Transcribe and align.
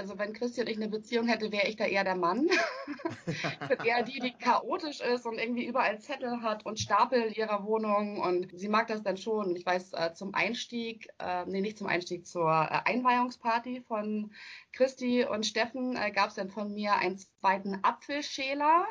Also 0.00 0.18
wenn 0.18 0.32
Christi 0.32 0.62
und 0.62 0.68
ich 0.70 0.78
eine 0.78 0.88
Beziehung 0.88 1.28
hätte, 1.28 1.52
wäre 1.52 1.68
ich 1.68 1.76
da 1.76 1.84
eher 1.84 2.04
der 2.04 2.16
Mann. 2.16 2.48
ich 3.26 3.68
bin 3.68 3.84
eher 3.84 4.02
die, 4.02 4.18
die 4.18 4.32
chaotisch 4.32 5.00
ist 5.00 5.26
und 5.26 5.38
irgendwie 5.38 5.66
überall 5.66 6.00
Zettel 6.00 6.40
hat 6.40 6.64
und 6.64 6.80
Stapel 6.80 7.20
in 7.20 7.34
ihrer 7.34 7.64
Wohnung. 7.66 8.18
Und 8.18 8.48
sie 8.58 8.68
mag 8.68 8.86
das 8.86 9.02
dann 9.02 9.18
schon. 9.18 9.54
Ich 9.56 9.66
weiß, 9.66 9.92
äh, 9.92 10.14
zum 10.14 10.34
Einstieg, 10.34 11.10
äh, 11.18 11.44
nee, 11.44 11.60
nicht 11.60 11.76
zum 11.76 11.86
Einstieg, 11.86 12.26
zur 12.26 12.48
äh, 12.48 12.80
Einweihungsparty 12.90 13.82
von 13.82 14.32
Christi 14.72 15.26
und 15.26 15.44
Steffen 15.44 15.96
äh, 15.96 16.10
gab 16.12 16.30
es 16.30 16.36
dann 16.36 16.48
von 16.48 16.72
mir 16.72 16.94
einen 16.94 17.18
zweiten 17.18 17.80
Apfelschäler 17.82 18.86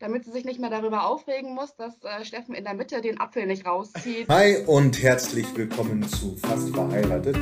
damit 0.00 0.24
sie 0.24 0.32
sich 0.32 0.44
nicht 0.44 0.58
mehr 0.58 0.70
darüber 0.70 1.06
aufregen 1.06 1.54
muss, 1.54 1.76
dass 1.76 1.92
äh, 2.02 2.24
Steffen 2.24 2.54
in 2.54 2.64
der 2.64 2.74
Mitte 2.74 3.02
den 3.02 3.20
Apfel 3.20 3.46
nicht 3.46 3.66
rauszieht. 3.66 4.28
Hi 4.28 4.64
und 4.66 5.00
herzlich 5.02 5.46
willkommen 5.54 6.02
zu 6.08 6.36
Fast 6.36 6.70
verheiratet, 6.70 7.36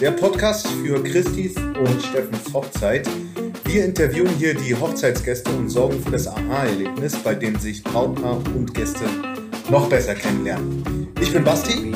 der 0.00 0.12
Podcast 0.12 0.68
für 0.68 1.02
Christis 1.02 1.56
und 1.56 2.02
Steffens 2.02 2.54
Hochzeit. 2.54 3.08
Wir 3.64 3.84
interviewen 3.84 4.30
hier 4.36 4.54
die 4.54 4.74
Hochzeitsgäste 4.74 5.50
und 5.50 5.68
sorgen 5.68 6.00
für 6.00 6.12
das 6.12 6.28
Aha-Erlebnis, 6.28 7.16
bei 7.16 7.34
dem 7.34 7.58
sich 7.58 7.82
Brautpaar 7.82 8.36
und 8.54 8.72
Gäste 8.72 9.04
noch 9.68 9.88
besser 9.88 10.14
kennenlernen. 10.14 11.12
Ich 11.20 11.32
bin 11.32 11.42
Basti, 11.42 11.94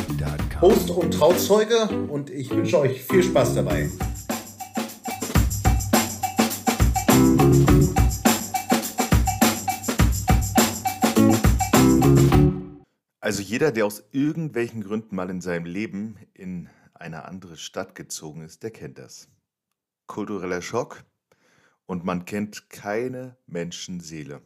Host 0.60 0.90
und 0.90 1.12
Trauzeuge 1.12 1.88
und 2.09 2.30
ich 2.30 2.50
wünsche 2.50 2.80
euch 2.80 3.04
viel 3.04 3.23
Spaß 3.23 3.54
dabei. 3.54 3.88
Also 13.26 13.42
jeder, 13.42 13.72
der 13.72 13.86
aus 13.86 14.04
irgendwelchen 14.12 14.84
Gründen 14.84 15.16
mal 15.16 15.30
in 15.30 15.40
seinem 15.40 15.64
Leben 15.64 16.16
in 16.32 16.68
eine 16.94 17.24
andere 17.24 17.56
Stadt 17.56 17.96
gezogen 17.96 18.42
ist, 18.42 18.62
der 18.62 18.70
kennt 18.70 18.98
das. 18.98 19.28
Kultureller 20.06 20.62
Schock 20.62 21.02
und 21.86 22.04
man 22.04 22.24
kennt 22.24 22.70
keine 22.70 23.36
Menschenseele. 23.48 24.42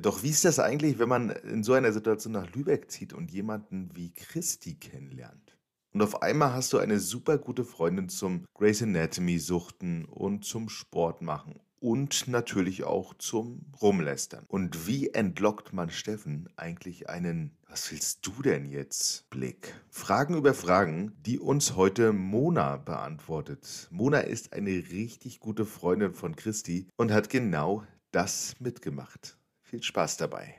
Doch 0.00 0.22
wie 0.22 0.30
ist 0.30 0.46
das 0.46 0.60
eigentlich, 0.60 0.98
wenn 0.98 1.10
man 1.10 1.28
in 1.28 1.62
so 1.62 1.74
einer 1.74 1.92
Situation 1.92 2.32
nach 2.32 2.50
Lübeck 2.54 2.90
zieht 2.90 3.12
und 3.12 3.30
jemanden 3.30 3.94
wie 3.94 4.14
Christi 4.14 4.76
kennenlernt? 4.76 5.58
Und 5.92 6.00
auf 6.00 6.22
einmal 6.22 6.54
hast 6.54 6.72
du 6.72 6.78
eine 6.78 7.00
super 7.00 7.36
gute 7.36 7.66
Freundin 7.66 8.08
zum 8.08 8.46
Grace 8.54 8.80
Anatomy 8.80 9.38
suchten 9.40 10.06
und 10.06 10.46
zum 10.46 10.70
Sport 10.70 11.20
machen 11.20 11.60
und 11.82 12.28
natürlich 12.28 12.84
auch 12.84 13.12
zum 13.14 13.66
Rumlästern. 13.82 14.44
Und 14.46 14.86
wie 14.86 15.08
entlockt 15.08 15.72
man 15.72 15.90
Steffen 15.90 16.48
eigentlich 16.56 17.08
einen 17.08 17.56
Was 17.68 17.90
willst 17.90 18.24
du 18.24 18.40
denn 18.42 18.66
jetzt? 18.66 19.28
Blick. 19.30 19.74
Fragen 19.90 20.36
über 20.36 20.54
Fragen, 20.54 21.12
die 21.26 21.40
uns 21.40 21.74
heute 21.74 22.12
Mona 22.12 22.76
beantwortet. 22.76 23.88
Mona 23.90 24.20
ist 24.20 24.52
eine 24.52 24.70
richtig 24.70 25.40
gute 25.40 25.66
Freundin 25.66 26.14
von 26.14 26.36
Christi 26.36 26.86
und 26.96 27.10
hat 27.10 27.30
genau 27.30 27.82
das 28.12 28.54
mitgemacht. 28.60 29.36
Viel 29.62 29.82
Spaß 29.82 30.18
dabei. 30.18 30.54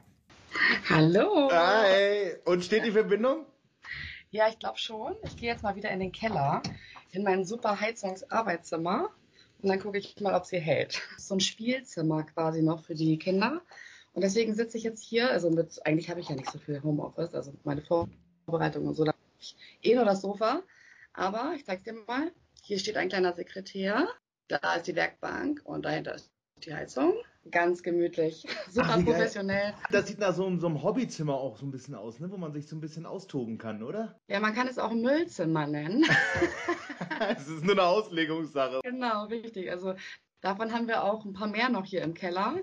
Hallo. 0.89 1.49
Hi. 1.51 2.35
Und 2.43 2.65
steht 2.65 2.83
die 2.83 2.91
Verbindung? 2.91 3.45
Ja, 4.29 4.49
ich 4.49 4.59
glaube 4.59 4.77
schon. 4.77 5.15
Ich 5.23 5.37
gehe 5.37 5.51
jetzt 5.51 5.63
mal 5.63 5.75
wieder 5.75 5.91
in 5.91 6.01
den 6.01 6.11
Keller, 6.11 6.61
in 7.11 7.23
mein 7.23 7.45
super 7.45 7.79
Heizungsarbeitszimmer 7.79 9.09
und 9.63 9.69
dann 9.69 9.79
gucke 9.79 9.97
ich 9.97 10.19
mal, 10.19 10.35
ob 10.35 10.45
sie 10.45 10.59
hält. 10.59 11.01
So 11.17 11.35
ein 11.35 11.39
Spielzimmer 11.39 12.23
quasi 12.23 12.61
noch 12.61 12.83
für 12.83 12.95
die 12.95 13.17
Kinder. 13.17 13.61
Und 14.11 14.21
deswegen 14.21 14.53
sitze 14.53 14.77
ich 14.77 14.83
jetzt 14.83 15.03
hier, 15.03 15.31
also 15.31 15.49
mit, 15.49 15.79
eigentlich 15.85 16.09
habe 16.09 16.19
ich 16.19 16.29
ja 16.29 16.35
nicht 16.35 16.51
so 16.51 16.59
viel 16.59 16.83
Homeoffice, 16.83 17.33
also 17.33 17.53
meine 17.63 17.81
Vorbereitung 17.81 18.87
und 18.87 18.95
so, 18.95 19.05
da 19.05 19.13
habe 19.13 19.21
ich 19.39 19.55
eh 19.81 19.95
nur 19.95 20.05
das 20.05 20.21
Sofa. 20.21 20.61
Aber 21.13 21.53
ich 21.55 21.65
zeig's 21.65 21.83
dir 21.83 21.93
mal. 21.93 22.31
Hier 22.61 22.77
steht 22.77 22.97
ein 22.97 23.09
kleiner 23.09 23.33
Sekretär, 23.33 24.07
da 24.47 24.75
ist 24.75 24.87
die 24.87 24.95
Werkbank 24.95 25.61
und 25.63 25.83
dahinter 25.85 26.15
ist 26.15 26.29
die 26.63 26.73
Heizung. 26.73 27.13
Ganz 27.51 27.83
gemütlich, 27.83 28.45
super 28.69 28.95
Ach, 28.97 29.03
professionell. 29.03 29.73
Das 29.91 30.07
sieht 30.07 30.19
nach 30.19 30.33
so, 30.33 30.43
so, 30.57 30.67
einem 30.67 30.81
Hobbyzimmer 30.81 31.33
auch 31.33 31.57
so 31.57 31.65
ein 31.65 31.71
bisschen 31.71 31.93
aus, 31.93 32.19
ne? 32.19 32.31
wo 32.31 32.37
man 32.37 32.53
sich 32.53 32.67
so 32.67 32.75
ein 32.75 32.79
bisschen 32.79 33.05
austoben 33.05 33.57
kann, 33.57 33.83
oder? 33.83 34.17
Ja, 34.27 34.39
man 34.39 34.53
kann 34.53 34.67
es 34.67 34.79
auch 34.79 34.91
Müllzimmer 34.91 35.67
nennen. 35.67 36.05
Es 37.37 37.47
ist 37.47 37.63
nur 37.63 37.73
eine 37.73 37.83
Auslegungssache. 37.83 38.81
Genau, 38.83 39.25
richtig. 39.25 39.69
Also 39.71 39.93
davon 40.41 40.71
haben 40.71 40.87
wir 40.87 41.03
auch 41.03 41.25
ein 41.25 41.33
paar 41.33 41.47
mehr 41.47 41.69
noch 41.69 41.85
hier 41.85 42.01
im 42.01 42.13
Keller. 42.13 42.55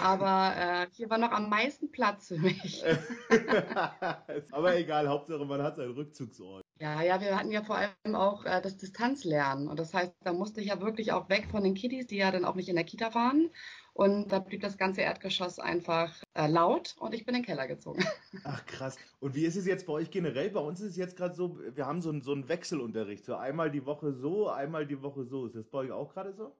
Aber 0.00 0.54
äh, 0.56 0.86
hier 0.92 1.10
war 1.10 1.18
noch 1.18 1.32
am 1.32 1.48
meisten 1.48 1.90
Platz 1.90 2.28
für 2.28 2.38
mich. 2.38 2.84
Aber 4.52 4.76
egal, 4.76 5.08
Hauptsache 5.08 5.44
man 5.44 5.62
hat 5.62 5.76
seinen 5.76 5.92
Rückzugsort. 5.92 6.62
Ja, 6.78 7.02
ja, 7.02 7.20
wir 7.20 7.36
hatten 7.36 7.50
ja 7.50 7.62
vor 7.62 7.76
allem 7.76 8.14
auch 8.14 8.44
äh, 8.44 8.60
das 8.60 8.76
Distanzlernen. 8.76 9.68
Und 9.68 9.78
das 9.78 9.94
heißt, 9.94 10.14
da 10.24 10.32
musste 10.32 10.60
ich 10.60 10.68
ja 10.68 10.80
wirklich 10.80 11.12
auch 11.12 11.28
weg 11.28 11.48
von 11.50 11.64
den 11.64 11.74
Kiddies, 11.74 12.06
die 12.06 12.16
ja 12.16 12.30
dann 12.30 12.44
auch 12.44 12.54
nicht 12.54 12.68
in 12.68 12.76
der 12.76 12.84
Kita 12.84 13.14
waren. 13.14 13.50
Und 13.96 14.30
da 14.30 14.40
blieb 14.40 14.60
das 14.60 14.76
ganze 14.76 15.00
Erdgeschoss 15.00 15.58
einfach 15.58 16.22
äh, 16.34 16.48
laut 16.48 16.94
und 16.98 17.14
ich 17.14 17.24
bin 17.24 17.34
in 17.34 17.40
den 17.40 17.46
Keller 17.46 17.66
gezogen. 17.66 18.04
Ach 18.44 18.66
krass. 18.66 18.98
Und 19.20 19.34
wie 19.34 19.46
ist 19.46 19.56
es 19.56 19.64
jetzt 19.64 19.86
bei 19.86 19.94
euch 19.94 20.10
generell? 20.10 20.50
Bei 20.50 20.60
uns 20.60 20.82
ist 20.82 20.90
es 20.90 20.96
jetzt 20.96 21.16
gerade 21.16 21.34
so, 21.34 21.58
wir 21.74 21.86
haben 21.86 22.02
so, 22.02 22.10
ein, 22.10 22.20
so 22.20 22.32
einen 22.32 22.46
Wechselunterricht. 22.46 23.24
So 23.24 23.36
einmal 23.36 23.70
die 23.70 23.86
Woche 23.86 24.12
so, 24.12 24.50
einmal 24.50 24.86
die 24.86 25.00
Woche 25.00 25.24
so. 25.24 25.46
Ist 25.46 25.56
das 25.56 25.64
bei 25.64 25.78
euch 25.78 25.92
auch 25.92 26.12
gerade 26.12 26.34
so? 26.34 26.54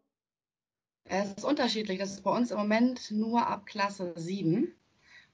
Es 1.04 1.34
ist 1.34 1.44
unterschiedlich. 1.44 1.98
Das 1.98 2.12
ist 2.12 2.22
bei 2.22 2.34
uns 2.34 2.50
im 2.50 2.56
Moment 2.56 3.10
nur 3.10 3.46
ab 3.46 3.66
Klasse 3.66 4.14
7 4.16 4.72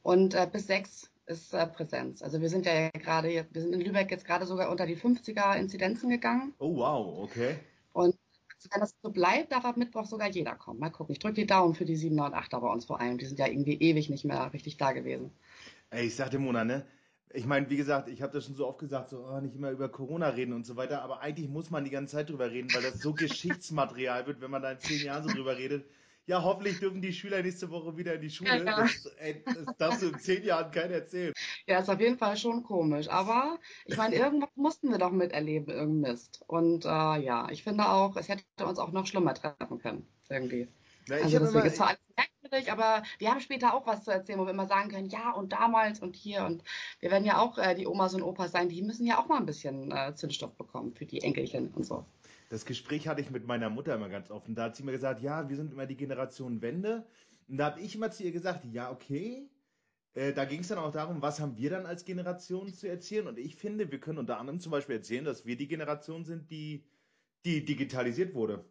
und 0.02 0.34
äh, 0.34 0.48
bis 0.52 0.66
6 0.66 1.08
ist 1.26 1.54
äh, 1.54 1.69
Präsenz. 1.69 2.20
Also 2.20 2.40
wir 2.40 2.48
sind 2.48 2.66
ja 2.66 2.90
gerade, 2.90 3.46
wir 3.48 3.62
sind 3.62 3.74
in 3.74 3.80
Lübeck 3.80 4.10
jetzt 4.10 4.24
gerade 4.24 4.44
sogar 4.46 4.72
unter 4.72 4.86
die 4.86 4.96
50er 4.96 5.56
Inzidenzen 5.56 6.10
gegangen. 6.10 6.52
Oh 6.58 6.74
wow, 6.78 7.22
okay. 7.22 7.60
Und 8.65 8.75
wenn 8.75 8.81
das 8.81 8.95
so 9.03 9.11
bleibt, 9.11 9.53
darf 9.53 9.65
ab 9.65 9.77
Mittwoch 9.77 10.05
sogar 10.05 10.28
jeder 10.28 10.55
kommen. 10.55 10.81
Mal 10.81 10.91
gucken. 10.91 11.12
Ich 11.12 11.19
drücke 11.19 11.34
die 11.34 11.47
Daumen 11.47 11.75
für 11.75 11.84
die 11.84 11.97
7er 11.97 12.27
und 12.27 12.34
8er 12.34 12.61
bei 12.61 12.69
uns 12.69 12.84
vor 12.84 13.00
allem. 13.00 13.19
Die 13.19 13.27
sind 13.27 13.39
ja 13.39 13.47
irgendwie 13.47 13.75
ewig 13.75 14.09
nicht 14.11 14.25
mehr 14.25 14.53
richtig 14.53 14.77
da 14.77 14.93
gewesen. 14.93 15.31
Ey, 15.91 16.06
ich 16.06 16.15
sagte 16.17 16.39
Mona, 16.39 16.65
ne? 16.65 16.87
Ich 17.34 17.47
meine, 17.47 17.69
wie 17.71 17.77
gesagt, 17.77 18.09
ich 18.09 18.21
habe 18.21 18.33
das 18.33 18.45
schon 18.45 18.55
so 18.55 18.67
oft 18.67 18.78
gesagt, 18.78 19.09
so 19.09 19.27
oh, 19.27 19.41
nicht 19.41 19.55
immer 19.55 19.71
über 19.71 19.89
Corona 19.89 20.28
reden 20.28 20.53
und 20.53 20.67
so 20.67 20.77
weiter, 20.77 21.03
aber 21.03 21.21
eigentlich 21.21 21.49
muss 21.49 21.71
man 21.71 21.84
die 21.84 21.91
ganze 21.91 22.17
Zeit 22.17 22.28
drüber 22.28 22.50
reden, 22.50 22.69
weil 22.75 22.83
das 22.83 23.00
so 23.00 23.12
Geschichtsmaterial 23.15 24.27
wird, 24.27 24.41
wenn 24.41 24.50
man 24.50 24.62
da 24.62 24.73
in 24.73 24.79
zehn 24.81 25.05
Jahren 25.05 25.23
so 25.23 25.31
drüber 25.31 25.56
redet. 25.56 25.87
Ja, 26.27 26.43
hoffentlich 26.43 26.78
dürfen 26.78 27.03
die 27.03 27.12
Schüler 27.12 27.43
nächste 27.43 27.71
Woche 27.71 27.97
wieder 27.97 28.15
in 28.15 28.21
die 28.21 28.31
Schule. 28.31 28.65
Ja. 28.65 28.77
Das, 28.77 29.06
ey, 29.19 29.43
das 29.44 29.77
darfst 29.77 30.03
du 30.03 30.09
in 30.09 30.19
zehn 30.19 30.44
Jahren 30.44 30.71
keiner 30.71 30.94
erzählen. 30.94 31.33
Ja, 31.66 31.81
ist 31.81 31.91
auf 31.91 32.00
jeden 32.00 32.16
Fall 32.16 32.37
schon 32.37 32.62
komisch. 32.62 33.09
Aber 33.09 33.59
ich 33.87 33.97
meine, 33.97 34.15
irgendwas 34.15 34.50
mussten 34.55 34.91
wir 34.91 34.99
doch 34.99 35.11
miterleben, 35.11 35.75
irgendein 35.75 36.12
Mist. 36.12 36.41
Und 36.47 36.84
äh, 36.84 36.88
ja, 36.88 37.49
ich 37.50 37.65
finde 37.65 37.88
auch, 37.88 38.16
es 38.16 38.28
hätte 38.28 38.44
uns 38.65 38.78
auch 38.78 38.93
noch 38.93 39.06
schlimmer 39.06 39.34
treffen 39.34 39.78
können, 39.78 40.06
irgendwie. 40.28 40.69
Na, 41.09 41.16
also 41.16 41.41
deswegen 41.41 41.66
ist 41.66 41.77
zwar 41.77 41.88
alles 41.88 42.00
merkwürdig, 42.16 42.71
aber 42.71 43.03
wir 43.19 43.31
haben 43.31 43.41
später 43.41 43.75
auch 43.75 43.87
was 43.87 44.05
zu 44.05 44.12
erzählen, 44.12 44.38
wo 44.38 44.44
wir 44.44 44.53
immer 44.53 44.66
sagen 44.66 44.91
können, 44.91 45.09
ja 45.09 45.32
und 45.32 45.53
damals 45.53 46.00
und 46.00 46.15
hier 46.15 46.44
und 46.44 46.62
wir 47.00 47.11
werden 47.11 47.25
ja 47.25 47.38
auch 47.38 47.59
äh, 47.59 47.75
die 47.75 47.88
Omas 47.88 48.15
und 48.15 48.22
Opas 48.22 48.53
sein, 48.53 48.69
die 48.69 48.82
müssen 48.82 49.06
ja 49.06 49.19
auch 49.19 49.27
mal 49.27 49.38
ein 49.38 49.47
bisschen 49.47 49.91
äh, 49.91 50.15
Zündstoff 50.15 50.55
bekommen 50.55 50.94
für 50.94 51.06
die 51.06 51.22
Enkelchen 51.22 51.72
und 51.75 51.84
so. 51.84 52.05
Das 52.52 52.66
Gespräch 52.66 53.08
hatte 53.08 53.22
ich 53.22 53.30
mit 53.30 53.46
meiner 53.46 53.70
Mutter 53.70 53.94
immer 53.94 54.10
ganz 54.10 54.30
offen. 54.30 54.54
Da 54.54 54.64
hat 54.64 54.76
sie 54.76 54.82
mir 54.82 54.92
gesagt, 54.92 55.22
ja, 55.22 55.48
wir 55.48 55.56
sind 55.56 55.72
immer 55.72 55.86
die 55.86 55.96
Generation 55.96 56.60
Wende. 56.60 57.06
Und 57.48 57.56
da 57.56 57.64
habe 57.64 57.80
ich 57.80 57.94
immer 57.94 58.10
zu 58.10 58.24
ihr 58.24 58.30
gesagt, 58.30 58.66
ja, 58.66 58.90
okay. 58.90 59.48
Äh, 60.12 60.34
da 60.34 60.44
ging 60.44 60.60
es 60.60 60.68
dann 60.68 60.76
auch 60.76 60.92
darum, 60.92 61.22
was 61.22 61.40
haben 61.40 61.56
wir 61.56 61.70
dann 61.70 61.86
als 61.86 62.04
Generation 62.04 62.70
zu 62.70 62.86
erzählen. 62.86 63.26
Und 63.26 63.38
ich 63.38 63.56
finde, 63.56 63.90
wir 63.90 64.00
können 64.00 64.18
unter 64.18 64.38
anderem 64.38 64.60
zum 64.60 64.70
Beispiel 64.70 64.96
erzählen, 64.96 65.24
dass 65.24 65.46
wir 65.46 65.56
die 65.56 65.66
Generation 65.66 66.26
sind, 66.26 66.50
die, 66.50 66.84
die 67.46 67.64
digitalisiert 67.64 68.34
wurde. 68.34 68.62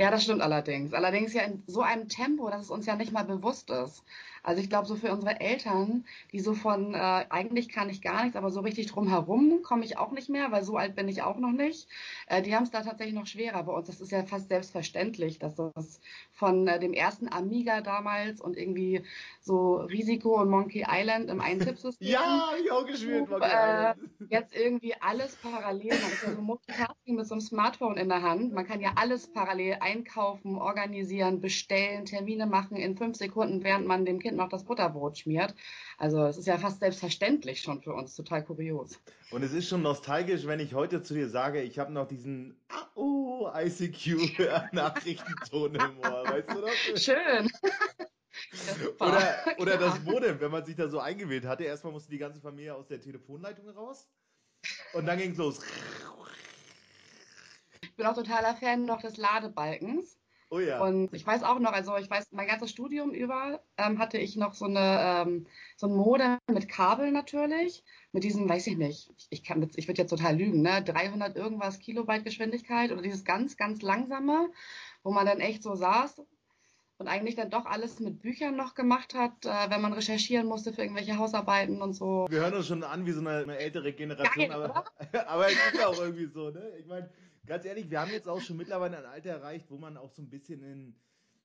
Ja, 0.00 0.10
das 0.10 0.24
stimmt 0.24 0.40
allerdings. 0.40 0.94
Allerdings 0.94 1.34
ja 1.34 1.42
in 1.42 1.62
so 1.66 1.82
einem 1.82 2.08
Tempo, 2.08 2.48
dass 2.48 2.62
es 2.62 2.70
uns 2.70 2.86
ja 2.86 2.96
nicht 2.96 3.12
mal 3.12 3.24
bewusst 3.26 3.68
ist. 3.68 4.02
Also 4.42 4.62
ich 4.62 4.70
glaube, 4.70 4.86
so 4.86 4.96
für 4.96 5.12
unsere 5.12 5.38
Eltern, 5.40 6.04
die 6.32 6.40
so 6.40 6.54
von, 6.54 6.94
äh, 6.94 7.26
eigentlich 7.28 7.68
kann 7.68 7.90
ich 7.90 8.00
gar 8.00 8.22
nichts, 8.22 8.36
aber 8.36 8.50
so 8.50 8.60
richtig 8.60 8.86
drumherum 8.86 9.62
komme 9.62 9.84
ich 9.84 9.98
auch 9.98 10.12
nicht 10.12 10.30
mehr, 10.30 10.50
weil 10.50 10.62
so 10.62 10.76
alt 10.76 10.96
bin 10.96 11.08
ich 11.08 11.22
auch 11.22 11.36
noch 11.36 11.52
nicht. 11.52 11.88
Äh, 12.26 12.40
die 12.40 12.54
haben 12.54 12.62
es 12.62 12.70
da 12.70 12.80
tatsächlich 12.80 13.14
noch 13.14 13.26
schwerer 13.26 13.62
bei 13.64 13.72
uns. 13.72 13.88
Das 13.88 14.00
ist 14.00 14.12
ja 14.12 14.24
fast 14.24 14.48
selbstverständlich, 14.48 15.38
dass 15.38 15.56
das 15.56 16.00
von 16.32 16.66
äh, 16.66 16.80
dem 16.80 16.94
ersten 16.94 17.30
Amiga 17.30 17.82
damals 17.82 18.40
und 18.40 18.56
irgendwie 18.56 19.02
so 19.42 19.76
Risiko 19.76 20.40
und 20.40 20.48
Monkey 20.48 20.86
Island 20.88 21.28
im 21.28 21.40
Eintippsystem. 21.40 22.08
ja, 22.08 22.48
ich 22.62 22.72
auch 22.72 22.86
gespielt, 22.86 23.28
Monkey 23.28 23.46
äh, 23.46 23.94
Jetzt 24.30 24.56
irgendwie 24.56 24.94
alles 25.00 25.36
parallel. 25.36 25.90
Man 25.90 26.12
ist 26.12 26.22
ja 26.22 26.32
so 26.32 26.40
Multitasking 26.40 27.16
mit 27.16 27.26
so 27.26 27.34
einem 27.34 27.42
Smartphone 27.42 27.98
in 27.98 28.08
der 28.08 28.22
Hand. 28.22 28.54
Man 28.54 28.66
kann 28.66 28.80
ja 28.80 28.92
alles 28.96 29.30
parallel 29.30 29.76
einkaufen, 29.90 30.56
organisieren, 30.56 31.40
bestellen, 31.40 32.04
Termine 32.04 32.46
machen 32.46 32.76
in 32.76 32.96
fünf 32.96 33.16
Sekunden, 33.16 33.64
während 33.64 33.86
man 33.86 34.04
dem 34.04 34.20
Kind 34.20 34.36
noch 34.36 34.48
das 34.48 34.64
Butterbrot 34.64 35.18
schmiert. 35.18 35.54
Also 35.98 36.24
es 36.26 36.36
ist 36.36 36.46
ja 36.46 36.58
fast 36.58 36.78
selbstverständlich 36.80 37.60
schon 37.60 37.82
für 37.82 37.92
uns, 37.92 38.14
total 38.14 38.44
kurios. 38.44 39.00
Und 39.30 39.42
es 39.42 39.52
ist 39.52 39.68
schon 39.68 39.82
nostalgisch, 39.82 40.46
wenn 40.46 40.60
ich 40.60 40.74
heute 40.74 41.02
zu 41.02 41.14
dir 41.14 41.28
sage, 41.28 41.62
ich 41.62 41.78
habe 41.78 41.92
noch 41.92 42.06
diesen 42.06 42.56
oh, 42.94 43.50
ICQ-Nachrichtenton 43.54 45.74
im 45.80 45.98
Ohr, 45.98 46.24
weißt 46.26 46.50
du 46.50 46.60
das? 46.60 46.72
Schön. 47.02 47.50
oder, 49.00 49.34
oder 49.58 49.76
das 49.76 50.02
Modem, 50.04 50.40
wenn 50.40 50.50
man 50.50 50.64
sich 50.64 50.76
da 50.76 50.88
so 50.88 51.00
eingewählt 51.00 51.44
hatte. 51.46 51.64
Erstmal 51.64 51.92
musste 51.92 52.10
die 52.10 52.16
ganze 52.18 52.40
Familie 52.40 52.74
aus 52.74 52.86
der 52.86 53.00
Telefonleitung 53.00 53.68
raus. 53.70 54.08
Und 54.92 55.06
dann 55.06 55.18
ging 55.18 55.32
es 55.32 55.38
los 55.38 55.60
bin 58.00 58.08
auch 58.08 58.14
totaler 58.14 58.56
Fan 58.56 58.86
noch 58.86 59.02
des 59.02 59.18
Ladebalkens. 59.18 60.18
Oh 60.48 60.58
ja. 60.58 60.82
Und 60.82 61.14
ich 61.14 61.24
weiß 61.24 61.44
auch 61.44 61.60
noch, 61.60 61.72
also 61.72 61.96
ich 61.96 62.10
weiß, 62.10 62.32
mein 62.32 62.48
ganzes 62.48 62.70
Studium 62.70 63.12
über 63.12 63.62
ähm, 63.76 63.98
hatte 63.98 64.18
ich 64.18 64.36
noch 64.36 64.54
so 64.54 64.64
eine 64.64 65.24
ähm, 65.28 65.46
so 65.76 65.86
ein 65.86 65.94
Modem 65.94 66.38
mit 66.50 66.68
Kabel 66.68 67.12
natürlich, 67.12 67.84
mit 68.10 68.24
diesem, 68.24 68.48
weiß 68.48 68.66
ich 68.66 68.76
nicht, 68.76 69.12
ich, 69.16 69.26
ich 69.30 69.44
kann 69.44 69.70
ich 69.76 69.86
würde 69.86 70.00
jetzt 70.00 70.10
total 70.10 70.36
lügen, 70.36 70.62
ne, 70.62 70.82
300 70.82 71.36
irgendwas 71.36 71.78
Kilobyte 71.78 72.24
Geschwindigkeit 72.24 72.90
oder 72.90 73.02
dieses 73.02 73.24
ganz 73.24 73.56
ganz 73.56 73.82
langsame, 73.82 74.48
wo 75.04 75.12
man 75.12 75.26
dann 75.26 75.38
echt 75.38 75.62
so 75.62 75.74
saß 75.76 76.22
und 76.96 77.06
eigentlich 77.06 77.36
dann 77.36 77.50
doch 77.50 77.66
alles 77.66 78.00
mit 78.00 78.20
Büchern 78.20 78.56
noch 78.56 78.74
gemacht 78.74 79.14
hat, 79.14 79.44
äh, 79.44 79.70
wenn 79.70 79.82
man 79.82 79.92
recherchieren 79.92 80.48
musste 80.48 80.72
für 80.72 80.82
irgendwelche 80.82 81.16
Hausarbeiten 81.16 81.80
und 81.80 81.92
so. 81.92 82.26
Wir 82.28 82.40
hören 82.40 82.54
uns 82.54 82.66
schon 82.66 82.82
an 82.82 83.06
wie 83.06 83.12
so 83.12 83.20
eine, 83.20 83.44
eine 83.44 83.58
ältere 83.58 83.92
Generation, 83.92 84.48
Geil, 84.48 84.52
aber, 84.52 84.84
aber 85.28 85.46
es 85.46 85.52
ist 85.52 85.84
auch 85.84 85.98
irgendwie 86.00 86.26
so, 86.26 86.50
ne? 86.50 86.72
Ich 86.78 86.86
meine, 86.86 87.08
ganz 87.50 87.64
ehrlich, 87.64 87.90
wir 87.90 88.00
haben 88.00 88.12
jetzt 88.12 88.28
auch 88.28 88.40
schon 88.40 88.56
mittlerweile 88.56 88.98
ein 88.98 89.06
Alter 89.06 89.30
erreicht, 89.30 89.66
wo 89.70 89.76
man 89.76 89.96
auch 89.96 90.12
so 90.12 90.22
ein 90.22 90.30
bisschen 90.30 90.62
in 90.62 90.94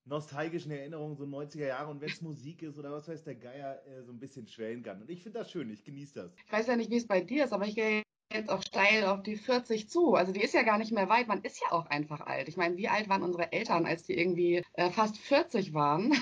nostalgischen 0.06 0.72
Erinnerungen, 0.72 1.18
so 1.18 1.24
90er 1.24 1.66
Jahre 1.66 1.90
und 1.90 2.00
wenn 2.00 2.10
es 2.10 2.22
Musik 2.22 2.62
ist 2.62 2.78
oder 2.78 2.92
was 2.92 3.08
weiß 3.08 3.24
der 3.24 3.34
Geier, 3.34 3.82
äh, 3.88 4.04
so 4.04 4.12
ein 4.12 4.20
bisschen 4.20 4.46
schwellen 4.48 4.84
kann. 4.84 5.02
Und 5.02 5.10
ich 5.10 5.24
finde 5.24 5.40
das 5.40 5.50
schön, 5.50 5.68
ich 5.72 5.84
genieße 5.84 6.14
das. 6.14 6.36
Ich 6.46 6.52
weiß 6.52 6.68
ja 6.68 6.76
nicht, 6.76 6.92
wie 6.92 6.98
es 6.98 7.08
bei 7.08 7.22
dir 7.22 7.46
ist, 7.46 7.54
aber 7.54 7.66
ich 7.66 7.74
gehe 7.74 8.04
jetzt 8.32 8.52
auch 8.52 8.62
steil 8.62 9.06
auf 9.06 9.24
die 9.24 9.36
40 9.36 9.90
zu. 9.90 10.14
Also 10.14 10.32
die 10.32 10.44
ist 10.44 10.54
ja 10.54 10.62
gar 10.62 10.78
nicht 10.78 10.92
mehr 10.92 11.10
weit. 11.10 11.28
Man 11.28 11.42
ist 11.42 11.60
ja 11.60 11.72
auch 11.72 11.88
einfach 11.88 12.22
alt. 12.22 12.50
Ich 12.50 12.56
meine, 12.56 12.78
wie 12.78 12.88
alt 12.88 13.10
waren 13.10 13.24
unsere 13.24 13.52
Eltern, 13.52 13.88
als 13.88 14.04
die 14.04 14.14
irgendwie 14.14 14.64
äh, 14.74 14.92
fast 14.92 15.18
40 15.18 15.74
waren? 15.74 16.14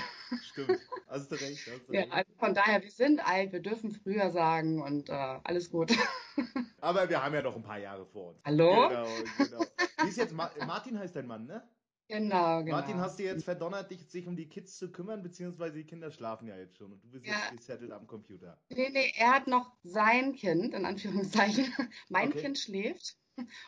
Stimmt. 0.42 0.80
Hast 1.08 1.32
du 1.32 1.36
recht. 1.36 1.68
Hast 1.68 1.88
du 1.88 1.94
ja, 1.94 2.06
also 2.10 2.32
von 2.38 2.54
daher, 2.54 2.82
wir 2.82 2.92
sind 2.92 3.26
alt, 3.26 3.52
wir 3.52 3.62
dürfen 3.62 3.92
früher 3.92 4.32
sagen 4.32 4.82
und 4.82 5.10
äh, 5.10 5.14
alles 5.14 5.70
gut. 5.70 5.92
Aber 6.82 7.10
wir 7.10 7.24
haben 7.24 7.34
ja 7.34 7.42
noch 7.42 7.56
ein 7.56 7.64
paar 7.64 7.80
Jahre 7.80 8.06
vor 8.06 8.30
uns. 8.30 8.42
Hallo? 8.46 8.90
Genau, 8.90 9.08
genau. 9.38 9.66
Wie 10.02 10.10
ist 10.10 10.18
jetzt 10.18 10.34
Ma 10.34 10.52
Martin 10.66 10.98
heißt 11.00 11.16
dein 11.16 11.28
Mann, 11.28 11.46
ne? 11.46 11.68
Genau, 12.10 12.64
genau. 12.64 12.76
Martin, 12.76 13.00
hast 13.00 13.18
du 13.18 13.24
jetzt 13.24 13.46
verdonnert, 13.46 13.90
dich 13.90 14.08
sich 14.10 14.28
um 14.28 14.36
die 14.36 14.50
Kids 14.50 14.78
zu 14.78 14.92
kümmern, 14.92 15.24
beziehungsweise 15.24 15.78
die 15.78 15.86
Kinder 15.86 16.12
schlafen 16.12 16.48
ja 16.48 16.58
jetzt 16.58 16.78
schon 16.78 16.92
und 16.92 17.04
du 17.04 17.10
bist 17.10 17.26
ja. 17.26 17.34
jetzt 17.34 17.58
gesettelt 17.58 17.92
am 17.92 18.06
Computer. 18.08 18.62
Nee, 18.70 18.90
nee, 18.92 19.14
er 19.16 19.32
hat 19.32 19.48
noch 19.48 19.72
sein 19.84 20.34
Kind, 20.34 20.74
in 20.74 20.86
Anführungszeichen. 20.86 21.66
mein 22.10 22.30
okay. 22.30 22.42
Kind 22.42 22.60
schläft. 22.60 23.18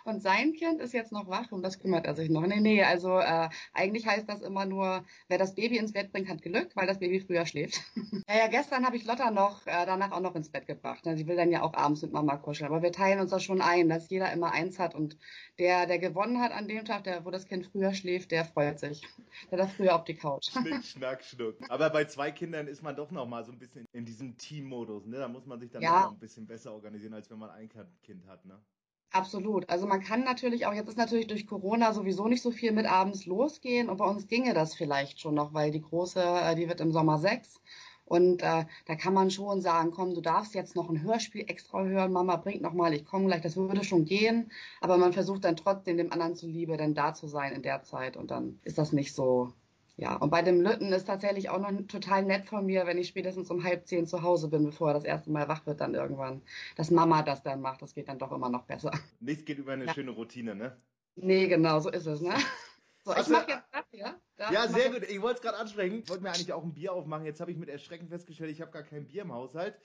Und 0.03 0.21
sein 0.21 0.53
Kind 0.53 0.79
ist 0.81 0.93
jetzt 0.93 1.11
noch 1.11 1.27
wach, 1.27 1.51
um 1.51 1.61
das 1.61 1.79
kümmert 1.79 2.05
er 2.05 2.15
sich 2.15 2.29
noch. 2.29 2.45
Nee, 2.45 2.59
nee, 2.59 2.83
also 2.83 3.17
äh, 3.17 3.49
eigentlich 3.73 4.05
heißt 4.05 4.29
das 4.29 4.41
immer 4.41 4.65
nur, 4.65 5.03
wer 5.27 5.37
das 5.37 5.55
Baby 5.55 5.77
ins 5.77 5.93
Bett 5.93 6.11
bringt, 6.11 6.29
hat 6.29 6.41
Glück, 6.41 6.75
weil 6.75 6.87
das 6.87 6.99
Baby 6.99 7.19
früher 7.19 7.45
schläft. 7.45 7.81
ja, 8.27 8.37
ja, 8.37 8.47
gestern 8.47 8.85
habe 8.85 8.95
ich 8.97 9.05
Lotta 9.05 9.31
noch 9.31 9.65
äh, 9.65 9.85
danach 9.85 10.11
auch 10.11 10.19
noch 10.19 10.35
ins 10.35 10.49
Bett 10.49 10.67
gebracht. 10.67 11.05
Ne? 11.05 11.17
Sie 11.17 11.27
will 11.27 11.35
dann 11.35 11.51
ja 11.51 11.61
auch 11.61 11.73
abends 11.73 12.01
mit 12.01 12.11
Mama 12.11 12.37
kuscheln. 12.37 12.69
Aber 12.69 12.81
wir 12.81 12.91
teilen 12.91 13.19
uns 13.19 13.31
das 13.31 13.43
schon 13.43 13.61
ein, 13.61 13.89
dass 13.89 14.09
jeder 14.09 14.31
immer 14.31 14.51
eins 14.51 14.79
hat. 14.79 14.95
Und 14.95 15.17
der, 15.57 15.87
der 15.87 15.99
gewonnen 15.99 16.39
hat 16.41 16.51
an 16.51 16.67
dem 16.67 16.85
Tag, 16.85 17.03
der, 17.03 17.25
wo 17.25 17.31
das 17.31 17.47
Kind 17.47 17.65
früher 17.65 17.93
schläft, 17.93 18.31
der 18.31 18.45
freut 18.45 18.79
sich. 18.79 19.01
Der 19.51 19.57
darf 19.57 19.73
früher 19.75 19.95
auf 19.95 20.03
die 20.03 20.15
Couch. 20.15 20.51
Schnick, 20.51 20.83
schnack, 20.83 21.23
schnuck. 21.23 21.55
Aber 21.69 21.89
bei 21.89 22.05
zwei 22.05 22.31
Kindern 22.31 22.67
ist 22.67 22.83
man 22.83 22.95
doch 22.95 23.11
noch 23.11 23.27
mal 23.27 23.43
so 23.43 23.51
ein 23.51 23.59
bisschen 23.59 23.85
in 23.93 24.05
diesem 24.05 24.37
Team-Modus. 24.37 25.05
Ne? 25.05 25.17
Da 25.17 25.27
muss 25.27 25.45
man 25.45 25.59
sich 25.59 25.71
dann 25.71 25.81
ja. 25.81 26.01
noch 26.01 26.11
ein 26.11 26.19
bisschen 26.19 26.45
besser 26.45 26.73
organisieren, 26.73 27.13
als 27.13 27.29
wenn 27.29 27.39
man 27.39 27.49
ein 27.49 27.69
Kind 28.03 28.25
hat. 28.27 28.45
Ne? 28.45 28.59
Absolut. 29.15 29.69
Also 29.69 29.87
man 29.87 30.01
kann 30.03 30.23
natürlich 30.25 30.65
auch, 30.65 30.73
jetzt 30.73 30.89
ist 30.89 30.97
natürlich 30.97 31.27
durch 31.27 31.47
Corona 31.47 31.93
sowieso 31.93 32.27
nicht 32.27 32.41
so 32.41 32.51
viel 32.51 32.73
mit 32.73 32.85
abends 32.85 33.25
losgehen 33.25 33.89
und 33.89 33.95
bei 33.97 34.05
uns 34.05 34.27
ginge 34.27 34.53
das 34.53 34.75
vielleicht 34.75 35.21
schon 35.21 35.35
noch, 35.35 35.53
weil 35.53 35.71
die 35.71 35.81
große, 35.81 36.21
äh, 36.21 36.53
die 36.55 36.67
wird 36.67 36.81
im 36.81 36.91
Sommer 36.91 37.17
sechs 37.17 37.61
und 38.03 38.41
äh, 38.43 38.65
da 38.85 38.95
kann 38.97 39.13
man 39.13 39.31
schon 39.31 39.61
sagen, 39.61 39.91
komm, 39.91 40.13
du 40.15 40.19
darfst 40.21 40.53
jetzt 40.53 40.75
noch 40.75 40.89
ein 40.89 41.01
Hörspiel 41.01 41.45
extra 41.47 41.83
hören, 41.85 42.11
Mama 42.11 42.35
bringt 42.35 42.61
noch 42.61 42.73
mal, 42.73 42.93
ich 42.93 43.05
komme 43.05 43.27
gleich, 43.27 43.41
das 43.41 43.55
würde 43.55 43.85
schon 43.85 44.03
gehen, 44.05 44.51
aber 44.81 44.97
man 44.97 45.13
versucht 45.13 45.45
dann 45.45 45.55
trotzdem 45.55 45.95
dem 45.97 46.11
anderen 46.11 46.35
zuliebe 46.35 46.75
dann 46.75 46.93
da 46.93 47.13
zu 47.13 47.27
sein 47.27 47.53
in 47.53 47.61
der 47.63 47.83
Zeit 47.83 48.17
und 48.17 48.31
dann 48.31 48.59
ist 48.63 48.77
das 48.77 48.91
nicht 48.91 49.15
so 49.15 49.53
ja, 49.97 50.15
und 50.15 50.29
bei 50.29 50.41
dem 50.41 50.61
Lütten 50.61 50.91
ist 50.91 51.05
tatsächlich 51.05 51.49
auch 51.49 51.59
noch 51.59 51.71
total 51.87 52.23
nett 52.23 52.45
von 52.45 52.65
mir, 52.65 52.85
wenn 52.85 52.97
ich 52.97 53.07
spätestens 53.07 53.49
um 53.49 53.63
halb 53.63 53.87
zehn 53.87 54.05
zu 54.05 54.23
Hause 54.23 54.49
bin, 54.49 54.65
bevor 54.65 54.89
er 54.89 54.93
das 54.95 55.05
erste 55.05 55.31
Mal 55.31 55.47
wach 55.47 55.65
wird, 55.65 55.79
dann 55.79 55.95
irgendwann. 55.95 56.41
Dass 56.75 56.91
Mama 56.91 57.23
das 57.23 57.43
dann 57.43 57.61
macht, 57.61 57.81
das 57.81 57.93
geht 57.93 58.09
dann 58.09 58.19
doch 58.19 58.31
immer 58.31 58.49
noch 58.49 58.63
besser. 58.63 58.91
Nichts 59.21 59.45
geht 59.45 59.57
über 59.57 59.71
eine 59.71 59.85
ja. 59.85 59.93
schöne 59.93 60.11
Routine, 60.11 60.53
ne? 60.53 60.77
Nee, 61.15 61.47
genau, 61.47 61.79
so 61.79 61.89
ist 61.89 62.07
es, 62.07 62.19
ne? 62.19 62.33
So, 63.05 63.15
ich 63.15 63.27
mach 63.27 63.47
jetzt 63.47 63.63
das 63.71 63.85
hier. 63.91 64.19
Da 64.35 64.51
ja, 64.51 64.67
sehr 64.67 64.89
gut. 64.89 65.03
Ich 65.03 65.21
wollte 65.21 65.35
es 65.37 65.41
gerade 65.41 65.57
ansprechen. 65.57 65.99
Ich 65.99 66.09
wollte 66.09 66.23
mir 66.23 66.29
eigentlich 66.29 66.51
auch 66.51 66.63
ein 66.63 66.73
Bier 66.73 66.91
aufmachen. 66.91 67.25
Jetzt 67.25 67.39
habe 67.39 67.51
ich 67.51 67.57
mit 67.57 67.69
Erschrecken 67.69 68.09
festgestellt, 68.09 68.51
ich 68.51 68.61
habe 68.61 68.71
gar 68.71 68.83
kein 68.83 69.07
Bier 69.07 69.21
im 69.21 69.31
Haushalt. 69.31 69.79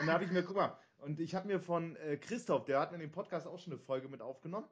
Und 0.00 0.06
da 0.06 0.12
habe 0.12 0.24
ich 0.24 0.30
mir, 0.30 0.42
guck 0.42 0.56
mal, 0.56 0.78
und 0.98 1.18
ich 1.18 1.34
habe 1.34 1.48
mir 1.48 1.58
von 1.58 1.96
äh, 1.96 2.16
Christoph, 2.18 2.66
der 2.66 2.78
hat 2.78 2.92
mir 2.92 2.98
den 2.98 3.10
Podcast 3.10 3.46
auch 3.46 3.58
schon 3.58 3.72
eine 3.72 3.80
Folge 3.80 4.08
mit 4.08 4.20
aufgenommen. 4.20 4.66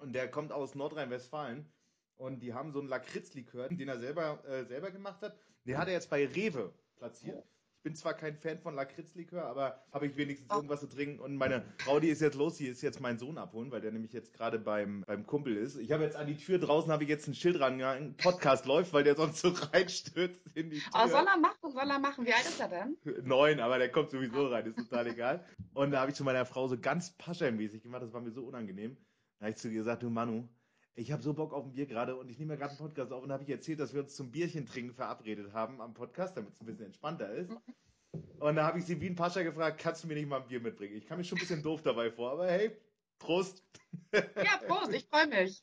Und 0.00 0.14
der 0.14 0.30
kommt 0.30 0.52
aus 0.52 0.74
Nordrhein-Westfalen. 0.74 1.66
Und 2.16 2.40
die 2.40 2.54
haben 2.54 2.72
so 2.72 2.80
einen 2.80 2.88
Lakritzlikör, 2.88 3.68
den 3.68 3.88
er 3.88 3.98
selber, 3.98 4.44
äh, 4.46 4.64
selber 4.64 4.90
gemacht 4.90 5.20
hat. 5.22 5.36
Den 5.64 5.78
hat 5.78 5.88
er 5.88 5.94
jetzt 5.94 6.10
bei 6.10 6.26
Rewe 6.26 6.72
platziert. 6.96 7.44
Ich 7.76 7.82
bin 7.82 7.96
zwar 7.96 8.14
kein 8.14 8.34
Fan 8.38 8.58
von 8.58 8.74
Lakritzlikör, 8.74 9.44
aber 9.44 9.84
habe 9.92 10.06
ich 10.06 10.16
wenigstens 10.16 10.50
oh. 10.50 10.54
irgendwas 10.54 10.80
zu 10.80 10.88
trinken. 10.88 11.20
Und 11.20 11.36
meine 11.36 11.66
Frau, 11.80 12.00
die 12.00 12.08
ist 12.08 12.22
jetzt 12.22 12.34
los, 12.34 12.56
die 12.56 12.66
ist 12.66 12.80
jetzt 12.80 12.98
meinen 13.00 13.18
Sohn 13.18 13.36
abholen, 13.36 13.70
weil 13.70 13.82
der 13.82 13.92
nämlich 13.92 14.14
jetzt 14.14 14.32
gerade 14.32 14.58
beim, 14.58 15.04
beim 15.06 15.26
Kumpel 15.26 15.54
ist. 15.54 15.76
Ich 15.76 15.92
habe 15.92 16.02
jetzt 16.02 16.16
an 16.16 16.26
die 16.26 16.36
Tür 16.36 16.58
draußen, 16.58 16.90
habe 16.90 17.02
ich 17.02 17.10
jetzt 17.10 17.28
ein 17.28 17.34
Schild 17.34 17.60
rangegangen, 17.60 18.16
Podcast 18.16 18.64
läuft, 18.64 18.94
weil 18.94 19.04
der 19.04 19.16
sonst 19.16 19.40
so 19.40 19.48
reinstürzt 19.72 20.40
in 20.54 20.70
die 20.70 20.78
Tür. 20.78 20.92
Oh, 20.94 21.08
soll 21.08 21.26
er 21.26 21.36
machen, 21.36 21.72
soll 21.72 21.90
er 21.90 21.98
machen. 21.98 22.24
Wie 22.24 22.32
alt 22.32 22.44
ist 22.46 22.58
er 22.58 22.68
denn? 22.68 22.96
Neun, 23.22 23.60
aber 23.60 23.76
der 23.76 23.90
kommt 23.90 24.10
sowieso 24.10 24.46
rein, 24.46 24.64
ist 24.64 24.76
total 24.76 25.08
egal. 25.08 25.44
Und 25.74 25.90
da 25.90 26.00
habe 26.00 26.10
ich 26.10 26.16
zu 26.16 26.24
meiner 26.24 26.46
Frau 26.46 26.66
so 26.68 26.78
ganz 26.78 27.10
paschermäßig 27.18 27.82
gemacht, 27.82 28.02
das 28.02 28.14
war 28.14 28.22
mir 28.22 28.32
so 28.32 28.44
unangenehm. 28.44 28.96
Da 29.38 29.46
habe 29.46 29.50
ich 29.50 29.56
zu 29.56 29.68
ihr 29.68 29.74
gesagt, 29.74 30.02
du 30.02 30.08
Manu, 30.08 30.48
ich 30.96 31.12
habe 31.12 31.22
so 31.22 31.34
Bock 31.34 31.52
auf 31.52 31.64
ein 31.64 31.72
Bier 31.72 31.86
gerade 31.86 32.16
und 32.16 32.30
ich 32.30 32.38
nehme 32.38 32.52
mir 32.52 32.58
gerade 32.58 32.70
einen 32.70 32.78
Podcast 32.78 33.12
auf 33.12 33.22
und 33.22 33.32
habe 33.32 33.42
ich 33.42 33.50
erzählt, 33.50 33.80
dass 33.80 33.92
wir 33.94 34.02
uns 34.02 34.14
zum 34.14 34.30
Bierchen 34.30 34.66
trinken 34.66 34.94
verabredet 34.94 35.52
haben 35.52 35.80
am 35.80 35.94
Podcast, 35.94 36.36
damit 36.36 36.54
es 36.54 36.60
ein 36.60 36.66
bisschen 36.66 36.86
entspannter 36.86 37.30
ist. 37.30 37.50
Und 38.38 38.56
da 38.56 38.66
habe 38.66 38.78
ich 38.78 38.84
sie 38.84 39.00
wie 39.00 39.08
ein 39.08 39.16
Pascha 39.16 39.42
gefragt, 39.42 39.80
kannst 39.80 40.04
du 40.04 40.08
mir 40.08 40.14
nicht 40.14 40.28
mal 40.28 40.40
ein 40.40 40.46
Bier 40.46 40.60
mitbringen? 40.60 40.96
Ich 40.96 41.06
kam 41.06 41.18
mir 41.18 41.24
schon 41.24 41.38
ein 41.38 41.40
bisschen 41.40 41.62
doof 41.62 41.82
dabei 41.82 42.10
vor, 42.10 42.32
aber 42.32 42.46
hey, 42.46 42.70
Prost. 43.18 43.64
Ja, 44.12 44.58
Prost, 44.68 44.92
ich 44.92 45.06
freue 45.06 45.26
mich. 45.26 45.62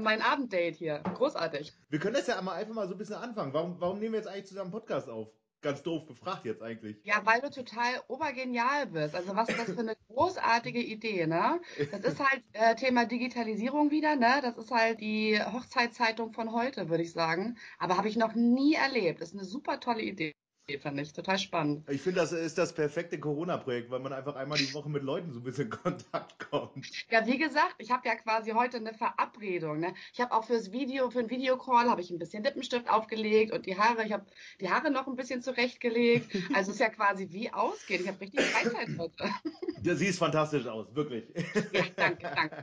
mein 0.00 0.22
Abenddate 0.22 0.76
hier, 0.76 0.98
großartig. 1.00 1.72
Wir 1.90 1.98
können 1.98 2.14
das 2.14 2.26
ja 2.26 2.38
einmal 2.38 2.56
einfach 2.56 2.74
mal 2.74 2.88
so 2.88 2.94
ein 2.94 2.98
bisschen 2.98 3.16
anfangen. 3.16 3.52
Warum, 3.52 3.80
warum 3.80 3.98
nehmen 3.98 4.12
wir 4.12 4.18
jetzt 4.18 4.28
eigentlich 4.28 4.46
zusammen 4.46 4.72
einen 4.72 4.80
Podcast 4.80 5.08
auf? 5.08 5.28
ganz 5.64 5.82
doof 5.82 6.06
gefragt 6.06 6.44
jetzt 6.44 6.62
eigentlich. 6.62 6.96
Ja, 7.04 7.22
weil 7.24 7.40
du 7.40 7.50
total 7.50 8.00
obergenial 8.06 8.86
bist. 8.86 9.16
Also 9.16 9.34
was 9.34 9.48
ist 9.48 9.58
das 9.58 9.72
für 9.72 9.80
eine 9.80 9.96
großartige 10.14 10.80
Idee, 10.80 11.26
ne? 11.26 11.60
Das 11.90 12.04
ist 12.04 12.20
halt 12.20 12.42
äh, 12.52 12.74
Thema 12.76 13.04
Digitalisierung 13.06 13.90
wieder, 13.90 14.16
ne? 14.16 14.40
Das 14.42 14.56
ist 14.58 14.70
halt 14.70 15.00
die 15.00 15.38
Hochzeitszeitung 15.40 16.32
von 16.32 16.52
heute, 16.52 16.88
würde 16.88 17.02
ich 17.02 17.12
sagen. 17.12 17.56
Aber 17.78 17.96
habe 17.96 18.08
ich 18.08 18.16
noch 18.16 18.34
nie 18.34 18.74
erlebt. 18.74 19.20
Das 19.20 19.30
ist 19.30 19.34
eine 19.34 19.44
super 19.44 19.80
tolle 19.80 20.02
Idee 20.02 20.34
fand 20.80 20.98
ich 20.98 21.12
total 21.12 21.38
spannend. 21.38 21.88
Ich 21.90 22.00
finde, 22.00 22.20
das 22.20 22.32
ist 22.32 22.56
das 22.56 22.72
perfekte 22.72 23.20
Corona-Projekt, 23.20 23.90
weil 23.90 24.00
man 24.00 24.12
einfach 24.12 24.34
einmal 24.34 24.56
die 24.56 24.72
Woche 24.72 24.88
mit 24.88 25.02
Leuten 25.02 25.32
so 25.32 25.40
ein 25.40 25.42
bisschen 25.42 25.64
in 25.64 25.70
Kontakt 25.70 26.50
kommt. 26.50 26.86
Ja, 27.10 27.26
wie 27.26 27.36
gesagt, 27.36 27.74
ich 27.78 27.90
habe 27.90 28.08
ja 28.08 28.14
quasi 28.14 28.52
heute 28.52 28.78
eine 28.78 28.94
Verabredung. 28.94 29.80
Ne? 29.80 29.94
Ich 30.12 30.20
habe 30.20 30.32
auch 30.32 30.44
fürs 30.44 30.72
Video, 30.72 31.10
für 31.10 31.18
einen 31.18 31.30
Videocall 31.30 31.90
habe 31.90 32.00
ich 32.00 32.10
ein 32.10 32.18
bisschen 32.18 32.42
Lippenstift 32.42 32.88
aufgelegt 32.88 33.52
und 33.52 33.66
die 33.66 33.78
Haare, 33.78 34.04
ich 34.04 34.12
habe 34.12 34.24
die 34.60 34.70
Haare 34.70 34.90
noch 34.90 35.06
ein 35.06 35.16
bisschen 35.16 35.42
zurechtgelegt. 35.42 36.34
Also 36.54 36.70
es 36.70 36.76
ist 36.76 36.80
ja 36.80 36.88
quasi 36.88 37.28
wie 37.30 37.52
ausgeht. 37.52 38.00
Ich 38.00 38.08
habe 38.08 38.20
richtig 38.20 38.40
Freizeit 38.40 38.88
heute. 38.98 39.30
Siehst 39.96 40.18
fantastisch 40.18 40.66
aus, 40.66 40.94
wirklich. 40.94 41.24
Ja, 41.72 41.84
danke, 41.96 42.32
danke. 42.34 42.62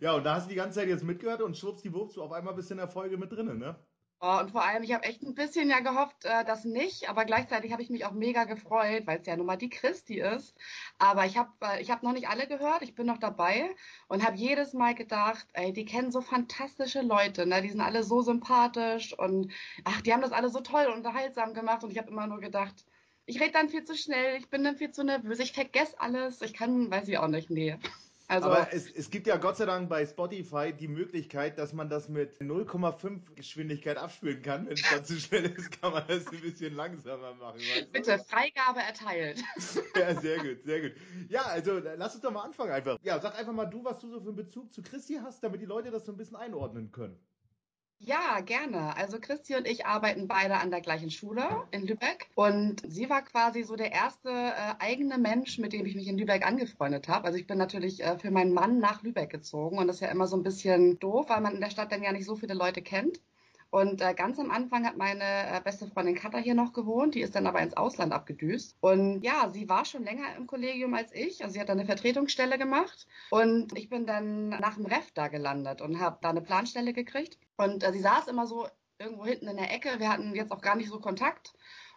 Ja, 0.00 0.14
und 0.14 0.24
da 0.24 0.34
hast 0.34 0.46
du 0.46 0.50
die 0.50 0.56
ganze 0.56 0.80
Zeit 0.80 0.88
jetzt 0.88 1.04
mitgehört 1.04 1.42
und 1.42 1.56
schwuppsdiwupps, 1.56 2.18
auf 2.18 2.32
einmal 2.32 2.54
bist 2.54 2.70
du 2.70 2.74
in 2.74 2.78
der 2.78 2.88
Folge 2.88 3.16
mit 3.16 3.30
drinnen, 3.30 3.58
ne? 3.58 3.76
Oh, 4.26 4.38
und 4.40 4.52
vor 4.52 4.64
allem, 4.64 4.82
ich 4.82 4.92
habe 4.94 5.04
echt 5.04 5.22
ein 5.22 5.34
bisschen 5.34 5.68
ja 5.68 5.80
gehofft, 5.80 6.24
äh, 6.24 6.46
dass 6.46 6.64
nicht, 6.64 7.10
aber 7.10 7.26
gleichzeitig 7.26 7.72
habe 7.72 7.82
ich 7.82 7.90
mich 7.90 8.06
auch 8.06 8.12
mega 8.12 8.44
gefreut, 8.44 9.06
weil 9.06 9.20
es 9.20 9.26
ja 9.26 9.36
nun 9.36 9.44
mal 9.44 9.58
die 9.58 9.68
Christi 9.68 10.18
ist. 10.18 10.56
Aber 10.98 11.26
ich 11.26 11.36
habe 11.36 11.50
äh, 11.60 11.82
ich 11.82 11.90
hab 11.90 12.02
noch 12.02 12.12
nicht 12.12 12.26
alle 12.26 12.46
gehört, 12.46 12.80
ich 12.80 12.94
bin 12.94 13.06
noch 13.06 13.18
dabei 13.18 13.68
und 14.08 14.24
habe 14.26 14.36
jedes 14.38 14.72
Mal 14.72 14.94
gedacht, 14.94 15.46
ey, 15.52 15.74
die 15.74 15.84
kennen 15.84 16.10
so 16.10 16.22
fantastische 16.22 17.02
Leute, 17.02 17.44
ne? 17.44 17.60
die 17.60 17.68
sind 17.68 17.82
alle 17.82 18.02
so 18.02 18.22
sympathisch 18.22 19.12
und 19.18 19.52
ach, 19.84 20.00
die 20.00 20.14
haben 20.14 20.22
das 20.22 20.32
alle 20.32 20.48
so 20.48 20.60
toll 20.60 20.86
und 20.86 20.94
unterhaltsam 20.94 21.52
gemacht 21.52 21.84
und 21.84 21.90
ich 21.90 21.98
habe 21.98 22.10
immer 22.10 22.26
nur 22.26 22.40
gedacht, 22.40 22.86
ich 23.26 23.40
rede 23.42 23.52
dann 23.52 23.68
viel 23.68 23.84
zu 23.84 23.94
schnell, 23.94 24.38
ich 24.38 24.48
bin 24.48 24.64
dann 24.64 24.76
viel 24.78 24.90
zu 24.90 25.04
nervös, 25.04 25.38
ich 25.38 25.52
vergesse 25.52 26.00
alles, 26.00 26.40
ich 26.40 26.54
kann, 26.54 26.90
weiß 26.90 27.08
ich 27.08 27.18
auch 27.18 27.28
nicht, 27.28 27.50
nee. 27.50 27.76
Also, 28.26 28.46
Aber 28.46 28.72
es, 28.72 28.90
es 28.90 29.10
gibt 29.10 29.26
ja 29.26 29.36
Gott 29.36 29.58
sei 29.58 29.66
Dank 29.66 29.90
bei 29.90 30.06
Spotify 30.06 30.72
die 30.72 30.88
Möglichkeit, 30.88 31.58
dass 31.58 31.74
man 31.74 31.90
das 31.90 32.08
mit 32.08 32.40
0,5 32.40 33.34
Geschwindigkeit 33.34 33.98
abspielen 33.98 34.40
kann. 34.40 34.66
Wenn 34.66 34.74
es 34.74 34.90
dann 34.90 35.04
zu 35.04 35.20
schnell 35.20 35.44
ist, 35.44 35.80
kann 35.80 35.92
man 35.92 36.04
das 36.08 36.26
ein 36.28 36.40
bisschen 36.40 36.74
langsamer 36.74 37.34
machen. 37.34 37.60
Bitte, 37.92 38.18
Freigabe 38.18 38.80
erteilt. 38.80 39.42
ja, 39.96 40.18
sehr 40.18 40.38
gut, 40.38 40.64
sehr 40.64 40.80
gut. 40.80 40.92
Ja, 41.28 41.42
also 41.42 41.78
lass 41.78 42.14
uns 42.14 42.22
doch 42.22 42.32
mal 42.32 42.44
anfangen 42.44 42.72
einfach. 42.72 42.98
Ja, 43.02 43.20
sag 43.20 43.38
einfach 43.38 43.52
mal 43.52 43.66
du, 43.66 43.84
was 43.84 43.98
du 43.98 44.08
so 44.08 44.20
für 44.20 44.28
einen 44.28 44.36
Bezug 44.36 44.72
zu 44.72 44.82
Christi 44.82 45.18
hast, 45.22 45.44
damit 45.44 45.60
die 45.60 45.66
Leute 45.66 45.90
das 45.90 46.06
so 46.06 46.12
ein 46.12 46.16
bisschen 46.16 46.36
einordnen 46.36 46.92
können. 46.92 47.18
Ja, 47.98 48.40
gerne. 48.40 48.96
Also 48.96 49.18
Christi 49.18 49.56
und 49.56 49.66
ich 49.66 49.86
arbeiten 49.86 50.28
beide 50.28 50.56
an 50.56 50.70
der 50.70 50.80
gleichen 50.82 51.10
Schule 51.10 51.66
in 51.70 51.86
Lübeck 51.86 52.28
und 52.34 52.82
sie 52.86 53.08
war 53.08 53.22
quasi 53.22 53.62
so 53.62 53.76
der 53.76 53.92
erste 53.92 54.28
äh, 54.30 54.74
eigene 54.78 55.16
Mensch, 55.16 55.58
mit 55.58 55.72
dem 55.72 55.86
ich 55.86 55.94
mich 55.94 56.06
in 56.08 56.18
Lübeck 56.18 56.46
angefreundet 56.46 57.08
habe. 57.08 57.26
Also 57.26 57.38
ich 57.38 57.46
bin 57.46 57.56
natürlich 57.56 58.02
äh, 58.02 58.18
für 58.18 58.30
meinen 58.30 58.52
Mann 58.52 58.78
nach 58.78 59.02
Lübeck 59.02 59.30
gezogen 59.30 59.78
und 59.78 59.86
das 59.86 59.96
ist 59.96 60.00
ja 60.02 60.08
immer 60.08 60.26
so 60.26 60.36
ein 60.36 60.42
bisschen 60.42 60.98
doof, 60.98 61.30
weil 61.30 61.40
man 61.40 61.54
in 61.54 61.60
der 61.60 61.70
Stadt 61.70 61.92
dann 61.92 62.02
ja 62.02 62.12
nicht 62.12 62.26
so 62.26 62.36
viele 62.36 62.54
Leute 62.54 62.82
kennt. 62.82 63.20
Und 63.70 64.00
äh, 64.02 64.14
ganz 64.14 64.38
am 64.38 64.50
Anfang 64.52 64.86
hat 64.86 64.96
meine 64.96 65.24
äh, 65.24 65.60
beste 65.60 65.88
Freundin 65.88 66.14
Katha 66.14 66.38
hier 66.38 66.54
noch 66.54 66.72
gewohnt, 66.74 67.14
die 67.14 67.22
ist 67.22 67.34
dann 67.34 67.46
aber 67.46 67.60
ins 67.60 67.76
Ausland 67.76 68.12
abgedüst. 68.12 68.76
Und 68.80 69.22
ja, 69.22 69.50
sie 69.50 69.68
war 69.68 69.84
schon 69.84 70.04
länger 70.04 70.36
im 70.36 70.46
Kollegium 70.46 70.94
als 70.94 71.12
ich, 71.12 71.42
also 71.42 71.54
sie 71.54 71.60
hat 71.60 71.68
da 71.68 71.72
eine 71.72 71.86
Vertretungsstelle 71.86 72.56
gemacht. 72.58 73.06
Und 73.30 73.76
ich 73.76 73.88
bin 73.88 74.06
dann 74.06 74.50
nach 74.50 74.76
dem 74.76 74.86
Ref 74.86 75.10
da 75.12 75.28
gelandet 75.28 75.80
und 75.80 75.98
habe 75.98 76.18
da 76.20 76.30
eine 76.30 76.42
Planstelle 76.42 76.92
gekriegt. 76.92 77.38
Und 77.56 77.84
äh, 77.84 77.92
sie 77.92 78.00
saß 78.00 78.28
immer 78.28 78.46
so 78.46 78.66
irgendwo 78.98 79.24
hinten 79.24 79.48
in 79.48 79.56
der 79.56 79.72
Ecke. 79.72 79.98
Wir 79.98 80.08
hatten 80.08 80.34
jetzt 80.34 80.52
auch 80.52 80.60
gar 80.60 80.76
nicht 80.76 80.88
so 80.88 81.00
Kontakt. 81.00 81.54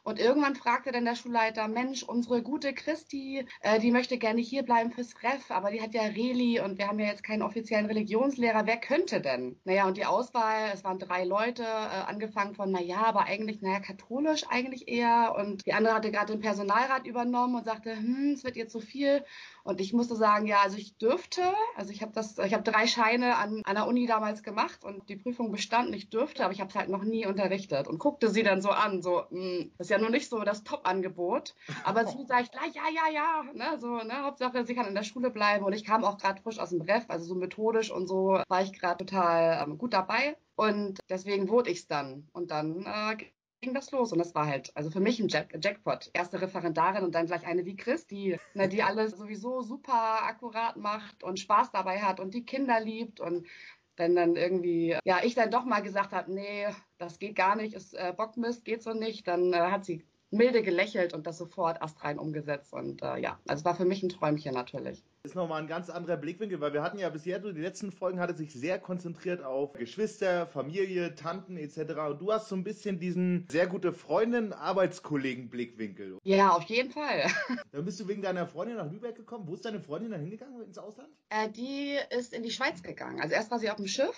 Und 0.08 0.20
irgendwann 0.20 0.56
fragte 0.56 0.94
dann 0.94 1.04
der 1.04 1.18
Schulleiter, 1.18 1.68
Mensch, 1.68 2.02
unsere 2.02 2.42
gute 2.42 2.74
Christi, 2.74 3.46
äh, 3.60 3.78
die 3.78 3.92
möchte 3.92 4.18
gerne 4.18 4.40
hier 4.40 4.64
bleiben 4.64 4.90
fürs 4.90 5.22
Ref, 5.22 5.52
aber 5.52 5.70
die 5.70 5.82
hat 5.82 5.94
ja 5.94 6.04
Reli 6.04 6.62
und 6.62 6.78
wir 6.78 6.88
haben 6.88 6.98
ja 7.00 7.08
jetzt 7.08 7.24
keinen 7.24 7.42
offiziellen 7.42 7.88
Religionslehrer. 7.88 8.66
Wer 8.66 8.78
könnte 8.78 9.20
denn? 9.20 9.60
Naja, 9.66 9.86
und 9.86 9.98
die 9.98 10.06
Auswahl, 10.06 10.72
es 10.74 10.86
waren 10.86 10.98
drei 10.98 11.26
Leute, 11.26 11.64
äh, 11.64 12.06
angefangen 12.08 12.56
von, 12.56 12.72
naja, 12.72 13.04
aber 13.04 13.26
eigentlich, 13.26 13.62
naja, 13.62 13.82
katholisch 13.82 14.46
eigentlich 14.48 14.88
eher. 14.88 15.36
Und 15.38 15.66
die 15.66 15.74
andere 15.74 15.96
hatte 15.96 16.10
gerade 16.10 16.32
den 16.32 16.42
Personalrat 16.42 17.06
übernommen 17.06 17.56
und 17.56 17.66
sagte, 17.66 17.94
hm, 17.94 18.32
es 18.34 18.46
wird 18.46 18.56
ihr 18.56 18.70
zu 18.70 18.80
viel. 18.80 19.26
Und 19.68 19.82
ich 19.82 19.92
musste 19.92 20.16
sagen, 20.16 20.48
ja, 20.48 20.62
also 20.62 20.78
ich 20.78 20.98
dürfte, 20.98 21.42
also 21.76 21.92
ich 21.92 22.02
habe 22.02 22.14
das, 22.14 22.38
ich 22.38 22.54
habe 22.54 22.64
drei 22.64 22.88
Scheine 22.88 23.36
an, 23.36 23.64
an 23.66 23.76
der 23.76 23.86
Uni 23.86 24.08
damals 24.08 24.42
gemacht 24.42 24.86
und 24.86 25.10
die 25.10 25.18
Prüfung 25.18 25.52
bestanden. 25.52 25.94
Ich 25.94 26.10
dürfte, 26.10 26.46
aber 26.46 26.54
ich 26.54 26.62
habe 26.62 26.70
es 26.70 26.76
halt 26.78 26.88
noch 26.88 27.04
nie 27.04 27.26
unterrichtet 27.26 27.90
und 27.90 28.00
guckte 28.00 28.30
sie 28.30 28.44
dann 28.44 28.62
so 28.62 28.70
an, 28.70 29.02
so, 29.02 29.24
mh, 29.30 29.42
hm, 29.42 29.72
das 29.78 29.88
ist 29.88 29.92
ja 29.92 29.98
nur 29.98 30.10
nicht 30.10 30.30
so 30.30 30.40
das 30.40 30.64
Top-Angebot. 30.64 31.54
Aber 31.84 32.08
sie 32.08 32.24
sagt 32.26 32.54
gleich, 32.54 32.76
ja, 32.76 32.84
ja, 32.90 33.12
ja, 33.14 33.44
ne, 33.54 33.78
so, 33.78 33.98
ne, 33.98 34.24
Hauptsache 34.24 34.66
sie 34.66 34.74
kann 34.74 34.88
in 34.88 34.96
der 34.96 35.04
Schule 35.04 35.32
bleiben. 35.32 35.66
Und 35.66 35.74
ich 35.74 35.84
kam 35.84 36.06
auch 36.06 36.18
gerade 36.18 36.42
frisch 36.42 36.60
aus 36.60 36.70
dem 36.70 36.80
Ref, 36.80 37.04
also 37.10 37.26
so 37.26 37.36
methodisch 37.36 37.92
und 37.92 38.08
so 38.08 38.42
war 38.48 38.62
ich 38.62 38.72
gerade 38.72 39.06
total 39.06 39.66
ähm, 39.68 39.78
gut 39.78 39.92
dabei. 39.92 40.38
Und 40.56 41.00
deswegen 41.10 41.50
wurde 41.50 41.72
ich 41.72 41.80
es 41.80 41.88
dann. 41.88 42.30
Und 42.32 42.52
dann 42.52 42.86
äh, 42.86 43.18
ging 43.62 43.74
das 43.74 43.92
los 43.92 44.12
und 44.12 44.20
das 44.20 44.36
war 44.36 44.46
halt, 44.46 44.72
also 44.76 44.90
für 44.90 45.00
mich 45.00 45.20
ein 45.20 45.30
Jack 45.30 45.58
Jackpot. 45.62 46.10
Erste 46.14 46.42
Referendarin 46.42 47.04
und 47.04 47.16
dann 47.16 47.26
gleich 47.26 47.46
eine 47.46 47.66
wie 47.66 47.76
Chris, 47.76 48.06
die, 48.06 48.38
ne, 48.54 48.70
die 48.70 48.84
alles 48.84 49.18
sowieso 49.18 49.62
super 49.62 50.24
akkurat 50.24 50.78
macht 50.78 51.24
und 51.24 51.40
Spaß 51.40 51.72
dabei 51.72 52.02
hat 52.02 52.20
und 52.20 52.34
die 52.34 52.46
Kinder 52.46 52.80
liebt 52.80 53.20
und 53.20 53.48
wenn 53.96 54.16
dann 54.16 54.36
irgendwie, 54.36 54.96
ja, 55.06 55.24
ich 55.24 55.34
dann 55.34 55.50
doch 55.50 55.66
mal 55.66 55.82
gesagt 55.82 56.12
habe, 56.12 56.32
nee, 56.32 56.68
das 57.00 57.18
geht 57.18 57.36
gar 57.36 57.56
nicht, 57.56 57.74
ist 57.74 57.96
äh, 57.96 58.14
Bockmist, 58.16 58.64
geht 58.64 58.84
so 58.84 58.94
nicht, 58.94 59.28
dann 59.28 59.54
äh, 59.54 59.58
hat 59.58 59.86
sie 59.86 60.06
milde 60.30 60.62
gelächelt 60.62 61.14
und 61.14 61.26
das 61.26 61.38
sofort 61.38 61.82
astrein 61.82 62.20
umgesetzt. 62.20 62.74
Und 62.74 63.02
äh, 63.02 63.18
ja, 63.18 63.40
also 63.48 63.66
war 63.66 63.76
für 63.76 63.86
mich 63.86 64.04
ein 64.04 64.10
Träumchen 64.10 64.54
natürlich. 64.54 65.04
Das 65.24 65.32
ist 65.32 65.36
nochmal 65.36 65.62
ein 65.62 65.68
ganz 65.68 65.90
anderer 65.90 66.18
Blickwinkel, 66.18 66.62
weil 66.62 66.74
wir 66.74 66.82
hatten 66.82 67.00
ja 67.00 67.10
bisher, 67.10 67.40
die 67.40 67.50
letzten 67.50 67.92
Folgen 67.92 68.20
hatte 68.20 68.36
sich 68.36 68.54
sehr 68.54 68.80
konzentriert 68.80 69.44
auf 69.44 69.74
Geschwister, 69.74 70.48
Familie, 70.48 71.16
Tanten 71.16 71.58
etc. 71.58 71.80
Und 72.10 72.22
du 72.22 72.32
hast 72.32 72.50
so 72.50 72.56
ein 72.56 72.64
bisschen 72.64 73.00
diesen 73.00 73.46
sehr 73.50 73.68
gute 73.68 73.94
Freundin, 73.94 74.54
Arbeitskollegen 74.54 75.50
Blickwinkel. 75.50 76.18
Ja, 76.24 76.52
auf 76.52 76.64
jeden 76.64 76.92
Fall. 76.92 77.28
Dann 77.72 77.86
bist 77.86 78.00
du 78.00 78.08
wegen 78.08 78.22
deiner 78.22 78.48
Freundin 78.48 78.78
nach 78.78 78.92
Lübeck 78.92 79.16
gekommen. 79.16 79.48
Wo 79.48 79.54
ist 79.54 79.66
deine 79.66 79.80
Freundin 79.80 80.12
dann 80.12 80.22
hingegangen 80.22 80.62
ins 80.62 80.78
Ausland? 80.78 81.10
Äh, 81.30 81.50
die 81.50 81.98
ist 82.18 82.34
in 82.34 82.44
die 82.44 82.52
Schweiz 82.52 82.82
gegangen. 82.82 83.22
Also 83.22 83.34
erst 83.34 83.52
war 83.52 83.60
sie 83.60 83.70
auf 83.70 83.78
dem 83.78 83.88
Schiff 83.88 84.16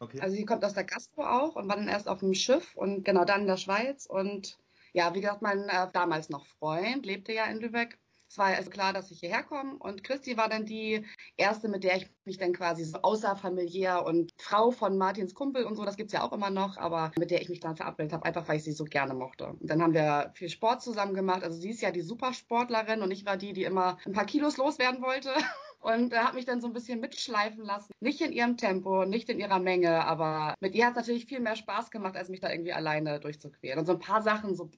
Okay. 0.00 0.20
Also 0.20 0.34
sie 0.36 0.44
kommt 0.44 0.64
aus 0.64 0.74
der 0.74 0.84
Gastro 0.84 1.24
auch 1.24 1.56
und 1.56 1.68
war 1.68 1.76
dann 1.76 1.88
erst 1.88 2.08
auf 2.08 2.20
dem 2.20 2.34
Schiff 2.34 2.74
und 2.76 3.04
genau 3.04 3.24
dann 3.24 3.42
in 3.42 3.46
der 3.46 3.56
Schweiz 3.56 4.06
und 4.06 4.58
ja, 4.94 5.12
wie 5.14 5.20
gesagt, 5.20 5.42
mein 5.42 5.68
äh, 5.68 5.88
damals 5.92 6.30
noch 6.30 6.46
Freund 6.46 7.04
lebte 7.04 7.32
ja 7.32 7.44
in 7.46 7.60
Lübeck. 7.60 7.98
Es 8.28 8.38
war 8.38 8.46
also 8.46 8.70
klar, 8.70 8.92
dass 8.92 9.10
ich 9.10 9.20
hierher 9.20 9.42
komme. 9.42 9.76
Und 9.78 10.02
Christi 10.02 10.36
war 10.36 10.48
dann 10.48 10.64
die 10.66 11.04
erste, 11.36 11.68
mit 11.68 11.84
der 11.84 11.96
ich 11.96 12.10
mich 12.24 12.38
dann 12.38 12.52
quasi 12.52 12.84
so 12.84 12.98
außerfamiliär 13.00 14.04
und 14.04 14.32
Frau 14.38 14.70
von 14.70 14.96
Martins 14.96 15.34
Kumpel 15.34 15.64
und 15.64 15.76
so, 15.76 15.84
das 15.84 15.96
gibt's 15.96 16.12
ja 16.12 16.22
auch 16.22 16.32
immer 16.32 16.50
noch, 16.50 16.76
aber 16.76 17.12
mit 17.16 17.30
der 17.30 17.42
ich 17.42 17.48
mich 17.48 17.60
dann 17.60 17.76
verabredet 17.76 18.12
habe, 18.12 18.24
einfach 18.24 18.48
weil 18.48 18.56
ich 18.56 18.64
sie 18.64 18.72
so 18.72 18.84
gerne 18.84 19.14
mochte. 19.14 19.48
Und 19.48 19.68
dann 19.70 19.82
haben 19.82 19.94
wir 19.94 20.32
viel 20.34 20.48
Sport 20.48 20.82
zusammen 20.82 21.14
gemacht. 21.14 21.44
Also 21.44 21.60
sie 21.60 21.70
ist 21.70 21.82
ja 21.82 21.90
die 21.90 22.00
Supersportlerin 22.00 23.02
und 23.02 23.10
ich 23.10 23.24
war 23.26 23.36
die, 23.36 23.52
die 23.52 23.64
immer 23.64 23.98
ein 24.06 24.12
paar 24.12 24.26
Kilos 24.26 24.56
loswerden 24.56 25.02
wollte. 25.02 25.30
und 25.84 26.14
äh, 26.14 26.16
hat 26.16 26.34
mich 26.34 26.46
dann 26.46 26.60
so 26.60 26.66
ein 26.66 26.72
bisschen 26.72 27.00
mitschleifen 27.00 27.62
lassen. 27.64 27.92
Nicht 28.00 28.20
in 28.20 28.32
ihrem 28.32 28.56
Tempo, 28.56 29.04
nicht 29.04 29.28
in 29.28 29.38
ihrer 29.38 29.58
Menge, 29.58 30.04
aber 30.06 30.54
mit 30.60 30.74
ihr 30.74 30.86
hat 30.86 30.92
es 30.92 30.96
natürlich 30.96 31.26
viel 31.26 31.40
mehr 31.40 31.56
Spaß 31.56 31.90
gemacht, 31.90 32.16
als 32.16 32.30
mich 32.30 32.40
da 32.40 32.50
irgendwie 32.50 32.72
alleine 32.72 33.20
durchzuqueren. 33.20 33.78
Und 33.78 33.86
so 33.86 33.92
ein 33.92 33.98
paar 33.98 34.22
Sachen, 34.22 34.56
so 34.56 34.70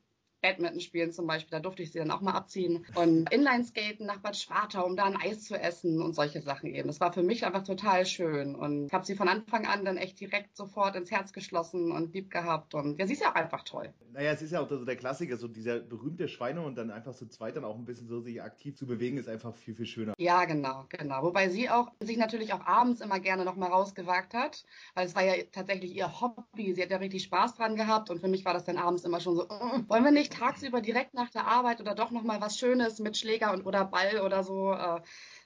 Badminton 0.46 0.80
spielen 0.80 1.12
zum 1.12 1.26
Beispiel, 1.26 1.50
da 1.50 1.60
durfte 1.60 1.82
ich 1.82 1.90
sie 1.90 1.98
dann 1.98 2.10
auch 2.10 2.20
mal 2.20 2.32
abziehen. 2.32 2.86
Und 2.94 3.32
Inlineskaten 3.32 4.06
nach 4.06 4.18
Bad 4.18 4.36
Schwartau, 4.36 4.86
um 4.86 4.96
da 4.96 5.04
ein 5.04 5.16
Eis 5.16 5.42
zu 5.42 5.58
essen 5.58 6.00
und 6.00 6.14
solche 6.14 6.40
Sachen 6.40 6.72
eben. 6.72 6.86
Das 6.86 7.00
war 7.00 7.12
für 7.12 7.22
mich 7.22 7.44
einfach 7.44 7.64
total 7.64 8.06
schön. 8.06 8.54
Und 8.54 8.86
ich 8.86 8.92
habe 8.92 9.04
sie 9.04 9.16
von 9.16 9.28
Anfang 9.28 9.66
an 9.66 9.84
dann 9.84 9.96
echt 9.96 10.20
direkt 10.20 10.56
sofort 10.56 10.94
ins 10.94 11.10
Herz 11.10 11.32
geschlossen 11.32 11.90
und 11.90 12.14
lieb 12.14 12.30
gehabt. 12.30 12.74
Und 12.74 12.98
ja, 12.98 13.06
sie 13.06 13.14
ist 13.14 13.22
ja 13.22 13.30
auch 13.30 13.34
einfach 13.34 13.64
toll. 13.64 13.92
Naja, 14.12 14.30
es 14.30 14.40
ist 14.40 14.52
ja 14.52 14.60
auch 14.60 14.68
so 14.68 14.84
der 14.84 14.96
Klassiker, 14.96 15.36
so 15.36 15.48
dieser 15.48 15.80
berühmte 15.80 16.28
Schweine 16.28 16.62
und 16.62 16.76
dann 16.76 16.90
einfach 16.90 17.12
so 17.12 17.26
zweit 17.26 17.56
dann 17.56 17.64
auch 17.64 17.76
ein 17.76 17.84
bisschen 17.84 18.08
so 18.08 18.20
sich 18.20 18.40
aktiv 18.40 18.76
zu 18.76 18.86
bewegen, 18.86 19.18
ist 19.18 19.28
einfach 19.28 19.54
viel, 19.54 19.74
viel 19.74 19.84
schöner. 19.84 20.14
Ja, 20.18 20.44
genau, 20.44 20.86
genau. 20.88 21.22
Wobei 21.22 21.48
sie 21.48 21.68
auch 21.68 21.90
sich 22.00 22.16
natürlich 22.16 22.54
auch 22.54 22.64
abends 22.64 23.00
immer 23.00 23.20
gerne 23.20 23.44
noch 23.44 23.56
mal 23.56 23.68
rausgewagt 23.68 24.32
hat, 24.32 24.64
weil 24.94 25.06
es 25.06 25.14
war 25.14 25.24
ja 25.24 25.34
tatsächlich 25.52 25.94
ihr 25.94 26.20
Hobby. 26.20 26.72
Sie 26.72 26.82
hat 26.82 26.90
ja 26.90 26.96
richtig 26.96 27.24
Spaß 27.24 27.56
dran 27.56 27.76
gehabt 27.76 28.08
und 28.10 28.20
für 28.20 28.28
mich 28.28 28.44
war 28.44 28.54
das 28.54 28.64
dann 28.64 28.78
abends 28.78 29.04
immer 29.04 29.20
schon 29.20 29.36
so, 29.36 29.46
oh, 29.48 29.80
wollen 29.88 30.04
wir 30.04 30.12
nicht 30.12 30.35
tagsüber 30.38 30.80
direkt 30.80 31.14
nach 31.14 31.30
der 31.30 31.46
Arbeit 31.46 31.80
oder 31.80 31.94
doch 31.94 32.10
nochmal 32.10 32.40
was 32.40 32.58
Schönes 32.58 32.98
mit 32.98 33.16
Schläger 33.16 33.52
und 33.52 33.64
oder 33.64 33.84
Ball 33.84 34.20
oder 34.20 34.42
so, 34.44 34.72
äh, 34.72 35.00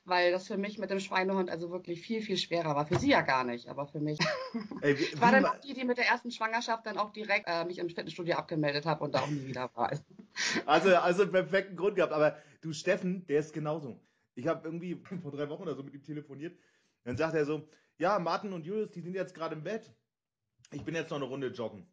weil 0.04 0.32
das 0.32 0.46
für 0.46 0.56
mich 0.56 0.78
mit 0.78 0.90
dem 0.90 1.00
Schweinehund 1.00 1.50
also 1.50 1.70
wirklich 1.70 2.00
viel, 2.02 2.22
viel 2.22 2.36
schwerer 2.36 2.74
war. 2.74 2.86
Für 2.86 2.98
sie 2.98 3.10
ja 3.10 3.20
gar 3.20 3.44
nicht, 3.44 3.68
aber 3.68 3.86
für 3.86 4.00
mich. 4.00 4.18
Ey, 4.82 4.98
wie, 4.98 5.04
ich 5.04 5.20
war 5.20 5.32
dann 5.32 5.44
auch 5.44 5.58
die, 5.60 5.74
die 5.74 5.84
mit 5.84 5.98
der 5.98 6.06
ersten 6.06 6.30
Schwangerschaft 6.30 6.86
dann 6.86 6.98
auch 6.98 7.12
direkt 7.12 7.46
äh, 7.46 7.64
mich 7.64 7.78
im 7.78 7.88
Fitnessstudio 7.88 8.36
abgemeldet 8.36 8.86
habe 8.86 9.04
und 9.04 9.14
da 9.14 9.20
auch 9.20 9.28
nie 9.28 9.46
wieder 9.46 9.70
war. 9.74 9.90
Also, 10.64 10.94
also 10.94 11.26
perfekten 11.26 11.76
Grund 11.76 11.96
gehabt. 11.96 12.12
Aber 12.12 12.38
du, 12.60 12.72
Steffen, 12.72 13.26
der 13.26 13.40
ist 13.40 13.52
genauso. 13.52 14.00
Ich 14.36 14.46
habe 14.46 14.66
irgendwie 14.66 15.02
vor 15.22 15.32
drei 15.32 15.48
Wochen 15.48 15.62
oder 15.62 15.74
so 15.74 15.82
mit 15.82 15.92
ihm 15.92 16.02
telefoniert. 16.02 16.56
Dann 17.04 17.16
sagt 17.16 17.34
er 17.34 17.44
so, 17.44 17.68
ja, 17.98 18.18
Martin 18.18 18.52
und 18.52 18.64
Julius, 18.64 18.90
die 18.90 19.00
sind 19.00 19.14
jetzt 19.14 19.34
gerade 19.34 19.54
im 19.54 19.64
Bett. 19.64 19.92
Ich 20.72 20.84
bin 20.84 20.94
jetzt 20.94 21.10
noch 21.10 21.16
eine 21.18 21.26
Runde 21.26 21.48
joggen. 21.48 21.86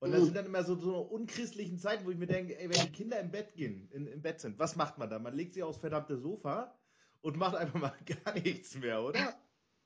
Und 0.00 0.12
das 0.12 0.20
mhm. 0.20 0.24
sind 0.26 0.36
dann 0.36 0.46
immer 0.46 0.62
so, 0.62 0.76
so 0.76 0.98
unchristlichen 0.98 1.78
Zeiten, 1.78 2.06
wo 2.06 2.10
ich 2.10 2.18
mir 2.18 2.26
denke, 2.26 2.58
ey, 2.58 2.70
wenn 2.70 2.80
die 2.80 2.92
Kinder 2.92 3.18
im 3.18 3.30
Bett 3.30 3.54
gehen, 3.54 3.88
in, 3.92 4.06
im 4.06 4.22
Bett 4.22 4.40
sind, 4.40 4.58
was 4.58 4.76
macht 4.76 4.98
man 4.98 5.10
da? 5.10 5.18
Man 5.18 5.34
legt 5.34 5.54
sie 5.54 5.62
aufs 5.62 5.78
verdammte 5.78 6.16
Sofa 6.16 6.78
und 7.20 7.36
macht 7.36 7.56
einfach 7.56 7.80
mal 7.80 7.92
gar 8.24 8.34
nichts 8.34 8.76
mehr, 8.76 9.02
oder? 9.02 9.34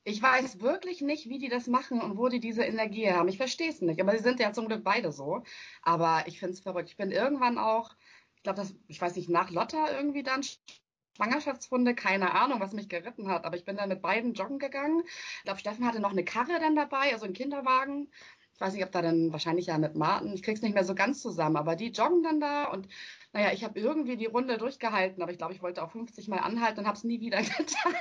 Ich 0.05 0.21
weiß 0.21 0.61
wirklich 0.61 1.01
nicht, 1.01 1.29
wie 1.29 1.39
die 1.39 1.49
das 1.49 1.67
machen 1.69 2.01
und 2.01 2.19
wo 2.19 2.29
die 2.29 2.41
diese 2.41 2.65
Energie 2.65 3.11
haben. 3.11 3.29
Ich 3.29 3.37
verstehe 3.37 3.71
es 3.71 3.81
nicht. 3.81 4.01
Aber 4.01 4.13
sie 4.17 4.23
sind 4.23 4.41
ja 4.41 4.53
zum 4.53 4.67
Glück 4.67 4.83
beide 4.83 5.13
so. 5.13 5.45
Aber 5.83 6.25
ich 6.27 6.41
finde 6.41 6.55
es 6.55 6.61
verrückt. 6.61 6.91
Ich 6.91 6.97
bin 6.97 7.13
irgendwann 7.13 7.57
auch, 7.57 7.95
ich 8.35 8.43
glaube, 8.43 8.57
das, 8.57 8.75
ich 8.89 9.01
weiß 9.01 9.15
nicht, 9.15 9.29
nach 9.29 9.51
Lotta 9.51 9.97
irgendwie 9.97 10.25
dann 10.25 10.43
Schwangerschaftsfunde, 11.17 11.95
keine 11.95 12.35
Ahnung, 12.35 12.61
was 12.61 12.73
mich 12.73 12.89
geritten 12.89 13.29
hat, 13.29 13.45
aber 13.45 13.57
ich 13.57 13.65
bin 13.65 13.77
dann 13.77 13.91
mit 13.91 14.03
beiden 14.03 14.35
joggen 14.35 14.59
gegangen. 14.59 15.03
Ich 15.05 15.43
glaube, 15.45 15.61
Steffen 15.61 15.87
hatte 15.87 16.01
noch 16.01 16.13
eine 16.13 16.25
Karre 16.25 16.59
dann 16.59 16.75
dabei, 16.75 17.13
also 17.13 17.27
einen 17.27 17.35
Kinderwagen 17.35 18.11
weiß 18.63 18.75
nicht, 18.75 18.85
ob 18.85 18.93
da 18.93 19.03
dann 19.03 19.33
wahrscheinlich 19.33 19.67
ja 19.67 19.79
mit 19.79 19.97
Martin, 19.97 20.33
ich 20.33 20.43
krieg's 20.43 20.63
nicht 20.63 20.75
mehr 20.75 20.85
so 20.85 20.95
ganz 20.95 21.21
zusammen, 21.21 21.57
aber 21.57 21.77
die 21.77 21.89
joggen 21.91 22.23
dann 22.23 22.41
da 22.41 22.65
und 22.67 22.89
naja, 23.33 23.53
ich 23.53 23.65
habe 23.65 23.81
irgendwie 23.81 24.17
die 24.17 24.27
Runde 24.27 24.59
durchgehalten, 24.59 25.23
aber 25.23 25.33
ich 25.33 25.39
glaube, 25.39 25.55
ich 25.55 25.63
wollte 25.63 25.83
auch 25.83 25.91
50 25.91 26.29
Mal 26.29 26.39
anhalten 26.39 26.81
und 26.81 26.87
habe 26.87 26.97
es 26.97 27.05
nie 27.05 27.21
wieder 27.21 27.39
getan. 27.43 27.95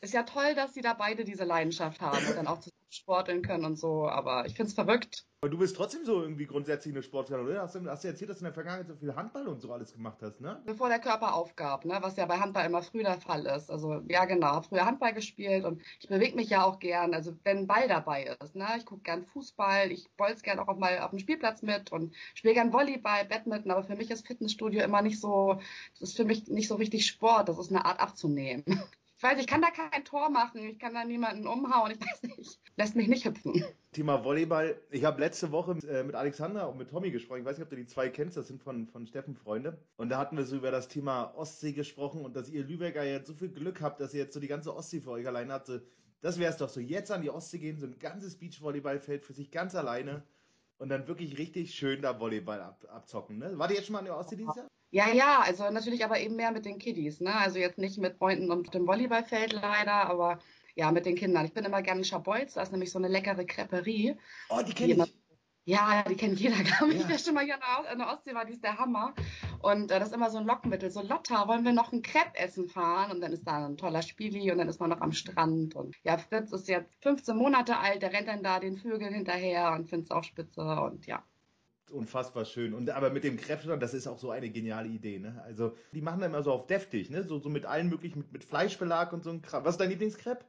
Ist 0.00 0.14
ja 0.14 0.24
toll, 0.24 0.54
dass 0.54 0.74
sie 0.74 0.80
da 0.80 0.94
beide 0.94 1.24
diese 1.24 1.44
Leidenschaft 1.44 2.00
haben 2.00 2.26
und 2.26 2.36
dann 2.36 2.46
auch 2.46 2.58
zusammen 2.58 2.79
sporteln 2.90 3.42
können 3.42 3.64
und 3.64 3.76
so, 3.78 4.08
aber 4.08 4.46
ich 4.46 4.54
finde 4.54 4.68
es 4.68 4.74
verrückt. 4.74 5.24
Aber 5.42 5.48
du 5.48 5.56
bist 5.56 5.74
trotzdem 5.74 6.04
so 6.04 6.20
irgendwie 6.20 6.44
grundsätzlich 6.44 6.92
eine 6.92 7.02
Sportlerin, 7.02 7.46
oder? 7.46 7.62
Hast 7.62 7.74
du, 7.74 7.88
hast 7.88 8.04
du 8.04 8.08
erzählt, 8.08 8.28
dass 8.28 8.38
du 8.38 8.42
in 8.42 8.48
der 8.48 8.52
Vergangenheit 8.52 8.88
so 8.88 8.94
viel 8.96 9.16
Handball 9.16 9.48
und 9.48 9.62
so 9.62 9.72
alles 9.72 9.94
gemacht 9.94 10.18
hast, 10.20 10.38
ne? 10.42 10.60
Bevor 10.66 10.90
der 10.90 10.98
Körper 10.98 11.34
aufgab, 11.34 11.86
ne? 11.86 11.96
Was 12.02 12.16
ja 12.16 12.26
bei 12.26 12.38
Handball 12.38 12.66
immer 12.66 12.82
früh 12.82 13.02
der 13.02 13.18
Fall 13.18 13.46
ist. 13.46 13.70
Also, 13.70 14.02
ja, 14.08 14.26
genau. 14.26 14.60
Früher 14.60 14.84
Handball 14.84 15.14
gespielt 15.14 15.64
und 15.64 15.80
ich 15.98 16.08
bewege 16.08 16.36
mich 16.36 16.50
ja 16.50 16.62
auch 16.62 16.78
gern. 16.78 17.14
Also, 17.14 17.34
wenn 17.42 17.58
ein 17.58 17.66
Ball 17.66 17.88
dabei 17.88 18.36
ist, 18.38 18.54
ne? 18.54 18.66
Ich 18.76 18.84
gucke 18.84 19.00
gern 19.00 19.24
Fußball, 19.24 19.90
ich 19.90 20.10
bolz 20.18 20.42
gern 20.42 20.58
auch 20.58 20.76
mal 20.76 20.98
auf 20.98 21.10
dem 21.10 21.18
Spielplatz 21.18 21.62
mit 21.62 21.90
und 21.90 22.14
spiele 22.34 22.52
gern 22.52 22.74
Volleyball, 22.74 23.24
Badminton, 23.24 23.70
aber 23.70 23.82
für 23.82 23.96
mich 23.96 24.10
ist 24.10 24.26
Fitnessstudio 24.26 24.82
immer 24.82 25.00
nicht 25.00 25.20
so, 25.20 25.58
das 25.98 26.10
ist 26.10 26.16
für 26.18 26.26
mich 26.26 26.48
nicht 26.48 26.68
so 26.68 26.74
richtig 26.74 27.06
Sport. 27.06 27.48
Das 27.48 27.58
ist 27.58 27.70
eine 27.70 27.86
Art 27.86 27.98
abzunehmen. 27.98 28.64
Ich 29.20 29.24
weiß, 29.24 29.38
ich 29.38 29.46
kann 29.46 29.60
da 29.60 29.68
kein 29.70 30.02
Tor 30.02 30.30
machen, 30.30 30.66
ich 30.66 30.78
kann 30.78 30.94
da 30.94 31.04
niemanden 31.04 31.46
umhauen, 31.46 31.90
ich 31.90 32.00
weiß 32.00 32.22
nicht. 32.22 32.58
Lässt 32.78 32.96
mich 32.96 33.06
nicht 33.06 33.26
hüpfen. 33.26 33.62
Thema 33.92 34.24
Volleyball. 34.24 34.80
Ich 34.90 35.04
habe 35.04 35.20
letzte 35.20 35.52
Woche 35.52 35.72
äh, 35.86 36.02
mit 36.04 36.14
Alexander 36.14 36.70
und 36.70 36.78
mit 36.78 36.88
Tommy 36.88 37.10
gesprochen. 37.10 37.40
Ich 37.40 37.44
weiß 37.44 37.58
nicht, 37.58 37.64
ob 37.64 37.68
du 37.68 37.76
die 37.76 37.84
zwei 37.84 38.08
kennst, 38.08 38.38
das 38.38 38.48
sind 38.48 38.62
von, 38.62 38.86
von 38.86 39.06
Steffen 39.06 39.34
Freunde. 39.34 39.76
Und 39.98 40.08
da 40.08 40.16
hatten 40.16 40.38
wir 40.38 40.46
so 40.46 40.56
über 40.56 40.70
das 40.70 40.88
Thema 40.88 41.34
Ostsee 41.36 41.72
gesprochen 41.72 42.24
und 42.24 42.34
dass 42.34 42.48
ihr 42.48 42.64
Lübecker 42.64 43.04
jetzt 43.04 43.26
so 43.26 43.34
viel 43.34 43.50
Glück 43.50 43.82
habt, 43.82 44.00
dass 44.00 44.14
ihr 44.14 44.20
jetzt 44.20 44.32
so 44.32 44.40
die 44.40 44.48
ganze 44.48 44.74
Ostsee 44.74 45.02
für 45.02 45.10
euch 45.10 45.26
alleine 45.26 45.52
habt. 45.52 45.70
Das 46.22 46.38
wäre 46.38 46.50
es 46.50 46.56
doch 46.56 46.70
so. 46.70 46.80
Jetzt 46.80 47.12
an 47.12 47.20
die 47.20 47.28
Ostsee 47.28 47.58
gehen, 47.58 47.78
so 47.78 47.84
ein 47.84 47.98
ganzes 47.98 48.38
Beachvolleyballfeld 48.38 49.26
für 49.26 49.34
sich 49.34 49.50
ganz 49.50 49.74
alleine 49.74 50.22
und 50.78 50.88
dann 50.88 51.06
wirklich 51.08 51.36
richtig 51.36 51.74
schön 51.74 52.00
da 52.00 52.18
Volleyball 52.18 52.62
ab, 52.62 52.86
abzocken. 52.88 53.36
Ne? 53.36 53.58
War 53.58 53.68
die 53.68 53.74
jetzt 53.74 53.84
schon 53.84 53.92
mal 53.92 53.98
an 53.98 54.06
der 54.06 54.16
Ostsee 54.16 54.36
dieses 54.36 54.56
Jahr? 54.56 54.66
Ja, 54.90 55.08
ja, 55.12 55.40
also 55.40 55.70
natürlich 55.70 56.04
aber 56.04 56.18
eben 56.18 56.36
mehr 56.36 56.50
mit 56.50 56.64
den 56.64 56.78
Kiddies. 56.78 57.20
Ne? 57.20 57.34
Also 57.34 57.58
jetzt 57.58 57.78
nicht 57.78 57.98
mit 57.98 58.16
Freunden 58.16 58.50
und 58.50 58.74
dem 58.74 58.86
Volleyballfeld 58.86 59.52
leider, 59.52 60.08
aber 60.10 60.40
ja, 60.74 60.90
mit 60.90 61.06
den 61.06 61.14
Kindern. 61.14 61.44
Ich 61.44 61.52
bin 61.52 61.64
immer 61.64 61.82
gerne 61.82 62.00
in 62.00 62.04
Schabolz, 62.04 62.54
da 62.54 62.62
ist 62.62 62.72
nämlich 62.72 62.90
so 62.90 62.98
eine 62.98 63.08
leckere 63.08 63.44
Creperie. 63.44 64.16
Oh, 64.48 64.62
die 64.66 64.72
kenne 64.72 65.04
ich. 65.04 65.20
Ja, 65.64 66.02
die 66.02 66.16
kennt 66.16 66.40
jeder, 66.40 66.56
glaube 66.64 66.94
ich. 66.94 67.02
Ja. 67.02 67.08
Wer 67.08 67.18
schon 67.18 67.34
mal 67.34 67.44
hier 67.44 67.58
in 67.92 67.98
der 67.98 68.08
Ostsee 68.08 68.34
war, 68.34 68.44
die 68.44 68.54
ist 68.54 68.64
der 68.64 68.78
Hammer. 68.78 69.14
Und 69.62 69.92
äh, 69.92 70.00
das 70.00 70.08
ist 70.08 70.14
immer 70.14 70.30
so 70.30 70.38
ein 70.38 70.46
Lockmittel. 70.46 70.90
So, 70.90 71.02
Lotta, 71.02 71.46
wollen 71.46 71.64
wir 71.64 71.72
noch 71.72 71.92
ein 71.92 72.02
Crepe 72.02 72.36
essen 72.38 72.68
fahren? 72.68 73.12
Und 73.12 73.20
dann 73.20 73.32
ist 73.32 73.46
da 73.46 73.66
ein 73.66 73.76
toller 73.76 74.02
Spieli 74.02 74.50
und 74.50 74.58
dann 74.58 74.68
ist 74.68 74.80
man 74.80 74.90
noch 74.90 75.00
am 75.00 75.12
Strand. 75.12 75.76
Und 75.76 75.96
ja, 76.02 76.18
Fritz 76.18 76.50
ist 76.52 76.66
jetzt 76.68 76.96
15 77.02 77.36
Monate 77.36 77.78
alt, 77.78 78.02
der 78.02 78.12
rennt 78.12 78.28
dann 78.28 78.42
da 78.42 78.58
den 78.58 78.78
Vögeln 78.78 79.14
hinterher 79.14 79.72
und 79.72 79.88
findet 79.88 80.06
es 80.06 80.10
auch 80.10 80.24
spitze 80.24 80.62
und 80.62 81.06
ja. 81.06 81.22
Unfassbar 81.90 82.44
schön. 82.44 82.72
Und 82.72 82.90
aber 82.90 83.10
mit 83.10 83.24
dem 83.24 83.36
Crepe, 83.36 83.76
das 83.78 83.94
ist 83.94 84.06
auch 84.06 84.18
so 84.18 84.30
eine 84.30 84.50
geniale 84.50 84.88
Idee, 84.88 85.18
ne? 85.18 85.42
Also, 85.44 85.76
die 85.92 86.00
machen 86.00 86.20
dann 86.20 86.30
immer 86.30 86.42
so 86.42 86.52
auf 86.52 86.66
deftig, 86.66 87.10
ne? 87.10 87.24
So, 87.24 87.38
so 87.40 87.48
mit 87.48 87.66
allen 87.66 87.88
möglichen, 87.88 88.18
mit, 88.20 88.32
mit 88.32 88.44
Fleischbelag 88.44 89.12
und 89.12 89.24
so 89.24 89.30
ein 89.30 89.42
Kram. 89.42 89.64
Was 89.64 89.74
ist 89.74 89.80
dein 89.80 89.90
Lieblingskrepp? 89.90 90.44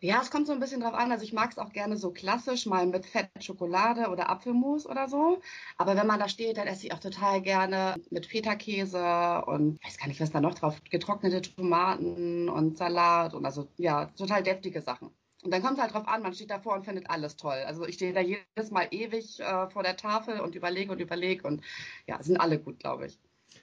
Ja, 0.00 0.20
es 0.22 0.30
kommt 0.30 0.46
so 0.46 0.52
ein 0.52 0.60
bisschen 0.60 0.80
drauf 0.80 0.94
an. 0.94 1.10
Also 1.10 1.24
ich 1.24 1.32
mag 1.32 1.50
es 1.50 1.58
auch 1.58 1.72
gerne 1.72 1.96
so 1.96 2.12
klassisch, 2.12 2.66
mal 2.66 2.86
mit 2.86 3.04
Fett 3.06 3.30
Schokolade 3.40 4.08
oder 4.10 4.28
Apfelmus 4.30 4.86
oder 4.86 5.08
so. 5.08 5.40
Aber 5.76 5.96
wenn 5.96 6.06
man 6.06 6.20
da 6.20 6.28
steht, 6.28 6.56
dann 6.56 6.68
esse 6.68 6.86
ich 6.86 6.92
auch 6.92 7.00
total 7.00 7.42
gerne 7.42 7.96
mit 8.10 8.26
Feta-Käse 8.26 9.42
und 9.46 9.84
weiß 9.84 9.98
gar 9.98 10.06
nicht, 10.08 10.20
was 10.20 10.30
da 10.30 10.40
noch 10.40 10.54
drauf, 10.54 10.80
getrocknete 10.90 11.42
Tomaten 11.42 12.48
und 12.48 12.78
Salat 12.78 13.34
und 13.34 13.44
also 13.44 13.68
ja, 13.76 14.06
total 14.16 14.42
deftige 14.44 14.82
Sachen. 14.82 15.10
Und 15.48 15.52
dann 15.52 15.62
kommt 15.62 15.78
es 15.78 15.82
halt 15.82 15.94
drauf 15.94 16.06
an, 16.06 16.20
man 16.20 16.34
steht 16.34 16.50
davor 16.50 16.74
und 16.74 16.84
findet 16.84 17.08
alles 17.08 17.36
toll. 17.36 17.56
Also 17.64 17.86
ich 17.86 17.94
stehe 17.94 18.12
da 18.12 18.20
jedes 18.20 18.70
Mal 18.70 18.86
ewig 18.90 19.40
äh, 19.40 19.70
vor 19.70 19.82
der 19.82 19.96
Tafel 19.96 20.40
und 20.40 20.54
überlege 20.54 20.92
und 20.92 21.00
überlege 21.00 21.48
und 21.48 21.64
ja, 22.06 22.22
sind 22.22 22.38
alle 22.38 22.58
gut, 22.58 22.80
glaube 22.80 23.06
ich. 23.06 23.18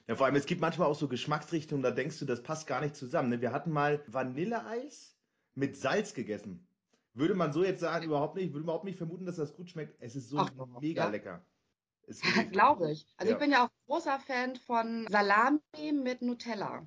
Ja, 0.08 0.15
vor 0.15 0.25
allem, 0.25 0.36
es 0.36 0.48
gibt 0.48 0.62
manchmal 0.62 0.88
auch 0.88 0.98
so 0.98 1.08
Geschmacksrichtungen, 1.08 1.84
da 1.84 1.92
denkst 1.92 2.18
du, 2.18 2.25
das 2.25 2.42
passt 2.42 2.65
gar 2.65 2.82
nicht 2.82 2.96
zusammen. 2.96 3.30
Ne? 3.30 3.39
Wir 3.39 3.51
hatten 3.51 3.70
mal 3.70 4.04
Vanilleeis 4.08 5.15
mit 5.54 5.77
Salz 5.77 6.15
gegessen. 6.15 6.68
Würde 7.13 7.36
man 7.36 7.54
so 7.54 7.63
jetzt 7.63 7.82
sagen, 7.82 8.06
überhaupt 8.06 8.36
nicht, 8.36 8.51
würde 8.51 8.63
überhaupt 8.63 8.86
nicht 8.86 8.98
vermuten, 8.98 9.27
dass 9.27 9.36
das 9.36 9.54
gut 9.54 9.70
schmeckt. 9.70 9.96
Es 10.00 10.15
ist 10.15 10.30
so 10.30 10.39
Ach, 10.39 10.51
mega 10.82 11.04
ja. 11.04 11.10
lecker. 11.12 11.46
Glaube 12.51 12.94
ich. 12.94 13.06
Also 13.18 13.30
ja. 13.30 13.38
ich 13.38 13.39
bin 13.39 13.51
ja 13.51 13.63
auch 13.63 13.70
großer 13.86 14.20
Fan 14.22 14.56
von 14.56 15.06
Salami 15.12 15.60
mit 15.94 16.24
Nutella. 16.24 16.84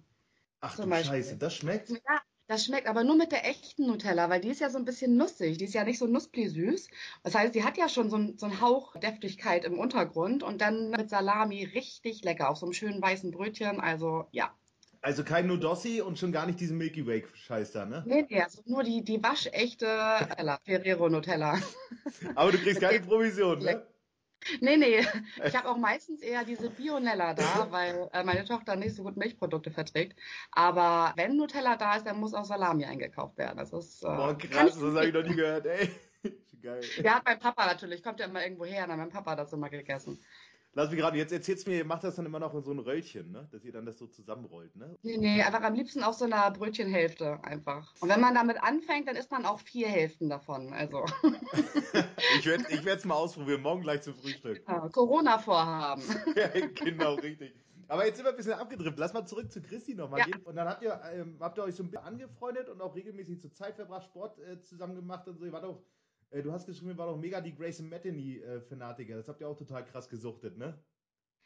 Ach 0.59 0.75
du 0.75 0.88
Beispiel. 0.88 1.23
Scheiße, 1.23 1.37
das 1.37 1.55
schmeckt? 1.55 1.90
Ja, 1.90 2.21
das 2.49 2.64
schmeckt 2.64 2.88
aber 2.88 3.05
nur 3.05 3.17
mit 3.17 3.31
der 3.31 3.47
echten 3.47 3.87
Nutella, 3.87 4.31
weil 4.31 4.40
die 4.40 4.49
ist 4.49 4.61
ja 4.61 4.71
so 4.71 4.78
ein 4.78 4.87
bisschen 4.87 5.17
nussig. 5.17 5.59
Die 5.59 5.67
ist 5.67 5.75
ja 5.75 5.85
nicht 5.85 5.99
so 5.99 6.07
nuspli-süß. 6.07 6.88
Das 7.23 7.35
heißt, 7.35 7.55
die 7.55 7.62
hat 7.62 7.76
ja 7.76 7.88
schon 7.88 8.09
so, 8.09 8.17
ein, 8.17 8.38
so 8.38 8.47
einen 8.47 8.61
Hauch 8.61 8.97
Deftigkeit 8.97 9.64
im 9.64 9.78
Untergrund 9.78 10.43
und 10.43 10.62
dann 10.62 10.90
mit 10.90 11.11
Salami 11.11 11.64
richtig 11.64 12.25
lecker 12.25 12.49
auf 12.49 12.57
so 12.57 12.67
einem 12.67 12.73
schönen 12.73 13.02
weißen 13.02 13.31
Brötchen. 13.31 13.81
Also 13.81 14.26
ja, 14.33 14.52
also 15.00 15.23
kein 15.25 15.47
Nudossi 15.47 16.00
und 16.00 16.19
schon 16.19 16.33
gar 16.33 16.47
nicht 16.47 16.59
diesen 16.59 16.78
Milky 16.78 17.07
Way 17.07 17.25
Scheiß 17.35 17.73
da, 17.73 17.85
ne? 17.85 18.02
Nee, 18.07 18.26
nee, 18.28 18.40
also 18.43 18.62
nur 18.64 18.83
die, 18.83 19.05
die 19.05 19.23
waschechte 19.23 19.87
Nutella, 19.87 20.59
Ferrero 20.64 21.09
Nutella. 21.09 21.59
Aber 22.35 22.50
du 22.50 22.59
kriegst 22.59 22.81
keine 22.81 23.00
Provision, 23.00 23.61
ne? 23.61 23.87
Nee, 24.61 24.76
nee. 24.76 25.00
Ich 25.45 25.57
habe 25.57 25.68
auch 25.68 25.76
meistens 25.76 26.23
eher 26.23 26.45
diese 26.45 26.71
Bionella 26.71 27.35
da, 27.35 27.68
weil 27.71 28.09
äh, 28.12 28.23
meine 28.25 28.45
Tochter 28.45 28.76
nicht 28.76 28.95
so 28.95 29.02
gut 29.02 29.16
Milchprodukte 29.16 29.71
verträgt. 29.71 30.18
Aber 30.52 31.12
wenn 31.16 31.37
Nutella 31.37 31.76
da 31.76 31.97
ist, 31.97 32.07
dann 32.07 32.21
muss 32.21 32.35
auch 32.35 32.45
Salami 32.45 32.85
eingekauft 32.85 33.38
werden. 33.38 33.59
Das 33.59 33.73
ist, 33.73 34.02
äh, 34.02 34.07
Boah, 34.07 34.37
krass, 34.37 34.78
das 34.78 34.95
habe 34.95 35.07
ich 35.07 35.14
noch 35.14 35.25
nie 35.25 35.37
gehört, 35.37 35.66
ey. 35.66 35.90
Geil. 36.62 36.80
Ja, 37.02 37.16
hat 37.16 37.25
mein 37.25 37.38
Papa 37.38 37.66
natürlich, 37.66 38.02
kommt 38.02 38.18
ja 38.18 38.26
immer 38.26 38.42
irgendwo 38.42 38.64
her, 38.64 38.88
und 38.88 38.97
mein 38.97 39.11
Papa 39.11 39.33
hat 39.33 39.38
das 39.38 39.52
immer 39.52 39.71
gegessen. 39.71 40.18
Lass 40.75 40.91
mich 40.91 41.01
gerade, 41.01 41.17
jetzt 41.17 41.33
erzählst 41.33 41.67
du 41.67 41.71
mir, 41.71 41.79
ihr 41.79 41.85
macht 41.85 42.05
das 42.05 42.17
dann 42.17 42.27
immer 42.27 42.39
noch 42.39 42.55
in 42.55 42.63
so 42.63 42.71
ein 42.71 42.79
Röllchen, 42.79 43.33
ne? 43.33 43.49
Dass 43.51 43.65
ihr 43.65 43.73
dann 43.73 43.87
das 43.87 43.99
so 43.99 44.07
zusammenrollt, 44.07 44.77
ne? 44.77 44.97
Nee, 45.03 45.17
nee, 45.17 45.43
einfach 45.43 45.63
am 45.63 45.75
liebsten 45.75 46.03
auf 46.03 46.15
so 46.15 46.25
einer 46.25 46.51
Brötchenhälfte 46.51 47.43
einfach. 47.43 47.93
Und 48.01 48.09
wenn 48.09 48.21
man 48.21 48.35
damit 48.35 48.63
anfängt, 48.63 49.09
dann 49.09 49.17
isst 49.17 49.31
man 49.31 49.45
auch 49.47 49.61
vier 49.61 49.89
Hälften 49.89 50.29
davon, 50.29 50.73
also. 50.73 51.05
ich 52.39 52.47
werde 52.47 52.65
ich 52.69 52.87
es 52.87 53.05
mal 53.05 53.15
ausprobieren, 53.15 53.63
morgen 53.63 53.83
gleich 53.83 54.03
zum 54.03 54.15
Frühstück. 54.15 54.63
Ja, 54.69 54.89
Corona-Vorhaben. 54.89 56.03
ja, 56.37 56.49
genau, 56.49 57.15
richtig. 57.15 57.54
Aber 57.89 58.04
jetzt 58.04 58.17
sind 58.17 58.26
wir 58.26 58.31
ein 58.31 58.37
bisschen 58.37 58.52
abgedriftet. 58.52 58.99
Lass 58.99 59.15
mal 59.15 59.25
zurück 59.25 59.50
zu 59.50 59.63
Christi 59.63 59.95
nochmal 59.95 60.21
ja. 60.21 60.26
gehen. 60.26 60.43
Und 60.45 60.57
dann 60.57 60.69
habt 60.69 60.83
ihr, 60.83 61.00
ähm, 61.15 61.39
habt 61.41 61.59
ihr 61.59 61.65
euch 61.65 61.75
so 61.75 61.83
ein 61.83 61.91
bisschen 61.91 62.04
angefreundet 62.04 62.69
und 62.69 62.83
auch 62.83 62.95
regelmäßig 62.95 63.41
zur 63.41 63.52
Zeit 63.52 63.76
verbracht, 63.76 64.04
Sport 64.04 64.39
äh, 64.41 64.61
zusammen 64.61 64.95
gemacht 64.95 65.26
und 65.26 65.39
so. 65.39 65.47
Ihr 65.47 65.52
wart 65.52 65.65
auch 65.65 65.83
äh, 66.30 66.43
du 66.43 66.52
hast 66.52 66.67
geschrieben, 66.67 66.91
ihr 66.91 66.99
war 66.99 67.06
doch 67.06 67.19
mega 67.19 67.41
die 67.41 67.54
Grayson 67.54 67.88
Metheny-Fanatiker. 67.88 69.17
Das 69.17 69.28
habt 69.28 69.41
ihr 69.41 69.49
auch 69.49 69.56
total 69.56 69.84
krass 69.84 70.08
gesuchtet, 70.08 70.56
ne? 70.56 70.82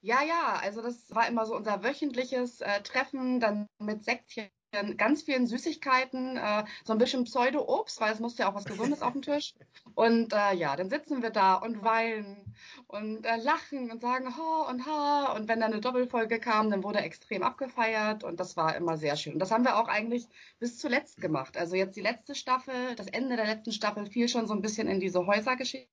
Ja, 0.00 0.22
ja, 0.22 0.58
also 0.60 0.82
das 0.82 1.14
war 1.14 1.28
immer 1.28 1.46
so 1.46 1.54
unser 1.54 1.84
wöchentliches 1.84 2.60
äh, 2.60 2.82
Treffen, 2.82 3.38
dann 3.38 3.68
mit 3.78 4.02
Sektchen 4.02 4.48
ganz 4.96 5.22
vielen 5.22 5.46
Süßigkeiten, 5.46 6.36
äh, 6.36 6.64
so 6.84 6.92
ein 6.92 6.98
bisschen 6.98 7.24
Pseudo-Obst, 7.24 8.00
weil 8.00 8.12
es 8.12 8.20
musste 8.20 8.42
ja 8.42 8.50
auch 8.50 8.54
was 8.54 8.64
Gesundes 8.64 9.02
auf 9.02 9.12
dem 9.12 9.22
Tisch. 9.22 9.54
Und 9.94 10.32
äh, 10.32 10.54
ja, 10.54 10.74
dann 10.76 10.88
sitzen 10.88 11.22
wir 11.22 11.30
da 11.30 11.54
und 11.56 11.82
weinen 11.82 12.54
und 12.86 13.26
äh, 13.26 13.36
lachen 13.36 13.90
und 13.90 14.00
sagen 14.00 14.34
ha 14.36 14.62
und 14.70 14.86
ha. 14.86 15.32
Und 15.34 15.48
wenn 15.48 15.60
dann 15.60 15.72
eine 15.72 15.82
Doppelfolge 15.82 16.40
kam, 16.40 16.70
dann 16.70 16.82
wurde 16.82 17.00
extrem 17.00 17.42
abgefeiert 17.42 18.24
und 18.24 18.40
das 18.40 18.56
war 18.56 18.74
immer 18.76 18.96
sehr 18.96 19.16
schön. 19.16 19.34
Und 19.34 19.38
das 19.38 19.50
haben 19.50 19.64
wir 19.64 19.76
auch 19.76 19.88
eigentlich 19.88 20.28
bis 20.58 20.78
zuletzt 20.78 21.20
gemacht. 21.20 21.58
Also 21.58 21.76
jetzt 21.76 21.96
die 21.96 22.00
letzte 22.00 22.34
Staffel, 22.34 22.94
das 22.96 23.08
Ende 23.08 23.36
der 23.36 23.44
letzten 23.44 23.72
Staffel 23.72 24.06
fiel 24.06 24.28
schon 24.28 24.46
so 24.46 24.54
ein 24.54 24.62
bisschen 24.62 24.88
in 24.88 25.00
diese 25.00 25.26
Häusergeschichte 25.26 25.88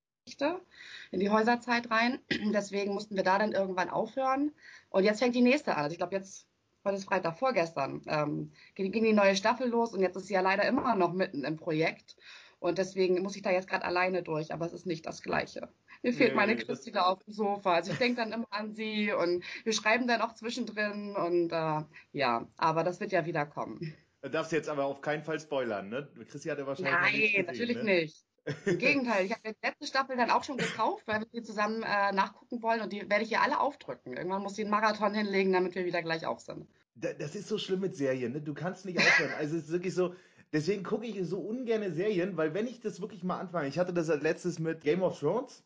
in 1.10 1.20
die 1.20 1.30
Häuserzeit 1.30 1.90
rein. 1.90 2.20
Deswegen 2.54 2.94
mussten 2.94 3.16
wir 3.16 3.24
da 3.24 3.38
dann 3.38 3.52
irgendwann 3.52 3.90
aufhören. 3.90 4.52
Und 4.88 5.04
jetzt 5.04 5.18
fängt 5.18 5.34
die 5.34 5.42
nächste 5.42 5.76
an. 5.76 5.84
Also 5.84 5.92
ich 5.92 5.98
glaube, 5.98 6.14
jetzt 6.14 6.46
heute 6.84 6.96
ist 6.96 7.04
Freitag 7.04 7.38
vorgestern, 7.38 8.02
ähm, 8.06 8.52
ging, 8.74 8.92
ging 8.92 9.04
die 9.04 9.12
neue 9.12 9.36
Staffel 9.36 9.68
los 9.68 9.94
und 9.94 10.00
jetzt 10.00 10.16
ist 10.16 10.26
sie 10.26 10.34
ja 10.34 10.40
leider 10.40 10.64
immer 10.64 10.94
noch 10.94 11.12
mitten 11.12 11.44
im 11.44 11.56
Projekt. 11.56 12.16
Und 12.58 12.76
deswegen 12.76 13.22
muss 13.22 13.36
ich 13.36 13.42
da 13.42 13.50
jetzt 13.50 13.68
gerade 13.68 13.84
alleine 13.84 14.22
durch, 14.22 14.52
aber 14.52 14.66
es 14.66 14.74
ist 14.74 14.86
nicht 14.86 15.06
das 15.06 15.22
Gleiche. 15.22 15.68
Mir 16.02 16.12
fehlt 16.12 16.30
nee, 16.30 16.36
meine 16.36 16.56
Christi 16.56 16.92
da 16.92 17.06
auf 17.06 17.22
dem 17.24 17.32
Sofa. 17.32 17.74
Also 17.74 17.92
ich 17.92 17.98
denke 17.98 18.16
dann 18.16 18.32
immer 18.32 18.46
an 18.50 18.74
sie 18.74 19.12
und 19.12 19.44
wir 19.64 19.72
schreiben 19.72 20.06
dann 20.06 20.20
auch 20.20 20.34
zwischendrin 20.34 21.16
und 21.16 21.52
äh, 21.52 21.82
ja, 22.12 22.46
aber 22.58 22.84
das 22.84 23.00
wird 23.00 23.12
ja 23.12 23.24
wieder 23.24 23.46
kommen. 23.46 23.94
Du 24.22 24.28
darfst 24.28 24.52
jetzt 24.52 24.68
aber 24.68 24.84
auf 24.84 25.00
keinen 25.00 25.22
Fall 25.22 25.40
spoilern, 25.40 25.88
ne? 25.88 26.10
Christi 26.28 26.50
hatte 26.50 26.66
wahrscheinlich. 26.66 26.92
Nein, 26.92 27.20
gesehen, 27.20 27.46
natürlich 27.46 27.76
ne? 27.78 27.84
nicht. 27.84 28.24
Im 28.66 28.78
Gegenteil, 28.78 29.26
ich 29.26 29.32
habe 29.32 29.42
die 29.44 29.66
letzte 29.66 29.86
Staffel 29.86 30.16
dann 30.16 30.30
auch 30.30 30.44
schon 30.44 30.56
gekauft, 30.56 31.06
weil 31.06 31.20
wir 31.20 31.26
die 31.26 31.42
zusammen 31.42 31.82
äh, 31.82 32.12
nachgucken 32.12 32.62
wollen 32.62 32.80
und 32.80 32.92
die 32.92 33.08
werde 33.08 33.22
ich 33.22 33.28
hier 33.28 33.42
alle 33.42 33.60
aufdrücken. 33.60 34.16
Irgendwann 34.16 34.42
muss 34.42 34.58
ich 34.58 34.64
einen 34.64 34.70
Marathon 34.70 35.14
hinlegen, 35.14 35.52
damit 35.52 35.74
wir 35.74 35.84
wieder 35.84 36.02
gleich 36.02 36.26
auf 36.26 36.40
sind. 36.40 36.66
Das 36.94 37.34
ist 37.34 37.48
so 37.48 37.58
schlimm 37.58 37.80
mit 37.80 37.96
Serien, 37.96 38.32
ne? 38.32 38.40
Du 38.40 38.52
kannst 38.52 38.84
nicht 38.84 38.98
aufhören. 38.98 39.32
Also 39.38 39.56
es 39.56 39.64
ist 39.64 39.72
wirklich 39.72 39.94
so, 39.94 40.14
deswegen 40.52 40.82
gucke 40.82 41.06
ich 41.06 41.26
so 41.26 41.38
ungerne 41.38 41.92
Serien, 41.92 42.36
weil 42.36 42.52
wenn 42.52 42.66
ich 42.66 42.80
das 42.80 43.00
wirklich 43.00 43.22
mal 43.24 43.38
anfange, 43.38 43.68
ich 43.68 43.78
hatte 43.78 43.92
das 43.92 44.10
als 44.10 44.22
letztes 44.22 44.58
mit 44.58 44.82
Game 44.82 45.02
of 45.02 45.18
Thrones, 45.18 45.62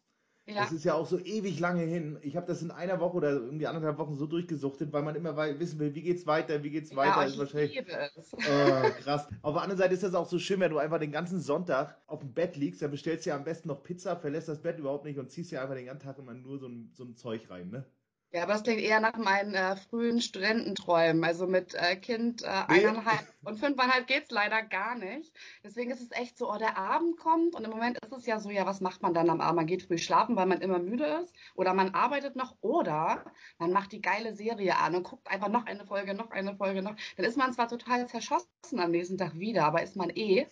ja. 0.46 0.56
Das 0.56 0.72
ist 0.72 0.84
ja 0.84 0.94
auch 0.94 1.06
so 1.06 1.18
ewig 1.18 1.58
lange 1.58 1.82
hin. 1.82 2.18
Ich 2.20 2.36
habe 2.36 2.46
das 2.46 2.60
in 2.60 2.70
einer 2.70 3.00
Woche 3.00 3.16
oder 3.16 3.30
irgendwie 3.30 3.66
anderthalb 3.66 3.96
Wochen 3.96 4.14
so 4.14 4.26
durchgesuchtet, 4.26 4.92
weil 4.92 5.02
man 5.02 5.14
immer 5.14 5.36
wissen 5.58 5.78
will, 5.78 5.94
wie 5.94 6.02
geht's 6.02 6.26
weiter, 6.26 6.62
wie 6.62 6.70
geht's 6.70 6.94
weiter. 6.94 7.22
Ja, 7.22 7.24
ist 7.24 7.38
wahrscheinlich. 7.38 7.80
Oh, 7.80 8.90
krass. 9.02 9.26
Auf 9.40 9.54
der 9.54 9.62
anderen 9.62 9.78
Seite 9.78 9.94
ist 9.94 10.02
das 10.02 10.14
auch 10.14 10.28
so 10.28 10.38
schön, 10.38 10.60
wenn 10.60 10.70
du 10.70 10.78
einfach 10.78 10.98
den 10.98 11.12
ganzen 11.12 11.40
Sonntag 11.40 11.96
auf 12.06 12.20
dem 12.20 12.34
Bett 12.34 12.56
liegst, 12.56 12.82
dann 12.82 12.90
bestellst 12.90 13.24
du 13.24 13.30
ja 13.30 13.36
am 13.36 13.44
besten 13.44 13.68
noch 13.68 13.82
Pizza, 13.82 14.16
verlässt 14.16 14.48
das 14.48 14.60
Bett 14.60 14.78
überhaupt 14.78 15.06
nicht 15.06 15.18
und 15.18 15.30
ziehst 15.30 15.50
ja 15.50 15.62
einfach 15.62 15.76
den 15.76 15.86
ganzen 15.86 16.04
Tag 16.06 16.18
immer 16.18 16.34
nur 16.34 16.58
so 16.58 16.68
ein, 16.68 16.90
so 16.92 17.04
ein 17.04 17.16
Zeug 17.16 17.48
rein, 17.48 17.70
ne? 17.70 17.86
Ja, 18.34 18.42
aber 18.42 18.54
das 18.54 18.64
klingt 18.64 18.80
eher 18.80 18.98
nach 18.98 19.16
meinen 19.16 19.54
äh, 19.54 19.76
frühen 19.76 20.20
Studententräumen. 20.20 21.22
Also 21.22 21.46
mit 21.46 21.72
äh, 21.74 21.94
Kind 21.94 22.42
äh, 22.42 22.46
eineinhalb 22.66 23.28
und 23.44 23.60
fünfeinhalb 23.60 24.08
geht's 24.08 24.32
leider 24.32 24.60
gar 24.60 24.96
nicht. 24.96 25.32
Deswegen 25.62 25.92
ist 25.92 26.00
es 26.00 26.10
echt 26.10 26.36
so, 26.36 26.52
oh, 26.52 26.58
der 26.58 26.76
Abend 26.76 27.16
kommt 27.16 27.54
und 27.54 27.62
im 27.62 27.70
Moment 27.70 27.96
ist 28.04 28.12
es 28.12 28.26
ja 28.26 28.40
so, 28.40 28.50
ja, 28.50 28.66
was 28.66 28.80
macht 28.80 29.02
man 29.02 29.14
dann 29.14 29.30
am 29.30 29.40
Abend? 29.40 29.54
Man 29.54 29.66
geht 29.68 29.84
früh 29.84 29.98
schlafen, 29.98 30.34
weil 30.34 30.46
man 30.46 30.60
immer 30.62 30.80
müde 30.80 31.04
ist 31.22 31.32
oder 31.54 31.74
man 31.74 31.94
arbeitet 31.94 32.34
noch 32.34 32.56
oder 32.60 33.24
man 33.58 33.70
macht 33.70 33.92
die 33.92 34.02
geile 34.02 34.34
Serie 34.34 34.78
an 34.78 34.96
und 34.96 35.04
guckt 35.04 35.30
einfach 35.30 35.48
noch 35.48 35.66
eine 35.66 35.86
Folge, 35.86 36.14
noch 36.14 36.32
eine 36.32 36.56
Folge, 36.56 36.82
noch. 36.82 36.96
Dann 37.16 37.26
ist 37.26 37.36
man 37.36 37.52
zwar 37.52 37.68
total 37.68 38.08
zerschossen 38.08 38.80
am 38.80 38.90
nächsten 38.90 39.16
Tag 39.16 39.38
wieder, 39.38 39.64
aber 39.64 39.84
ist 39.84 39.94
man 39.94 40.10
eh 40.10 40.48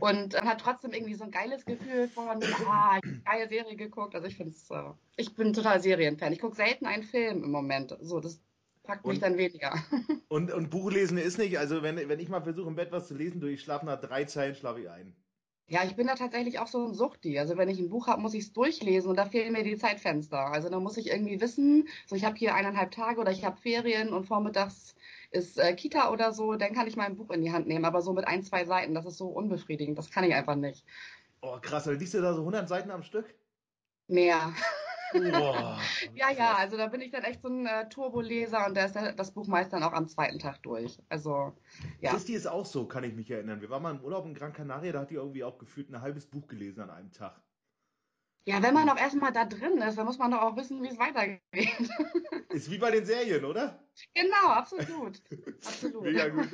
und 0.00 0.34
äh, 0.34 0.42
hat 0.42 0.60
trotzdem 0.60 0.92
irgendwie 0.92 1.14
so 1.14 1.24
ein 1.24 1.30
geiles 1.30 1.64
Gefühl 1.64 2.08
von, 2.08 2.42
ah, 2.66 3.00
geile 3.24 3.48
Serie 3.48 3.76
geguckt. 3.76 4.14
Also 4.14 4.26
ich 4.26 4.36
finde 4.36 4.52
es, 4.52 4.70
äh, 4.70 4.82
ich 5.16 5.34
bin 5.34 5.54
total 5.54 5.80
Serienfan. 5.80 6.34
Ich 6.34 6.40
gucke 6.40 6.56
selten 6.56 6.84
einen 6.84 7.04
Film 7.04 7.21
Film 7.22 7.44
im 7.44 7.50
Moment. 7.50 7.96
So, 8.00 8.20
das 8.20 8.40
packt 8.82 9.06
mich 9.06 9.16
und, 9.16 9.22
dann 9.22 9.38
weniger. 9.38 9.74
Und, 10.28 10.50
und 10.50 10.70
Buchlesen 10.70 11.18
ist 11.18 11.38
nicht, 11.38 11.58
also 11.58 11.82
wenn, 11.82 11.96
wenn 12.08 12.18
ich 12.18 12.28
mal 12.28 12.42
versuche 12.42 12.68
im 12.68 12.74
Bett 12.74 12.90
was 12.90 13.06
zu 13.06 13.14
lesen, 13.14 13.40
durch 13.40 13.54
ich 13.54 13.60
schlafe 13.60 13.84
nach 13.84 14.00
drei 14.00 14.24
Zeilen, 14.24 14.54
schlafe 14.54 14.80
ich 14.80 14.88
ein. 14.88 15.14
Ja, 15.68 15.84
ich 15.84 15.94
bin 15.94 16.06
da 16.06 16.14
tatsächlich 16.14 16.58
auch 16.58 16.66
so 16.66 16.86
ein 16.86 16.94
Suchti. 16.94 17.38
Also 17.38 17.56
wenn 17.56 17.68
ich 17.68 17.78
ein 17.78 17.90
Buch 17.90 18.06
habe, 18.06 18.20
muss 18.20 18.34
ich 18.34 18.44
es 18.44 18.52
durchlesen 18.52 19.10
und 19.10 19.16
da 19.16 19.26
fehlen 19.26 19.52
mir 19.52 19.62
die 19.62 19.76
Zeitfenster. 19.76 20.38
Also 20.38 20.68
da 20.68 20.80
muss 20.80 20.96
ich 20.96 21.08
irgendwie 21.08 21.40
wissen, 21.40 21.86
so 22.06 22.16
ich 22.16 22.24
habe 22.24 22.36
hier 22.36 22.54
eineinhalb 22.54 22.90
Tage 22.90 23.20
oder 23.20 23.30
ich 23.30 23.44
habe 23.44 23.56
Ferien 23.60 24.12
und 24.12 24.24
vormittags 24.24 24.94
ist 25.30 25.58
äh, 25.58 25.74
Kita 25.74 26.10
oder 26.10 26.32
so, 26.32 26.54
dann 26.56 26.74
kann 26.74 26.86
ich 26.86 26.96
mal 26.96 27.06
ein 27.06 27.16
Buch 27.16 27.30
in 27.30 27.42
die 27.42 27.52
Hand 27.52 27.68
nehmen. 27.68 27.84
Aber 27.84 28.02
so 28.02 28.12
mit 28.12 28.26
ein, 28.26 28.42
zwei 28.42 28.64
Seiten, 28.64 28.94
das 28.94 29.06
ist 29.06 29.18
so 29.18 29.28
unbefriedigend. 29.28 29.96
Das 29.96 30.10
kann 30.10 30.24
ich 30.24 30.34
einfach 30.34 30.56
nicht. 30.56 30.84
Oh, 31.40 31.58
krass. 31.60 31.86
Oder 31.86 31.96
liest 31.96 32.14
du 32.14 32.20
da 32.20 32.34
so 32.34 32.40
100 32.40 32.68
Seiten 32.68 32.90
am 32.90 33.02
Stück? 33.02 33.34
Mehr. 34.08 34.54
Ja, 35.14 36.30
ja, 36.30 36.54
also 36.54 36.76
da 36.76 36.86
bin 36.86 37.00
ich 37.00 37.10
dann 37.10 37.24
echt 37.24 37.42
so 37.42 37.48
ein 37.48 37.66
äh, 37.66 37.88
Turboleser 37.88 38.66
und 38.66 38.76
da 38.76 38.84
ist 38.84 38.96
das 39.16 39.32
Buch 39.32 39.46
meist 39.46 39.72
dann 39.72 39.82
auch 39.82 39.92
am 39.92 40.08
zweiten 40.08 40.38
Tag 40.38 40.62
durch. 40.62 40.98
Also, 41.08 41.52
ja. 42.00 42.10
Christi 42.10 42.34
ist 42.34 42.46
auch 42.46 42.66
so, 42.66 42.86
kann 42.86 43.04
ich 43.04 43.14
mich 43.14 43.30
erinnern. 43.30 43.60
Wir 43.60 43.70
waren 43.70 43.82
mal 43.82 43.94
im 43.94 44.00
Urlaub 44.00 44.26
in 44.26 44.34
Gran 44.34 44.52
Canaria, 44.52 44.92
da 44.92 45.00
hat 45.00 45.10
die 45.10 45.14
irgendwie 45.14 45.44
auch 45.44 45.58
gefühlt 45.58 45.90
ein 45.90 46.00
halbes 46.00 46.26
Buch 46.26 46.46
gelesen 46.46 46.82
an 46.82 46.90
einem 46.90 47.12
Tag. 47.12 47.40
Ja, 48.44 48.60
wenn 48.60 48.74
man 48.74 48.88
doch 48.88 48.98
erstmal 48.98 49.32
da 49.32 49.44
drin 49.44 49.78
ist, 49.78 49.96
dann 49.96 50.06
muss 50.06 50.18
man 50.18 50.32
doch 50.32 50.42
auch 50.42 50.56
wissen, 50.56 50.82
wie 50.82 50.88
es 50.88 50.98
weitergeht. 50.98 51.40
Ist 52.50 52.70
wie 52.70 52.78
bei 52.78 52.90
den 52.90 53.06
Serien, 53.06 53.44
oder? 53.44 53.78
Genau, 54.14 54.48
absolut. 54.48 55.22
absolut. 55.64 56.02
Mega 56.02 56.28
gut. 56.28 56.48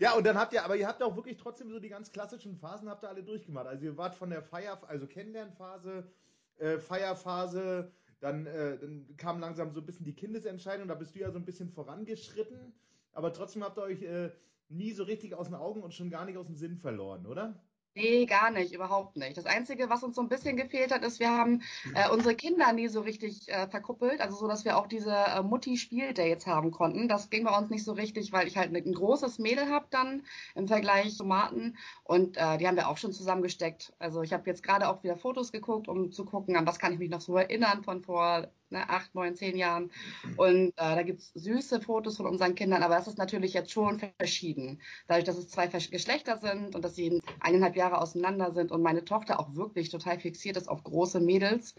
Ja, 0.00 0.14
und 0.14 0.24
dann 0.26 0.36
habt 0.36 0.52
ihr, 0.52 0.64
aber 0.64 0.74
ihr 0.74 0.88
habt 0.88 1.00
auch 1.00 1.14
wirklich 1.14 1.36
trotzdem 1.36 1.70
so 1.70 1.78
die 1.78 1.88
ganz 1.88 2.10
klassischen 2.10 2.56
Phasen 2.56 2.88
habt 2.88 3.04
ihr 3.04 3.08
alle 3.08 3.22
durchgemacht. 3.22 3.66
Also 3.66 3.84
ihr 3.84 3.96
wart 3.96 4.16
von 4.16 4.30
der 4.30 4.42
Feier, 4.42 4.82
also 4.88 5.06
Kennenlernphase, 5.06 6.12
äh, 6.58 6.78
Feierphase, 6.78 7.90
dann, 8.20 8.46
äh, 8.46 8.78
dann 8.78 9.16
kam 9.16 9.40
langsam 9.40 9.72
so 9.72 9.80
ein 9.80 9.86
bisschen 9.86 10.04
die 10.04 10.14
Kindesentscheidung, 10.14 10.88
da 10.88 10.94
bist 10.94 11.14
du 11.14 11.20
ja 11.20 11.30
so 11.30 11.38
ein 11.38 11.44
bisschen 11.44 11.68
vorangeschritten, 11.68 12.72
aber 13.12 13.32
trotzdem 13.32 13.64
habt 13.64 13.78
ihr 13.78 13.82
euch 13.82 14.02
äh, 14.02 14.30
nie 14.68 14.92
so 14.92 15.04
richtig 15.04 15.34
aus 15.34 15.46
den 15.48 15.56
Augen 15.56 15.82
und 15.82 15.92
schon 15.92 16.10
gar 16.10 16.24
nicht 16.24 16.38
aus 16.38 16.46
dem 16.46 16.56
Sinn 16.56 16.76
verloren, 16.76 17.26
oder? 17.26 17.60
Nee, 17.94 18.24
gar 18.24 18.50
nicht, 18.50 18.72
überhaupt 18.72 19.16
nicht. 19.18 19.36
Das 19.36 19.44
Einzige, 19.44 19.90
was 19.90 20.02
uns 20.02 20.16
so 20.16 20.22
ein 20.22 20.28
bisschen 20.30 20.56
gefehlt 20.56 20.92
hat, 20.92 21.04
ist, 21.04 21.20
wir 21.20 21.30
haben 21.30 21.60
äh, 21.94 22.08
unsere 22.08 22.34
Kinder 22.34 22.72
nie 22.72 22.88
so 22.88 23.02
richtig 23.02 23.50
äh, 23.50 23.68
verkuppelt, 23.68 24.22
also 24.22 24.34
so, 24.34 24.48
dass 24.48 24.64
wir 24.64 24.78
auch 24.78 24.86
diese 24.86 25.14
äh, 25.14 25.42
Mutti-Spieldates 25.42 26.46
haben 26.46 26.70
konnten. 26.70 27.06
Das 27.06 27.28
ging 27.28 27.44
bei 27.44 27.54
uns 27.56 27.68
nicht 27.68 27.84
so 27.84 27.92
richtig, 27.92 28.32
weil 28.32 28.46
ich 28.48 28.56
halt 28.56 28.74
ein 28.74 28.94
großes 28.94 29.38
Mädel 29.38 29.68
habe 29.68 29.88
dann 29.90 30.24
im 30.54 30.68
Vergleich 30.68 31.14
zu 31.14 31.24
Martin 31.24 31.76
und 32.04 32.38
äh, 32.38 32.56
die 32.56 32.66
haben 32.66 32.76
wir 32.76 32.88
auch 32.88 32.96
schon 32.96 33.12
zusammengesteckt. 33.12 33.92
Also 33.98 34.22
ich 34.22 34.32
habe 34.32 34.48
jetzt 34.48 34.62
gerade 34.62 34.88
auch 34.88 35.02
wieder 35.02 35.18
Fotos 35.18 35.52
geguckt, 35.52 35.86
um 35.86 36.12
zu 36.12 36.24
gucken, 36.24 36.56
an 36.56 36.66
was 36.66 36.78
kann 36.78 36.94
ich 36.94 36.98
mich 36.98 37.10
noch 37.10 37.20
so 37.20 37.36
erinnern 37.36 37.84
von 37.84 38.02
vor 38.02 38.48
ne, 38.72 38.88
acht, 38.88 39.14
neun, 39.14 39.36
zehn 39.36 39.56
Jahren. 39.56 39.90
Und 40.36 40.68
äh, 40.70 40.72
da 40.76 41.02
gibt's 41.02 41.32
süße 41.34 41.80
Fotos 41.80 42.16
von 42.16 42.26
unseren 42.26 42.54
Kindern, 42.54 42.82
aber 42.82 42.96
das 42.96 43.08
ist 43.08 43.18
natürlich 43.18 43.54
jetzt 43.54 43.70
schon 43.70 44.00
verschieden. 44.18 44.80
Dadurch, 45.06 45.24
dass 45.24 45.38
es 45.38 45.48
zwei 45.48 45.68
Geschlechter 45.68 46.38
sind 46.38 46.74
und 46.74 46.84
dass 46.84 46.96
sie 46.96 47.20
eineinhalb 47.40 47.76
Jahre 47.76 48.00
auseinander 48.00 48.52
sind 48.52 48.72
und 48.72 48.82
meine 48.82 49.04
Tochter 49.04 49.38
auch 49.38 49.54
wirklich 49.54 49.90
total 49.90 50.18
fixiert 50.18 50.56
ist 50.56 50.68
auf 50.68 50.82
große 50.82 51.20
Mädels, 51.20 51.74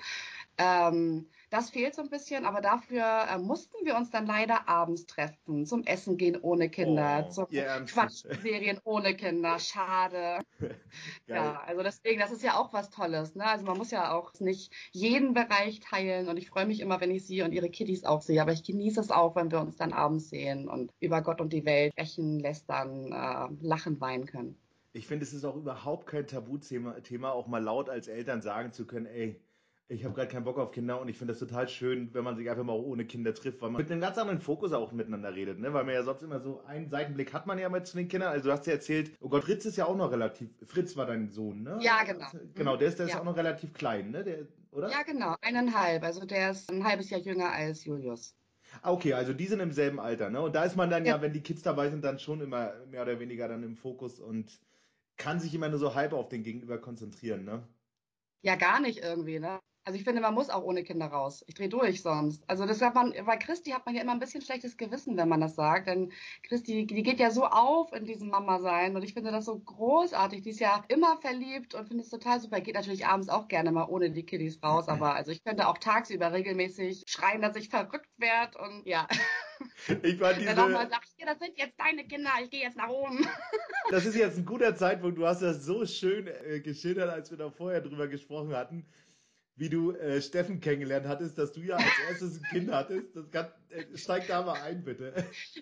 ähm, 0.58 1.27
das 1.53 1.69
fehlt 1.69 1.93
so 1.93 2.01
ein 2.01 2.09
bisschen, 2.09 2.45
aber 2.45 2.61
dafür 2.61 3.27
äh, 3.29 3.37
mussten 3.37 3.85
wir 3.85 3.95
uns 3.95 4.09
dann 4.09 4.25
leider 4.25 4.67
abends 4.67 5.05
treffen, 5.05 5.67
zum 5.67 5.83
Essen 5.83 6.17
gehen 6.17 6.35
ohne 6.41 6.67
Kinder, 6.67 7.27
oh, 7.27 7.31
zum 7.31 7.45
Quatschserien 7.45 8.79
ohne 8.83 9.15
Kinder. 9.15 9.59
Schade. 9.59 10.43
ja, 11.27 11.61
also 11.67 11.83
deswegen, 11.83 12.19
das 12.19 12.31
ist 12.31 12.41
ja 12.41 12.57
auch 12.57 12.73
was 12.73 12.89
Tolles. 12.89 13.35
Ne? 13.35 13.45
Also 13.45 13.65
man 13.65 13.77
muss 13.77 13.91
ja 13.91 14.15
auch 14.15 14.33
nicht 14.39 14.73
jeden 14.93 15.35
Bereich 15.35 15.79
teilen 15.79 16.27
und 16.27 16.37
ich 16.37 16.49
freue 16.49 16.65
mich 16.65 16.79
immer, 16.79 16.99
wenn 17.01 17.11
ich 17.11 17.23
sie 17.27 17.43
und 17.43 17.51
ihre 17.51 17.69
Kiddies 17.69 18.03
auch 18.03 18.23
sehe, 18.23 18.41
aber 18.41 18.51
ich 18.51 18.63
genieße 18.63 18.99
es 18.99 19.11
auch, 19.11 19.35
wenn 19.35 19.51
wir 19.51 19.61
uns 19.61 19.75
dann 19.75 19.93
abends 19.93 20.29
sehen 20.29 20.67
und 20.67 20.91
über 20.99 21.21
Gott 21.21 21.39
und 21.39 21.53
die 21.53 21.65
Welt 21.65 21.93
sprechen, 21.93 22.39
lästern, 22.39 23.11
äh, 23.11 23.63
lachen, 23.63 24.01
weinen 24.01 24.25
können. 24.25 24.57
Ich 24.93 25.05
finde, 25.05 25.23
es 25.23 25.33
ist 25.33 25.45
auch 25.45 25.55
überhaupt 25.55 26.07
kein 26.07 26.25
Tabuthema, 26.25 26.99
Thema, 27.01 27.31
auch 27.31 27.45
mal 27.45 27.61
laut 27.61 27.91
als 27.91 28.07
Eltern 28.07 28.41
sagen 28.41 28.71
zu 28.71 28.87
können, 28.87 29.05
ey, 29.05 29.39
ich 29.93 30.03
habe 30.03 30.13
gerade 30.13 30.27
keinen 30.27 30.43
Bock 30.43 30.58
auf 30.58 30.71
Kinder 30.71 30.99
und 30.99 31.08
ich 31.08 31.17
finde 31.17 31.34
das 31.34 31.39
total 31.39 31.67
schön, 31.67 32.13
wenn 32.13 32.23
man 32.23 32.36
sich 32.36 32.49
einfach 32.49 32.63
mal 32.63 32.73
ohne 32.73 33.06
Kinder 33.06 33.34
trifft, 33.34 33.62
weil 33.62 33.69
man 33.69 33.82
mit 33.82 33.91
einem 33.91 34.01
ganz 34.01 34.17
anderen 34.17 34.41
Fokus 34.41 34.73
auch 34.73 34.91
miteinander 34.91 35.34
redet, 35.34 35.60
ne? 35.60 35.73
Weil 35.73 35.84
man 35.84 35.93
ja 35.93 36.03
sonst 36.03 36.23
immer 36.23 36.39
so 36.39 36.63
einen 36.65 36.89
Seitenblick 36.89 37.34
hat 37.34 37.45
man 37.45 37.60
ja 37.60 37.69
mal 37.69 37.86
zu 37.86 37.97
den 37.97 38.08
Kindern. 38.08 38.29
Also 38.29 38.49
du 38.49 38.51
hast 38.51 38.65
ja 38.65 38.73
erzählt, 38.73 39.12
oh 39.21 39.29
Gott, 39.29 39.43
Fritz 39.43 39.65
ist 39.65 39.77
ja 39.77 39.86
auch 39.86 39.95
noch 39.95 40.12
relativ, 40.12 40.49
Fritz 40.65 40.97
war 40.97 41.06
dein 41.06 41.29
Sohn, 41.29 41.63
ne? 41.63 41.77
Ja, 41.82 42.03
genau. 42.03 42.27
Genau, 42.56 42.77
der 42.77 42.88
ist, 42.88 42.99
der 42.99 43.06
ist 43.06 43.13
ja. 43.13 43.19
auch 43.19 43.25
noch 43.25 43.38
relativ 43.38 43.73
klein, 43.73 44.12
ne? 44.12 44.23
Der, 44.23 44.47
oder? 44.71 44.89
Ja, 44.89 45.03
genau, 45.03 45.36
eineinhalb. 45.41 46.03
Also 46.03 46.25
der 46.25 46.51
ist 46.51 46.71
ein 46.71 46.84
halbes 46.84 47.10
Jahr 47.10 47.21
jünger 47.21 47.51
als 47.51 47.86
Julius. 47.86 48.36
Ah, 48.82 48.91
okay, 48.91 49.13
also 49.13 49.34
die 49.34 49.45
sind 49.45 49.60
im 49.60 49.71
selben 49.71 49.99
Alter, 49.99 50.32
ne? 50.32 50.41
Und 50.41 50.56
da 50.56 50.63
ist 50.63 50.75
man 50.75 50.89
dann 50.89 51.06
ja, 51.06 51.15
ja 51.15 51.21
wenn 51.21 51.34
die 51.34 51.41
Kids 51.41 51.62
dabei 51.62 51.89
sind, 51.89 52.03
dann 52.03 52.17
schon 52.17 52.41
immer 52.41 52.73
mehr 52.89 53.03
oder 53.03 53.19
weniger 53.19 53.47
dann 53.47 53.62
im 53.62 53.75
Fokus 53.75 54.19
und 54.19 54.60
kann 55.17 55.39
sich 55.39 55.53
immer 55.53 55.69
nur 55.69 55.77
so 55.77 55.93
halb 55.93 56.13
auf 56.13 56.29
den 56.29 56.43
Gegenüber 56.43 56.79
konzentrieren, 56.79 57.45
ne? 57.45 57.62
Ja, 58.41 58.56
gar 58.56 58.79
nicht 58.82 59.03
irgendwie, 59.03 59.39
ne? 59.39 59.60
Also 59.86 60.00
ich 60.00 60.06
finde, 60.06 60.22
man 60.22 60.34
muss 60.34 60.50
auch 60.50 60.63
ohne 60.63 60.84
Kinder 60.84 61.08
raus. 61.08 61.43
Ich 61.46 61.56
drehe 61.56 61.67
durch 61.67 62.02
sonst. 62.02 62.50
Also 62.50 62.65
das 62.65 62.82
hat 62.82 62.96
man, 62.96 63.13
bei 63.26 63.36
Christi 63.36 63.72
hat 63.72 63.86
man 63.86 63.93
ja 63.96 64.02
immer 64.02 64.13
ein 64.13 64.19
bisschen 64.19 64.41
schlechtes 64.41 64.78
Gewissen, 64.78 65.17
wenn 65.17 65.28
man 65.28 65.41
das 65.41 65.56
sagt. 65.56 65.88
Denn 65.88 66.13
Christi, 66.48 66.86
die 66.86 67.04
geht 67.04 67.19
ja 67.19 67.32
so 67.32 67.46
auf 67.46 67.91
in 67.91 68.06
diesem 68.06 68.30
Mama-Sein 68.30 68.96
und 68.96 69.04
ich 69.04 69.13
finde 69.13 69.32
das 69.32 69.43
so 69.43 69.60
großartig. 69.60 70.41
Die 70.41 70.52
ist 70.52 70.62
ja 70.62 70.86
immer 70.88 71.17
verliebt 71.17 71.76
und 71.76 71.89
finde 71.89 72.04
es 72.04 72.10
total 72.10 72.39
super. 72.39 72.62
Geht 72.62 72.76
natürlich 72.76 73.06
abends 73.06 73.28
auch 73.28 73.50
gerne 73.50 73.74
mal 73.74 73.86
ohne 73.89 74.10
die 74.10 74.26
Kiddies 74.26 74.63
raus, 74.63 74.88
aber 74.88 75.15
also 75.15 75.32
ich 75.32 75.43
könnte 75.43 75.67
auch 75.67 75.78
tagsüber 75.78 76.32
regelmäßig 76.32 77.04
schreien, 77.08 77.41
dass 77.41 77.58
ich 77.58 77.67
verrückt 77.67 78.10
werde 78.17 78.58
und 78.60 78.86
ja. 78.86 79.08
Ich 80.02 80.19
war 80.19 80.34
diese... 80.34 80.56
Dann 80.56 80.72
mal 80.72 80.89
sag 80.89 81.04
ich, 81.06 81.26
das 81.26 81.39
sind 81.39 81.58
jetzt 81.58 81.80
deine 81.80 82.06
Kinder, 82.06 82.30
ich 82.41 82.50
gehe 82.50 82.62
jetzt 82.62 82.78
nach 82.78 82.89
oben. 82.89 83.28
Das 83.89 84.06
ist 84.06 84.15
jetzt 84.15 84.38
ein 84.38 84.46
guter 84.46 84.76
Zeitpunkt. 84.76 85.17
Du 85.17 85.28
hast 85.28 85.41
das 85.41 85.65
so 85.65 85.86
schön 85.86 86.28
äh, 86.28 86.62
geschildert, 86.62 87.10
als 87.10 87.30
wir 87.32 87.38
da 87.38 87.52
vorher 87.52 87.82
drüber 87.82 88.08
gesprochen 88.08 88.56
hatten 88.56 88.86
wie 89.55 89.69
du 89.69 89.91
äh, 89.91 90.21
Steffen 90.21 90.59
kennengelernt 90.59 91.07
hattest, 91.07 91.37
dass 91.37 91.53
du 91.53 91.61
ja 91.61 91.75
als 91.75 91.99
erstes 92.09 92.37
ein 92.37 92.43
Kind 92.49 92.71
hattest. 92.71 93.15
Das 93.15 93.29
kann, 93.29 93.51
äh, 93.69 93.85
steig 93.95 94.27
da 94.27 94.41
mal 94.43 94.59
ein, 94.61 94.83
bitte. 94.83 95.13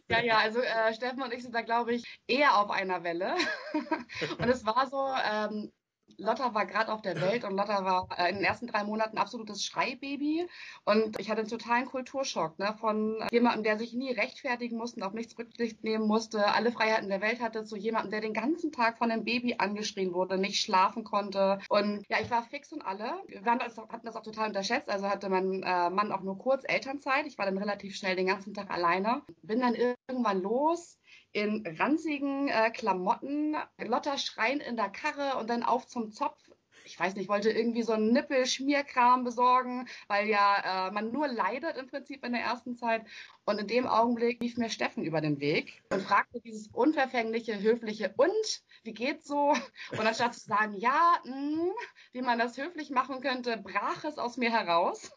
Ja, 0.09 0.21
ja, 0.21 0.37
also 0.37 0.59
äh, 0.61 0.93
Steffen 0.93 1.21
und 1.21 1.33
ich 1.33 1.43
sind 1.43 1.53
da, 1.53 1.61
glaube 1.61 1.93
ich, 1.93 2.03
eher 2.27 2.57
auf 2.57 2.69
einer 2.69 3.03
Welle. 3.03 3.35
und 4.39 4.49
es 4.49 4.65
war 4.65 4.87
so, 4.89 5.13
ähm, 5.23 5.71
Lotta 6.17 6.53
war 6.53 6.65
gerade 6.65 6.91
auf 6.91 7.01
der 7.01 7.19
Welt 7.21 7.43
und 7.43 7.55
Lotta 7.55 7.85
war 7.85 8.07
äh, 8.17 8.29
in 8.29 8.35
den 8.35 8.45
ersten 8.45 8.67
drei 8.67 8.83
Monaten 8.83 9.17
absolutes 9.17 9.63
Schreibaby. 9.65 10.47
Und 10.85 11.19
ich 11.19 11.29
hatte 11.29 11.41
einen 11.41 11.49
totalen 11.49 11.85
Kulturschock 11.85 12.57
ne, 12.59 12.75
von 12.79 13.23
jemandem, 13.31 13.63
der 13.63 13.77
sich 13.77 13.93
nie 13.93 14.11
rechtfertigen 14.11 14.77
musste 14.77 14.97
und 14.97 15.03
auf 15.03 15.13
nichts 15.13 15.37
Rücksicht 15.37 15.83
nehmen 15.83 16.07
musste, 16.07 16.45
alle 16.53 16.71
Freiheiten 16.71 17.09
der 17.09 17.21
Welt 17.21 17.41
hatte, 17.41 17.63
zu 17.63 17.75
jemandem, 17.75 18.11
der 18.11 18.21
den 18.21 18.33
ganzen 18.33 18.71
Tag 18.71 18.97
von 18.97 19.11
einem 19.11 19.23
Baby 19.23 19.55
angeschrien 19.57 20.13
wurde, 20.13 20.37
nicht 20.37 20.61
schlafen 20.61 21.03
konnte. 21.03 21.59
Und 21.69 22.05
ja, 22.09 22.17
ich 22.21 22.29
war 22.29 22.43
fix 22.43 22.71
und 22.71 22.81
alle. 22.81 23.13
Wir 23.27 23.41
das, 23.41 23.77
hatten 23.77 24.05
das 24.05 24.15
auch 24.15 24.23
total 24.23 24.47
unterschätzt. 24.47 24.89
Also 24.89 25.09
hatte 25.09 25.29
mein 25.29 25.63
äh, 25.63 25.89
Mann 25.89 26.11
auch 26.11 26.21
nur 26.21 26.37
kurz 26.37 26.63
Elternzeit. 26.67 27.25
Ich 27.25 27.37
war 27.37 27.45
dann 27.45 27.57
relativ 27.57 27.95
schnell 27.95 28.15
den 28.15 28.27
ganzen 28.27 28.53
Tag 28.53 28.69
alleine. 28.71 29.21
Bin 29.41 29.59
dann 29.59 29.75
irgendwann 29.75 30.41
los 30.41 31.00
in 31.33 31.65
ranzigen 31.79 32.47
äh, 32.47 32.71
Klamotten, 32.71 33.55
Lotta 33.77 34.17
schreien 34.17 34.59
in 34.59 34.75
der 34.75 34.89
Karre 34.89 35.37
und 35.37 35.49
dann 35.49 35.63
auf 35.63 35.87
zum 35.87 36.11
Zopf. 36.11 36.37
Ich 36.83 36.99
weiß 36.99 37.15
nicht, 37.15 37.29
wollte 37.29 37.51
irgendwie 37.51 37.83
so 37.83 37.93
einen 37.93 38.11
Nippelschmierkram 38.11 39.23
besorgen, 39.23 39.87
weil 40.07 40.27
ja 40.27 40.87
äh, 40.87 40.91
man 40.91 41.11
nur 41.11 41.27
leidet 41.27 41.77
im 41.77 41.87
Prinzip 41.87 42.25
in 42.25 42.33
der 42.33 42.41
ersten 42.41 42.75
Zeit. 42.75 43.05
Und 43.45 43.59
in 43.59 43.67
dem 43.67 43.87
Augenblick 43.87 44.41
lief 44.41 44.57
mir 44.57 44.69
Steffen 44.69 45.03
über 45.03 45.21
den 45.21 45.39
Weg 45.39 45.83
und 45.91 46.01
fragte 46.01 46.41
dieses 46.41 46.67
unverfängliche, 46.69 47.61
höfliche 47.61 48.13
und 48.17 48.63
wie 48.83 48.93
geht's 48.93 49.27
so? 49.27 49.53
Und 49.91 49.99
anstatt 49.99 50.33
zu 50.33 50.41
sagen, 50.41 50.75
ja, 50.75 51.19
mh, 51.23 51.33
hm, 51.33 51.71
wie 52.13 52.21
man 52.21 52.39
das 52.39 52.57
höflich 52.57 52.89
machen 52.89 53.21
könnte, 53.21 53.57
brach 53.57 54.03
es 54.03 54.17
aus 54.17 54.37
mir 54.37 54.51
heraus. 54.51 55.11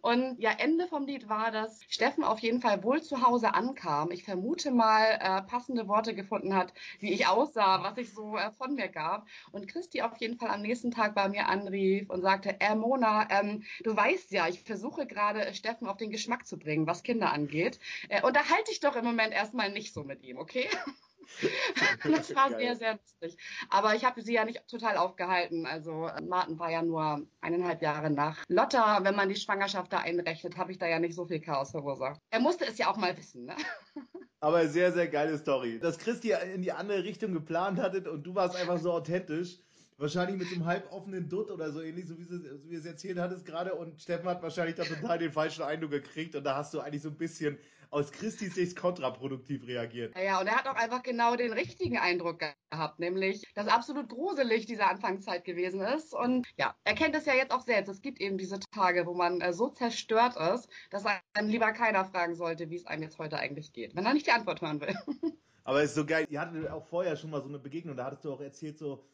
Und 0.00 0.38
ja, 0.40 0.50
Ende 0.50 0.86
vom 0.86 1.06
Lied 1.06 1.28
war, 1.28 1.50
dass 1.50 1.82
Steffen 1.88 2.24
auf 2.24 2.38
jeden 2.40 2.60
Fall 2.60 2.82
wohl 2.82 3.02
zu 3.02 3.22
Hause 3.22 3.54
ankam. 3.54 4.10
Ich 4.10 4.24
vermute 4.24 4.70
mal, 4.70 5.18
äh, 5.20 5.42
passende 5.42 5.88
Worte 5.88 6.14
gefunden 6.14 6.54
hat, 6.54 6.72
wie 7.00 7.12
ich 7.12 7.26
aussah, 7.26 7.82
was 7.82 7.98
ich 7.98 8.12
so 8.12 8.36
äh, 8.36 8.50
von 8.52 8.74
mir 8.74 8.88
gab. 8.88 9.26
Und 9.52 9.68
Christi 9.68 10.02
auf 10.02 10.16
jeden 10.18 10.38
Fall 10.38 10.50
am 10.50 10.62
nächsten 10.62 10.90
Tag 10.90 11.14
bei 11.14 11.28
mir 11.28 11.48
anrief 11.48 12.08
und 12.10 12.22
sagte, 12.22 12.56
äh, 12.60 12.74
Mona, 12.74 13.28
ähm, 13.30 13.64
du 13.82 13.96
weißt 13.96 14.30
ja, 14.32 14.48
ich 14.48 14.62
versuche 14.62 15.06
gerade 15.06 15.54
Steffen 15.54 15.86
auf 15.86 15.96
den 15.96 16.10
Geschmack 16.10 16.46
zu 16.46 16.58
bringen, 16.58 16.86
was 16.86 17.02
Kinder 17.02 17.32
angeht. 17.32 17.78
Äh, 18.08 18.22
unterhalte 18.22 18.70
ich 18.72 18.80
doch 18.80 18.96
im 18.96 19.04
Moment 19.04 19.32
erstmal 19.32 19.70
nicht 19.70 19.92
so 19.92 20.04
mit 20.04 20.22
ihm, 20.22 20.38
okay? 20.38 20.68
das 22.04 22.34
war 22.34 22.50
Geil. 22.50 22.58
sehr, 22.58 22.76
sehr 22.76 22.92
lustig. 22.92 23.36
Aber 23.70 23.94
ich 23.94 24.04
habe 24.04 24.22
sie 24.22 24.34
ja 24.34 24.44
nicht 24.44 24.66
total 24.68 24.96
aufgehalten. 24.96 25.66
Also 25.66 26.10
Martin 26.26 26.58
war 26.58 26.70
ja 26.70 26.82
nur 26.82 27.26
eineinhalb 27.40 27.82
Jahre 27.82 28.10
nach 28.10 28.44
Lotta. 28.48 29.02
Wenn 29.04 29.16
man 29.16 29.28
die 29.28 29.36
Schwangerschaft 29.36 29.92
da 29.92 29.98
einrechnet, 29.98 30.56
habe 30.56 30.72
ich 30.72 30.78
da 30.78 30.86
ja 30.86 30.98
nicht 30.98 31.14
so 31.14 31.26
viel 31.26 31.40
Chaos 31.40 31.70
verursacht. 31.70 32.20
Er 32.30 32.40
musste 32.40 32.66
es 32.66 32.78
ja 32.78 32.90
auch 32.90 32.96
mal 32.96 33.16
wissen. 33.16 33.44
Ne? 33.46 33.56
Aber 34.40 34.68
sehr, 34.68 34.92
sehr 34.92 35.08
geile 35.08 35.38
Story. 35.38 35.78
Dass 35.80 35.98
Christi 35.98 36.32
in 36.54 36.62
die 36.62 36.72
andere 36.72 37.04
Richtung 37.04 37.32
geplant 37.32 37.80
hattet 37.80 38.06
und 38.06 38.22
du 38.24 38.34
warst 38.34 38.56
einfach 38.56 38.78
so 38.78 38.92
authentisch. 38.92 39.58
wahrscheinlich 39.98 40.36
mit 40.36 40.48
so 40.48 40.56
einem 40.56 40.66
halboffenen 40.66 41.28
Dutt 41.28 41.50
oder 41.50 41.72
so 41.72 41.80
ähnlich, 41.80 42.06
so 42.06 42.18
wie, 42.18 42.24
sie, 42.24 42.38
so 42.38 42.70
wie 42.70 42.74
es 42.74 42.84
erzählt 42.84 43.18
hattest 43.18 43.46
gerade. 43.46 43.74
Und 43.74 44.00
Steffen 44.00 44.28
hat 44.28 44.42
wahrscheinlich 44.42 44.76
da 44.76 44.84
total 44.84 45.18
den 45.18 45.32
falschen 45.32 45.62
Eindruck 45.62 45.90
gekriegt. 45.90 46.36
Und 46.36 46.44
da 46.44 46.56
hast 46.56 46.74
du 46.74 46.80
eigentlich 46.80 47.02
so 47.02 47.08
ein 47.08 47.16
bisschen 47.16 47.58
aus 47.90 48.12
Christis 48.12 48.54
Sicht 48.54 48.76
kontraproduktiv 48.76 49.66
reagiert. 49.66 50.14
Ja, 50.18 50.40
und 50.40 50.46
er 50.46 50.56
hat 50.56 50.66
auch 50.66 50.74
einfach 50.74 51.02
genau 51.02 51.36
den 51.36 51.52
richtigen 51.52 51.98
Eindruck 51.98 52.42
gehabt, 52.70 52.98
nämlich, 52.98 53.42
dass 53.54 53.68
absolut 53.68 54.08
gruselig 54.08 54.66
diese 54.66 54.86
Anfangszeit 54.86 55.44
gewesen 55.44 55.80
ist. 55.80 56.14
Und 56.14 56.46
ja, 56.56 56.74
er 56.84 56.94
kennt 56.94 57.14
es 57.14 57.26
ja 57.26 57.34
jetzt 57.34 57.52
auch 57.52 57.62
selbst. 57.62 57.88
Es 57.88 58.02
gibt 58.02 58.20
eben 58.20 58.38
diese 58.38 58.60
Tage, 58.74 59.06
wo 59.06 59.14
man 59.14 59.40
äh, 59.40 59.52
so 59.52 59.68
zerstört 59.68 60.36
ist, 60.54 60.68
dass 60.90 61.04
einem 61.06 61.48
lieber 61.48 61.72
keiner 61.72 62.04
fragen 62.04 62.34
sollte, 62.34 62.70
wie 62.70 62.76
es 62.76 62.86
einem 62.86 63.02
jetzt 63.02 63.18
heute 63.18 63.38
eigentlich 63.38 63.72
geht, 63.72 63.94
wenn 63.96 64.06
er 64.06 64.14
nicht 64.14 64.26
die 64.26 64.32
Antwort 64.32 64.60
hören 64.60 64.80
will. 64.80 64.94
Aber 65.64 65.82
es 65.82 65.90
ist 65.90 65.96
so 65.96 66.06
geil. 66.06 66.26
Ihr 66.30 66.40
hattet 66.40 66.70
auch 66.70 66.86
vorher 66.86 67.16
schon 67.16 67.30
mal 67.30 67.42
so 67.42 67.48
eine 67.48 67.58
Begegnung, 67.58 67.96
da 67.96 68.04
hattest 68.04 68.24
du 68.24 68.32
auch 68.32 68.40
erzählt, 68.40 68.78
so, 68.78 69.04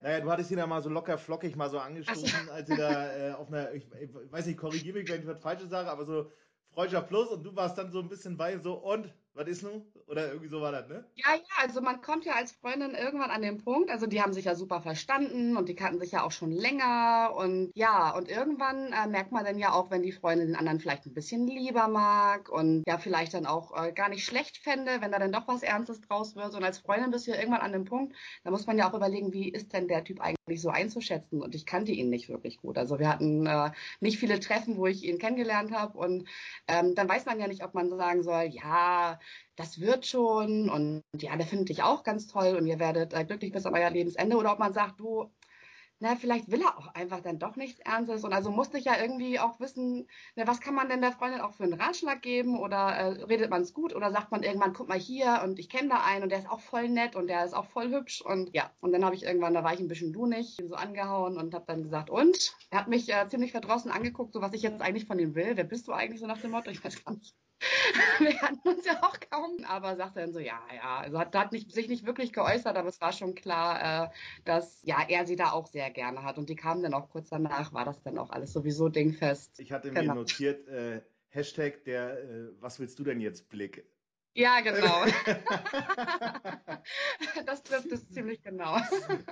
naja, 0.00 0.20
du 0.20 0.30
hattest 0.30 0.52
ihn 0.52 0.58
ja 0.58 0.66
mal 0.66 0.80
so 0.80 0.88
locker 0.88 1.18
flockig 1.18 1.56
mal 1.56 1.68
so 1.68 1.80
angestoßen, 1.80 2.48
als 2.50 2.68
ihr 2.68 2.76
da 2.76 3.16
äh, 3.30 3.32
auf 3.32 3.48
einer, 3.48 3.72
ich, 3.72 3.84
ich 4.00 4.10
weiß 4.30 4.46
nicht, 4.46 4.56
korrigiere 4.56 4.98
mich, 4.98 5.08
wenn 5.08 5.20
ich 5.20 5.26
was 5.26 5.40
Falsches 5.40 5.68
sage, 5.68 5.90
aber 5.90 6.04
so 6.04 6.30
Freundschaft 6.76 7.08
Plus 7.08 7.28
und 7.28 7.42
du 7.42 7.56
warst 7.56 7.78
dann 7.78 7.90
so 7.90 8.00
ein 8.00 8.08
bisschen 8.10 8.36
bei 8.36 8.58
so 8.58 8.74
und 8.74 9.10
was 9.36 9.46
ist 9.48 9.62
nun? 9.62 9.82
Oder 10.06 10.28
irgendwie 10.28 10.48
so 10.48 10.60
war 10.60 10.72
das, 10.72 10.88
ne? 10.88 11.04
Ja, 11.14 11.34
ja, 11.34 11.62
also 11.62 11.80
man 11.80 12.00
kommt 12.00 12.24
ja 12.24 12.34
als 12.34 12.52
Freundin 12.52 12.94
irgendwann 12.94 13.30
an 13.30 13.42
den 13.42 13.58
Punkt, 13.58 13.90
also 13.90 14.06
die 14.06 14.22
haben 14.22 14.32
sich 14.32 14.46
ja 14.46 14.54
super 14.54 14.80
verstanden 14.80 15.56
und 15.56 15.68
die 15.68 15.74
kannten 15.74 16.00
sich 16.00 16.12
ja 16.12 16.22
auch 16.22 16.32
schon 16.32 16.52
länger 16.52 17.34
und 17.36 17.70
ja, 17.74 18.16
und 18.16 18.28
irgendwann 18.28 18.92
äh, 18.92 19.06
merkt 19.06 19.32
man 19.32 19.44
dann 19.44 19.58
ja 19.58 19.72
auch, 19.72 19.90
wenn 19.90 20.02
die 20.02 20.12
Freundin 20.12 20.48
den 20.48 20.56
anderen 20.56 20.80
vielleicht 20.80 21.06
ein 21.06 21.14
bisschen 21.14 21.46
lieber 21.46 21.88
mag 21.88 22.48
und 22.48 22.84
ja, 22.86 22.98
vielleicht 22.98 23.34
dann 23.34 23.46
auch 23.46 23.76
äh, 23.76 23.92
gar 23.92 24.08
nicht 24.08 24.24
schlecht 24.24 24.58
fände, 24.58 25.00
wenn 25.00 25.12
da 25.12 25.18
dann 25.18 25.32
doch 25.32 25.48
was 25.48 25.62
Ernstes 25.62 26.00
draus 26.00 26.36
wird. 26.36 26.54
Und 26.54 26.64
als 26.64 26.78
Freundin 26.78 27.10
bist 27.10 27.26
du 27.26 27.32
ja 27.32 27.38
irgendwann 27.38 27.60
an 27.60 27.72
dem 27.72 27.84
Punkt, 27.84 28.16
da 28.44 28.50
muss 28.50 28.66
man 28.66 28.78
ja 28.78 28.88
auch 28.88 28.94
überlegen, 28.94 29.32
wie 29.32 29.50
ist 29.50 29.72
denn 29.72 29.88
der 29.88 30.04
Typ 30.04 30.20
eigentlich 30.20 30.62
so 30.62 30.70
einzuschätzen 30.70 31.42
und 31.42 31.54
ich 31.54 31.66
kannte 31.66 31.92
ihn 31.92 32.08
nicht 32.08 32.28
wirklich 32.28 32.58
gut. 32.58 32.78
Also 32.78 32.98
wir 32.98 33.08
hatten 33.08 33.46
äh, 33.46 33.70
nicht 34.00 34.18
viele 34.18 34.40
Treffen, 34.40 34.76
wo 34.76 34.86
ich 34.86 35.04
ihn 35.04 35.18
kennengelernt 35.18 35.72
habe 35.72 35.98
und 35.98 36.28
ähm, 36.68 36.94
dann 36.94 37.08
weiß 37.08 37.26
man 37.26 37.40
ja 37.40 37.48
nicht, 37.48 37.64
ob 37.64 37.74
man 37.74 37.90
sagen 37.90 38.22
soll, 38.22 38.44
ja, 38.44 39.18
das 39.56 39.80
wird 39.80 40.06
schon 40.06 40.68
und 40.68 41.02
ja, 41.16 41.36
der 41.36 41.46
findet 41.46 41.70
dich 41.70 41.82
auch 41.82 42.02
ganz 42.02 42.26
toll 42.26 42.56
und 42.56 42.66
ihr 42.66 42.78
werdet 42.78 43.10
glücklich 43.26 43.52
bis 43.52 43.66
an 43.66 43.74
euer 43.74 43.90
Lebensende 43.90 44.36
oder 44.36 44.52
ob 44.52 44.58
man 44.58 44.72
sagt, 44.72 45.00
du, 45.00 45.30
na, 45.98 46.14
vielleicht 46.14 46.50
will 46.50 46.60
er 46.60 46.76
auch 46.76 46.88
einfach 46.94 47.20
dann 47.20 47.38
doch 47.38 47.56
nichts 47.56 47.80
Ernstes. 47.80 48.22
Und 48.24 48.32
also 48.34 48.50
musste 48.50 48.76
ich 48.76 48.84
ja 48.84 49.00
irgendwie 49.00 49.38
auch 49.38 49.60
wissen, 49.60 50.06
na, 50.34 50.46
was 50.46 50.60
kann 50.60 50.74
man 50.74 50.88
denn 50.88 51.00
der 51.00 51.12
Freundin 51.12 51.40
auch 51.40 51.54
für 51.54 51.64
einen 51.64 51.80
Ratschlag 51.80 52.20
geben? 52.20 52.58
Oder 52.58 52.76
äh, 52.76 53.24
redet 53.24 53.50
man 53.50 53.62
es 53.62 53.72
gut? 53.72 53.94
Oder 53.94 54.12
sagt 54.12 54.30
man 54.30 54.42
irgendwann, 54.42 54.74
guck 54.74 54.88
mal 54.88 54.98
hier 54.98 55.40
und 55.42 55.58
ich 55.58 55.70
kenne 55.70 55.88
da 55.88 56.04
einen 56.04 56.24
und 56.24 56.28
der 56.30 56.40
ist 56.40 56.50
auch 56.50 56.60
voll 56.60 56.88
nett 56.88 57.16
und 57.16 57.28
der 57.28 57.44
ist 57.44 57.54
auch 57.54 57.66
voll 57.66 57.90
hübsch. 57.90 58.20
Und 58.20 58.54
ja, 58.54 58.70
und 58.80 58.92
dann 58.92 59.04
habe 59.04 59.14
ich 59.14 59.24
irgendwann, 59.24 59.54
da 59.54 59.64
war 59.64 59.72
ich 59.72 59.80
ein 59.80 59.88
bisschen 59.88 60.12
du 60.12 60.26
nicht, 60.26 60.60
so 60.66 60.74
angehauen 60.74 61.38
und 61.38 61.54
habe 61.54 61.64
dann 61.66 61.82
gesagt, 61.82 62.10
und? 62.10 62.54
Er 62.70 62.80
hat 62.80 62.88
mich 62.88 63.10
äh, 63.10 63.28
ziemlich 63.28 63.52
verdrossen 63.52 63.90
angeguckt, 63.90 64.34
so 64.34 64.42
was 64.42 64.52
ich 64.52 64.62
jetzt 64.62 64.82
eigentlich 64.82 65.06
von 65.06 65.18
ihm 65.18 65.34
will. 65.34 65.56
Wer 65.56 65.64
bist 65.64 65.88
du 65.88 65.92
eigentlich 65.92 66.20
so 66.20 66.26
nach 66.26 66.40
dem 66.40 66.50
Motto? 66.50 66.70
Ich 66.70 66.84
weiß 66.84 67.04
gar 67.04 67.14
nicht. 67.14 67.34
wir 68.18 68.40
hatten 68.42 68.68
uns 68.68 68.84
ja 68.84 69.02
auch 69.02 69.18
kaum, 69.30 69.64
aber 69.66 69.96
sagte 69.96 70.20
dann 70.20 70.32
so, 70.32 70.40
ja, 70.40 70.60
ja, 70.74 70.98
also 70.98 71.18
hat, 71.18 71.34
hat 71.34 71.52
nicht, 71.52 71.72
sich 71.72 71.88
nicht 71.88 72.06
wirklich 72.06 72.32
geäußert, 72.32 72.76
aber 72.76 72.88
es 72.88 73.00
war 73.00 73.12
schon 73.12 73.34
klar, 73.34 74.06
äh, 74.06 74.08
dass 74.44 74.80
ja 74.82 75.04
er 75.08 75.26
sie 75.26 75.36
da 75.36 75.52
auch 75.52 75.66
sehr 75.66 75.90
gerne 75.90 76.22
hat. 76.22 76.38
Und 76.38 76.48
die 76.48 76.56
kamen 76.56 76.82
dann 76.82 76.94
auch 76.94 77.08
kurz 77.08 77.28
danach, 77.30 77.72
war 77.72 77.84
das 77.84 78.02
dann 78.02 78.18
auch 78.18 78.30
alles 78.30 78.52
sowieso 78.52 78.88
dingfest. 78.88 79.58
Ich 79.58 79.72
hatte 79.72 79.90
mir 79.90 80.00
genau. 80.00 80.14
notiert, 80.14 80.68
äh, 80.68 81.00
Hashtag 81.28 81.84
der 81.84 82.18
äh, 82.18 82.48
Was 82.60 82.78
willst 82.80 82.98
du 82.98 83.04
denn 83.04 83.20
jetzt 83.20 83.48
Blick? 83.48 83.86
Ja, 84.34 84.60
genau. 84.60 85.04
das 87.46 87.62
trifft 87.62 87.90
es 87.90 88.06
ziemlich 88.10 88.42
genau. 88.42 88.76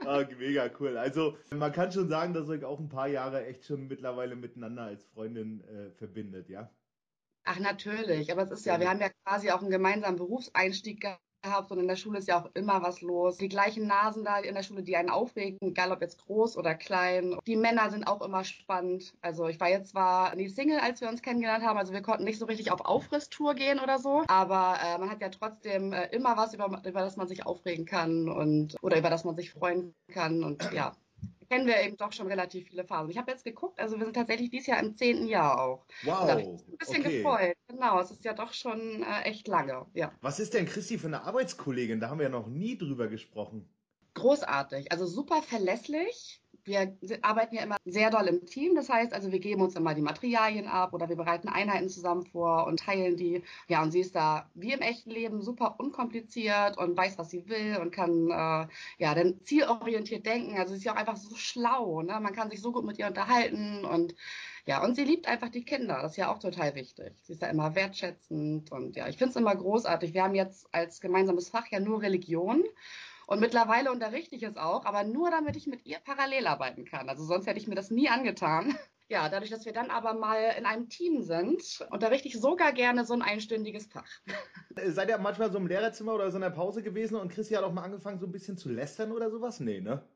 Ah, 0.07 0.25
mega 0.39 0.71
cool. 0.81 0.97
Also 0.97 1.37
man 1.51 1.73
kann 1.73 1.93
schon 1.93 2.09
sagen, 2.09 2.33
dass 2.33 2.49
euch 2.49 2.65
auch 2.65 2.81
ein 2.81 2.89
paar 2.89 3.09
Jahre 3.09 3.45
echt 3.45 3.67
schon 3.67 3.87
mittlerweile 3.87 4.35
miteinander 4.35 4.85
als 4.85 5.05
Freundin 5.05 5.63
äh, 5.65 5.91
verbindet, 5.91 6.49
ja? 6.49 6.71
Ach, 7.45 7.59
natürlich. 7.59 8.33
Aber 8.33 8.43
es 8.43 8.51
ist 8.51 8.67
ja, 8.67 8.81
wir 8.81 8.89
haben 8.89 9.01
ja 9.01 9.11
quasi 9.25 9.51
auch 9.51 9.61
einen 9.61 9.71
gemeinsamen 9.71 10.17
Berufseinstieg 10.17 11.01
gehabt 11.01 11.71
und 11.71 11.79
in 11.79 11.89
der 11.89 11.97
Schule 11.97 12.19
ist 12.19 12.29
ja 12.29 12.41
auch 12.41 12.51
immer 12.55 12.83
was 12.83 13.03
los. 13.03 13.37
Die 13.37 13.49
gleichen 13.49 13.87
Nasen 13.87 14.25
da 14.25 14.39
in 14.39 14.55
der 14.55 14.63
Schule, 14.63 14.83
die 14.83 14.97
einen 14.97 15.11
aufregen, 15.11 15.59
egal 15.61 15.93
ob 15.93 16.01
jetzt 16.01 16.25
groß 16.25 16.57
oder 16.57 16.75
klein. 16.75 17.37
Die 17.47 17.57
Männer 17.57 17.91
sind 17.91 18.07
auch 18.07 18.23
immer 18.23 18.45
spannend. 18.45 19.13
Also 19.21 19.47
ich 19.49 19.61
war 19.61 19.69
jetzt 19.69 19.91
zwar 19.91 20.35
nie 20.37 20.49
Single, 20.49 20.81
als 20.81 21.03
wir 21.03 21.09
uns 21.09 21.21
kennengelernt 21.21 21.65
haben, 21.65 21.79
also 21.79 21.93
wir 21.93 22.03
konnten 22.03 22.25
nicht 22.25 22.39
so 22.39 22.47
richtig 22.47 22.73
auf 22.73 22.81
Aufrisstour 22.81 23.55
gehen 23.55 23.79
oder 23.79 23.99
so, 23.99 24.25
aber 24.27 24.79
äh, 24.83 24.99
man 24.99 25.11
hat 25.11 25.21
ja 25.21 25.29
trotzdem 25.29 25.93
äh, 25.93 26.07
immer 26.09 26.37
was, 26.37 26.55
über, 26.55 26.67
über 26.67 27.01
das 27.01 27.17
man 27.17 27.29
sich 27.29 27.45
aufregen 27.45 27.85
kann 27.85 28.29
und 28.29 28.77
oder 28.81 28.99
über 28.99 29.11
das 29.11 29.25
man 29.25 29.37
sich 29.37 29.51
freuen 29.51 29.95
kann 30.09 30.43
und 30.43 30.73
ja 30.73 30.95
kennen 31.49 31.67
wir 31.67 31.81
eben 31.83 31.97
doch 31.97 32.13
schon 32.13 32.27
relativ 32.27 32.69
viele 32.69 32.85
Phasen. 32.85 33.11
Ich 33.11 33.19
habe 33.19 33.31
jetzt 33.31 33.45
geguckt, 33.45 33.79
also 33.79 33.97
wir 33.97 34.05
sind 34.05 34.15
tatsächlich 34.15 34.51
dieses 34.51 34.67
Jahr 34.67 34.81
im 34.81 34.97
zehnten 34.97 35.27
Jahr 35.27 35.61
auch. 35.61 35.87
Wow. 36.03 36.21
Und 36.21 36.29
da 36.29 36.39
ich 36.39 36.47
mich 36.47 36.69
ein 36.69 36.77
bisschen 36.79 37.01
okay. 37.01 37.17
gefreut. 37.19 37.57
Genau, 37.69 38.01
es 38.01 38.11
ist 38.11 38.25
ja 38.25 38.33
doch 38.33 38.53
schon 38.53 39.03
äh, 39.03 39.23
echt 39.23 39.49
lange. 39.49 39.87
Ja. 39.95 40.13
Was 40.21 40.41
ist 40.41 40.55
denn 40.55 40.67
Christi 40.67 40.99
für 40.99 41.07
eine 41.07 41.23
Arbeitskollegin? 41.23 42.01
Da 42.01 42.11
haben 42.11 42.19
wir 42.19 42.25
ja 42.25 42.31
noch 42.31 42.49
nie 42.49 42.77
drüber 42.77 43.09
gesprochen. 43.09 43.69
Großartig, 44.15 44.93
also 44.93 45.07
super 45.07 45.43
verlässlich 45.43 46.41
wir 46.65 46.97
arbeiten 47.23 47.55
ja 47.55 47.63
immer 47.63 47.77
sehr 47.85 48.11
doll 48.11 48.27
im 48.27 48.47
Team. 48.47 48.75
Das 48.75 48.89
heißt, 48.89 49.13
also 49.13 49.33
wir 49.33 49.39
geben 49.39 49.63
uns 49.63 49.77
immer 49.77 49.95
die 49.95 50.03
Materialien 50.03 50.67
ab 50.67 50.95
oder 50.95 51.09
wir 51.09 51.17
bereiten 51.17 51.49
Einheiten 51.49 51.89
zusammen 51.89 52.25
vor 52.25 52.67
und 52.67 52.81
teilen 52.81 53.17
die. 53.17 53.43
Ja, 53.69 53.83
und 53.83 53.91
sie 53.91 54.01
ist 54.01 54.15
da 54.15 54.51
wie 54.55 54.73
im 54.73 54.81
echten 54.81 55.11
Leben 55.11 55.43
super 55.43 55.77
unkompliziert 55.79 56.79
und 56.79 56.97
weiß, 56.97 57.19
was 57.19 57.31
sie 57.31 57.49
will 57.49 57.79
und 57.81 57.91
kann 57.93 58.31
äh, 58.31 58.69
ja 58.99 59.15
dann 59.15 59.41
zielorientiert 59.45 60.27
denken. 60.27 60.57
Also 60.59 60.73
sie 60.73 60.79
ist 60.79 60.85
ja 60.85 60.93
auch 60.93 60.99
einfach 60.99 61.17
so 61.17 61.37
schlau. 61.37 62.03
Ne? 62.03 62.19
Man 62.21 62.35
kann 62.35 62.51
sich 62.51 62.61
so 62.61 62.73
gut 62.73 62.85
mit 62.85 62.99
ihr 62.99 63.07
unterhalten 63.07 63.85
und 63.85 64.15
ja, 64.67 64.83
und 64.83 64.97
sie 64.97 65.05
liebt 65.05 65.29
einfach 65.29 65.51
die 65.51 65.65
Kinder. 65.65 65.99
Das 66.01 66.13
ist 66.13 66.17
ja 66.17 66.33
auch 66.33 66.39
total 66.39 66.75
wichtig. 66.75 67.13
Sie 67.23 67.35
ist 67.35 67.43
da 67.43 67.49
immer 67.49 67.75
wertschätzend 67.75 68.73
und 68.73 68.97
ja, 68.97 69.09
ich 69.09 69.19
finde 69.19 69.31
es 69.31 69.37
immer 69.37 69.55
großartig. 69.55 70.15
Wir 70.15 70.23
haben 70.25 70.35
jetzt 70.35 70.67
als 70.73 71.01
gemeinsames 71.03 71.51
Fach 71.51 71.67
ja 71.71 71.81
nur 71.81 72.01
Religion. 72.01 72.65
Und 73.27 73.41
mittlerweile 73.41 73.91
unterrichte 73.91 74.37
ich 74.37 74.43
es 74.43 74.57
auch, 74.57 74.85
aber 74.85 75.05
nur 75.05 75.31
damit 75.31 75.57
ich 75.57 75.67
mit 75.67 75.87
ihr 75.87 75.99
parallel 75.99 76.47
arbeiten 76.47 76.85
kann. 76.85 77.09
Also 77.09 77.25
sonst 77.25 77.47
hätte 77.47 77.59
ich 77.59 77.69
mir 77.69 77.75
das 77.75 77.91
nie 77.91 78.09
angetan. 78.09 78.77
Ja, 79.07 79.29
dadurch, 79.29 79.51
dass 79.51 79.67
wir 79.67 79.75
dann 79.75 79.91
aber 79.91 80.15
mal 80.15 80.55
in 80.57 80.65
einem 80.65 80.89
Team 80.89 81.21
sind, 81.21 81.87
unterrichte 81.91 82.27
ich 82.27 82.41
sogar 82.41 82.73
gerne 82.73 83.05
so 83.05 83.13
ein 83.13 83.21
einstündiges 83.21 83.87
Fach. 83.87 84.09
Seid 84.87 85.11
ihr 85.11 85.19
manchmal 85.19 85.53
so 85.53 85.59
im 85.59 85.67
Lehrerzimmer 85.67 86.15
oder 86.15 86.31
so 86.31 86.39
in 86.39 86.43
der 86.43 86.49
Pause 86.51 86.83
gewesen 86.83 87.17
und 87.17 87.31
Christi 87.31 87.53
hat 87.53 87.65
auch 87.65 87.73
mal 87.73 87.83
angefangen, 87.83 88.19
so 88.19 88.25
ein 88.27 88.33
bisschen 88.33 88.57
zu 88.57 88.71
lästern 88.71 89.13
oder 89.13 89.31
sowas? 89.31 89.61
Nee, 89.61 89.83
ne? 89.83 90.09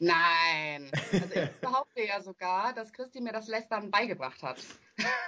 Nein. 0.00 0.90
Also 1.12 1.26
ich 1.34 1.50
behaupte 1.60 2.02
ja 2.02 2.22
sogar, 2.22 2.72
dass 2.72 2.92
Christi 2.92 3.20
mir 3.20 3.32
das 3.32 3.48
Lästern 3.48 3.90
beigebracht 3.90 4.42
hat. 4.42 4.56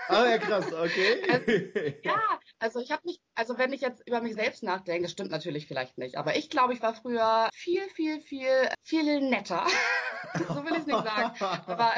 Ah 0.08 0.26
ja, 0.26 0.38
krass, 0.38 0.72
okay. 0.72 1.22
Also, 1.28 1.52
ja, 2.04 2.20
also 2.58 2.80
ich 2.80 2.90
habe 2.90 3.02
mich, 3.04 3.20
also 3.34 3.58
wenn 3.58 3.72
ich 3.72 3.82
jetzt 3.82 4.06
über 4.06 4.22
mich 4.22 4.34
selbst 4.34 4.62
nachdenke, 4.62 5.02
das 5.02 5.12
stimmt 5.12 5.30
natürlich 5.30 5.66
vielleicht 5.66 5.98
nicht, 5.98 6.16
aber 6.16 6.36
ich 6.36 6.48
glaube, 6.48 6.72
ich 6.72 6.82
war 6.82 6.94
früher 6.94 7.50
viel, 7.52 7.82
viel, 7.90 8.20
viel, 8.22 8.68
viel 8.82 9.20
netter. 9.20 9.66
so 10.48 10.64
will 10.64 10.72
ich 10.72 10.78
es 10.80 10.86
nicht 10.86 11.04
sagen. 11.04 11.36
Aber 11.66 11.92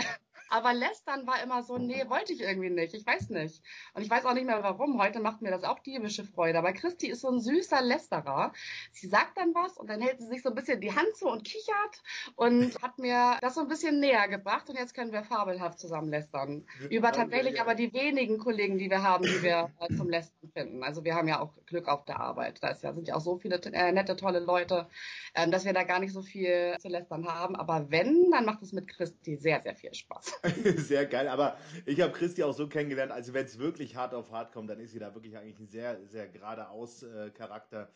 aber 0.49 0.73
lästern 0.73 1.27
war 1.27 1.43
immer 1.43 1.63
so, 1.63 1.79
nee, 1.79 2.05
wollte 2.09 2.33
ich 2.33 2.41
irgendwie 2.41 2.71
nicht. 2.71 2.95
Ich 2.95 3.07
weiß 3.07 3.31
nicht. 3.31 3.63
Und 3.95 4.03
ich 4.03 4.11
weiß 4.11 4.25
auch 4.25 4.35
nicht 4.35 4.47
mehr 4.47 4.63
warum. 4.63 5.01
Heute 5.01 5.21
macht 5.21 5.43
mir 5.43 5.51
das 5.51 5.65
auch 5.65 5.79
diebische 5.81 6.25
Freude. 6.25 6.59
Aber 6.59 6.73
Christi 6.73 7.09
ist 7.09 7.21
so 7.21 7.31
ein 7.31 7.41
süßer 7.41 7.83
Lästerer. 7.83 8.53
Sie 8.93 9.09
sagt 9.09 9.37
dann 9.39 9.55
was 9.55 9.77
und 9.77 9.89
dann 9.89 10.01
hält 10.01 10.21
sie 10.21 10.27
sich 10.27 10.43
so 10.43 10.51
ein 10.51 10.55
bisschen 10.55 10.81
die 10.81 10.95
Hand 10.95 11.17
zu 11.17 11.29
und 11.29 11.45
kichert 11.45 12.03
und 12.37 12.75
hat 12.83 12.99
mir 12.99 13.39
das 13.41 13.55
so 13.55 13.61
ein 13.61 13.69
bisschen 13.69 14.01
näher 14.01 14.29
gebracht. 14.29 14.69
Und 14.69 14.79
jetzt 14.79 14.95
können 14.95 15.13
wir 15.13 15.25
fabelhaft 15.25 15.79
zusammen 15.79 16.09
lästern. 16.09 16.67
Über 16.91 17.13
tatsächlich 17.13 17.61
aber 17.61 17.75
die 17.75 17.93
wenigen 17.93 18.39
Kollegen, 18.39 18.79
die 18.79 18.91
wir 18.91 19.03
haben, 19.03 19.25
die 19.25 19.43
wir 19.43 19.71
äh, 19.81 19.95
zum 19.95 20.09
Lästern 20.09 20.51
finden. 20.53 20.83
Also 20.83 21.05
wir 21.05 21.15
haben 21.15 21.29
ja 21.29 21.41
auch 21.41 21.53
Glück 21.67 21.89
auf 21.89 22.05
der 22.05 22.21
Arbeit. 22.21 22.63
Da 22.63 22.71
ja, 22.71 22.93
sind 22.93 23.09
ja 23.09 23.15
auch 23.15 23.21
so 23.21 23.39
viele 23.39 23.57
äh, 23.57 23.93
nette, 23.93 24.17
tolle 24.17 24.41
Leute, 24.41 24.89
äh, 25.35 25.49
dass 25.49 25.65
wir 25.65 25.73
da 25.73 25.85
gar 25.85 26.01
nicht 26.01 26.13
so 26.13 26.23
viel 26.23 26.77
zu 26.79 26.89
lästern 26.89 27.27
haben. 27.27 27.57
Aber 27.57 27.91
wenn, 27.91 28.31
dann 28.31 28.45
macht 28.45 28.63
es 28.63 28.73
mit 28.73 28.89
Christi 28.89 29.37
sehr, 29.37 29.63
sehr 29.63 29.75
viel 29.75 29.95
Spaß. 29.95 30.34
sehr 30.77 31.07
geil, 31.07 31.29
aber 31.29 31.57
ich 31.87 32.01
habe 32.01 32.13
Christi 32.13 32.43
auch 32.43 32.55
so 32.55 32.69
kennengelernt, 32.69 33.13
also 33.13 33.33
wenn 33.35 33.47
es 33.47 33.59
wirklich 33.59 33.97
hart 33.97 34.15
auf 34.15 34.31
hart 34.31 34.53
kommt, 34.53 34.71
dann 34.71 34.81
ist 34.81 34.93
sie 34.93 34.99
da 34.99 35.15
wirklich 35.15 35.37
eigentlich 35.37 35.59
ein 35.59 35.69
sehr, 35.69 35.99
sehr 36.07 36.29
geradeaus 36.29 37.03
äh, 37.03 37.31
Charakter 37.31 37.89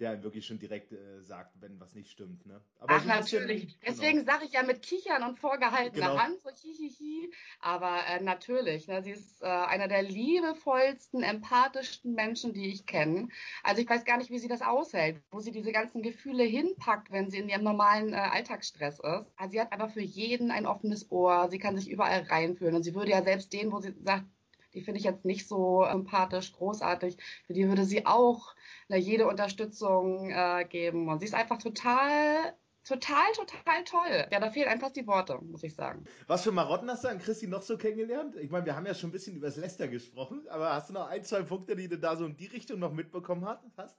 der 0.00 0.10
einem 0.10 0.22
wirklich 0.22 0.46
schon 0.46 0.58
direkt 0.58 0.92
äh, 0.92 1.22
sagt, 1.22 1.60
wenn 1.60 1.78
was 1.80 1.94
nicht 1.94 2.10
stimmt. 2.10 2.46
Ne? 2.46 2.60
Aber 2.78 2.94
Ach, 2.94 3.02
so 3.02 3.08
natürlich. 3.08 3.62
Bisschen, 3.62 3.80
genau. 3.80 3.90
Deswegen 3.90 4.24
sage 4.24 4.44
ich 4.44 4.52
ja 4.52 4.62
mit 4.62 4.82
Kichern 4.82 5.22
und 5.24 5.38
vorgehaltener 5.38 6.10
genau. 6.10 6.18
Hand, 6.18 6.40
so 6.40 6.50
hihihi. 6.50 7.32
Aber 7.60 7.98
äh, 8.08 8.22
natürlich, 8.22 8.86
ne, 8.86 9.02
sie 9.02 9.10
ist 9.10 9.42
äh, 9.42 9.46
einer 9.46 9.88
der 9.88 10.02
liebevollsten, 10.02 11.22
empathischsten 11.22 12.14
Menschen, 12.14 12.52
die 12.52 12.68
ich 12.68 12.86
kenne. 12.86 13.28
Also 13.62 13.82
ich 13.82 13.88
weiß 13.88 14.04
gar 14.04 14.18
nicht, 14.18 14.30
wie 14.30 14.38
sie 14.38 14.48
das 14.48 14.62
aushält, 14.62 15.20
wo 15.30 15.40
sie 15.40 15.52
diese 15.52 15.72
ganzen 15.72 16.02
Gefühle 16.02 16.44
hinpackt, 16.44 17.10
wenn 17.10 17.30
sie 17.30 17.38
in 17.38 17.48
ihrem 17.48 17.64
normalen 17.64 18.12
äh, 18.12 18.16
Alltagsstress 18.16 19.00
ist. 19.00 19.32
Also 19.36 19.50
sie 19.50 19.60
hat 19.60 19.72
einfach 19.72 19.90
für 19.90 20.02
jeden 20.02 20.50
ein 20.50 20.66
offenes 20.66 21.10
Ohr, 21.10 21.48
sie 21.50 21.58
kann 21.58 21.76
sich 21.76 21.90
überall 21.90 22.22
reinfühlen 22.22 22.74
und 22.74 22.82
sie 22.82 22.94
würde 22.94 23.10
ja 23.10 23.22
selbst 23.22 23.52
den, 23.52 23.72
wo 23.72 23.80
sie 23.80 23.94
sagt, 24.04 24.24
die 24.74 24.82
finde 24.82 24.98
ich 24.98 25.04
jetzt 25.04 25.24
nicht 25.24 25.48
so 25.48 25.82
empathisch, 25.82 26.52
großartig. 26.52 27.16
Für 27.46 27.52
die 27.52 27.68
würde 27.68 27.84
sie 27.84 28.06
auch 28.06 28.54
na, 28.88 28.96
jede 28.96 29.26
Unterstützung 29.26 30.30
äh, 30.30 30.64
geben. 30.68 31.08
Und 31.08 31.20
sie 31.20 31.26
ist 31.26 31.34
einfach 31.34 31.58
total 31.58 32.54
total, 32.88 33.32
total 33.34 33.84
toll. 33.84 34.26
Ja, 34.30 34.40
da 34.40 34.50
fehlen 34.50 34.68
einfach 34.68 34.90
die 34.90 35.06
Worte, 35.06 35.38
muss 35.42 35.62
ich 35.62 35.74
sagen. 35.74 36.04
Was 36.26 36.42
für 36.42 36.52
Marotten 36.52 36.90
hast 36.90 37.04
du 37.04 37.08
an 37.08 37.18
Christi 37.18 37.46
noch 37.46 37.62
so 37.62 37.76
kennengelernt? 37.76 38.36
Ich 38.36 38.50
meine, 38.50 38.64
wir 38.64 38.74
haben 38.74 38.86
ja 38.86 38.94
schon 38.94 39.10
ein 39.10 39.12
bisschen 39.12 39.36
über 39.36 39.46
das 39.46 39.56
Lester 39.56 39.88
gesprochen, 39.88 40.46
aber 40.48 40.72
hast 40.72 40.88
du 40.88 40.94
noch 40.94 41.08
ein, 41.08 41.22
zwei 41.22 41.42
Punkte, 41.42 41.76
die 41.76 41.88
du 41.88 41.98
da 41.98 42.16
so 42.16 42.24
in 42.24 42.36
die 42.36 42.46
Richtung 42.46 42.78
noch 42.78 42.92
mitbekommen 42.92 43.46
hast? 43.76 43.98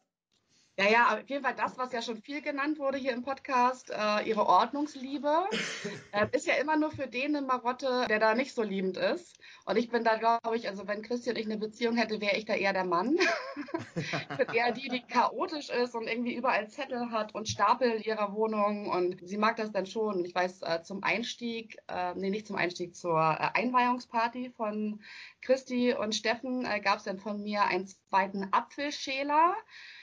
Ja, 0.79 0.89
ja, 0.89 1.13
auf 1.13 1.29
jeden 1.29 1.43
Fall 1.43 1.55
das, 1.55 1.77
was 1.77 1.91
ja 1.91 2.01
schon 2.01 2.21
viel 2.21 2.41
genannt 2.41 2.79
wurde 2.79 2.97
hier 2.97 3.11
im 3.11 3.21
Podcast, 3.21 3.91
äh, 3.91 4.23
ihre 4.23 4.45
Ordnungsliebe. 4.45 5.43
äh, 6.13 6.27
ist 6.31 6.47
ja 6.47 6.53
immer 6.53 6.77
nur 6.77 6.89
für 6.89 7.07
den 7.07 7.35
eine 7.35 7.45
Marotte, 7.45 8.05
der 8.07 8.19
da 8.19 8.33
nicht 8.33 8.55
so 8.55 8.63
liebend 8.63 8.95
ist. 8.95 9.37
Und 9.65 9.75
ich 9.75 9.89
bin 9.89 10.05
da, 10.05 10.15
glaube 10.15 10.55
ich, 10.55 10.69
also 10.69 10.87
wenn 10.87 11.01
Christi 11.01 11.31
und 11.31 11.37
ich 11.37 11.47
eine 11.47 11.57
Beziehung 11.57 11.97
hätte, 11.97 12.21
wäre 12.21 12.37
ich 12.37 12.45
da 12.45 12.53
eher 12.53 12.71
der 12.71 12.85
Mann. 12.85 13.17
ich 13.97 14.37
bin 14.37 14.55
eher 14.55 14.71
die, 14.71 14.87
die 14.87 15.01
chaotisch 15.01 15.69
ist 15.69 15.95
und 15.95 16.07
irgendwie 16.07 16.33
überall 16.33 16.69
Zettel 16.69 17.11
hat 17.11 17.35
und 17.35 17.49
Stapel 17.49 17.91
in 17.91 18.03
ihrer 18.03 18.33
Wohnung. 18.33 18.87
Und 18.87 19.17
sie 19.21 19.37
mag 19.37 19.57
das 19.57 19.73
dann 19.73 19.85
schon. 19.85 20.23
Ich 20.23 20.33
weiß, 20.33 20.61
äh, 20.61 20.81
zum 20.81 21.03
Einstieg, 21.03 21.77
äh, 21.89 22.13
nee, 22.15 22.29
nicht 22.29 22.47
zum 22.47 22.55
Einstieg, 22.55 22.95
zur 22.95 23.19
äh, 23.19 23.49
Einweihungsparty 23.53 24.53
von 24.55 25.01
Christi 25.41 25.93
und 25.93 26.15
Steffen 26.15 26.65
äh, 26.65 26.79
gab 26.79 26.97
es 26.97 27.03
dann 27.03 27.19
von 27.19 27.41
mir 27.41 27.63
einen 27.63 27.87
zweiten 27.87 28.47
Apfelschäler 28.51 29.55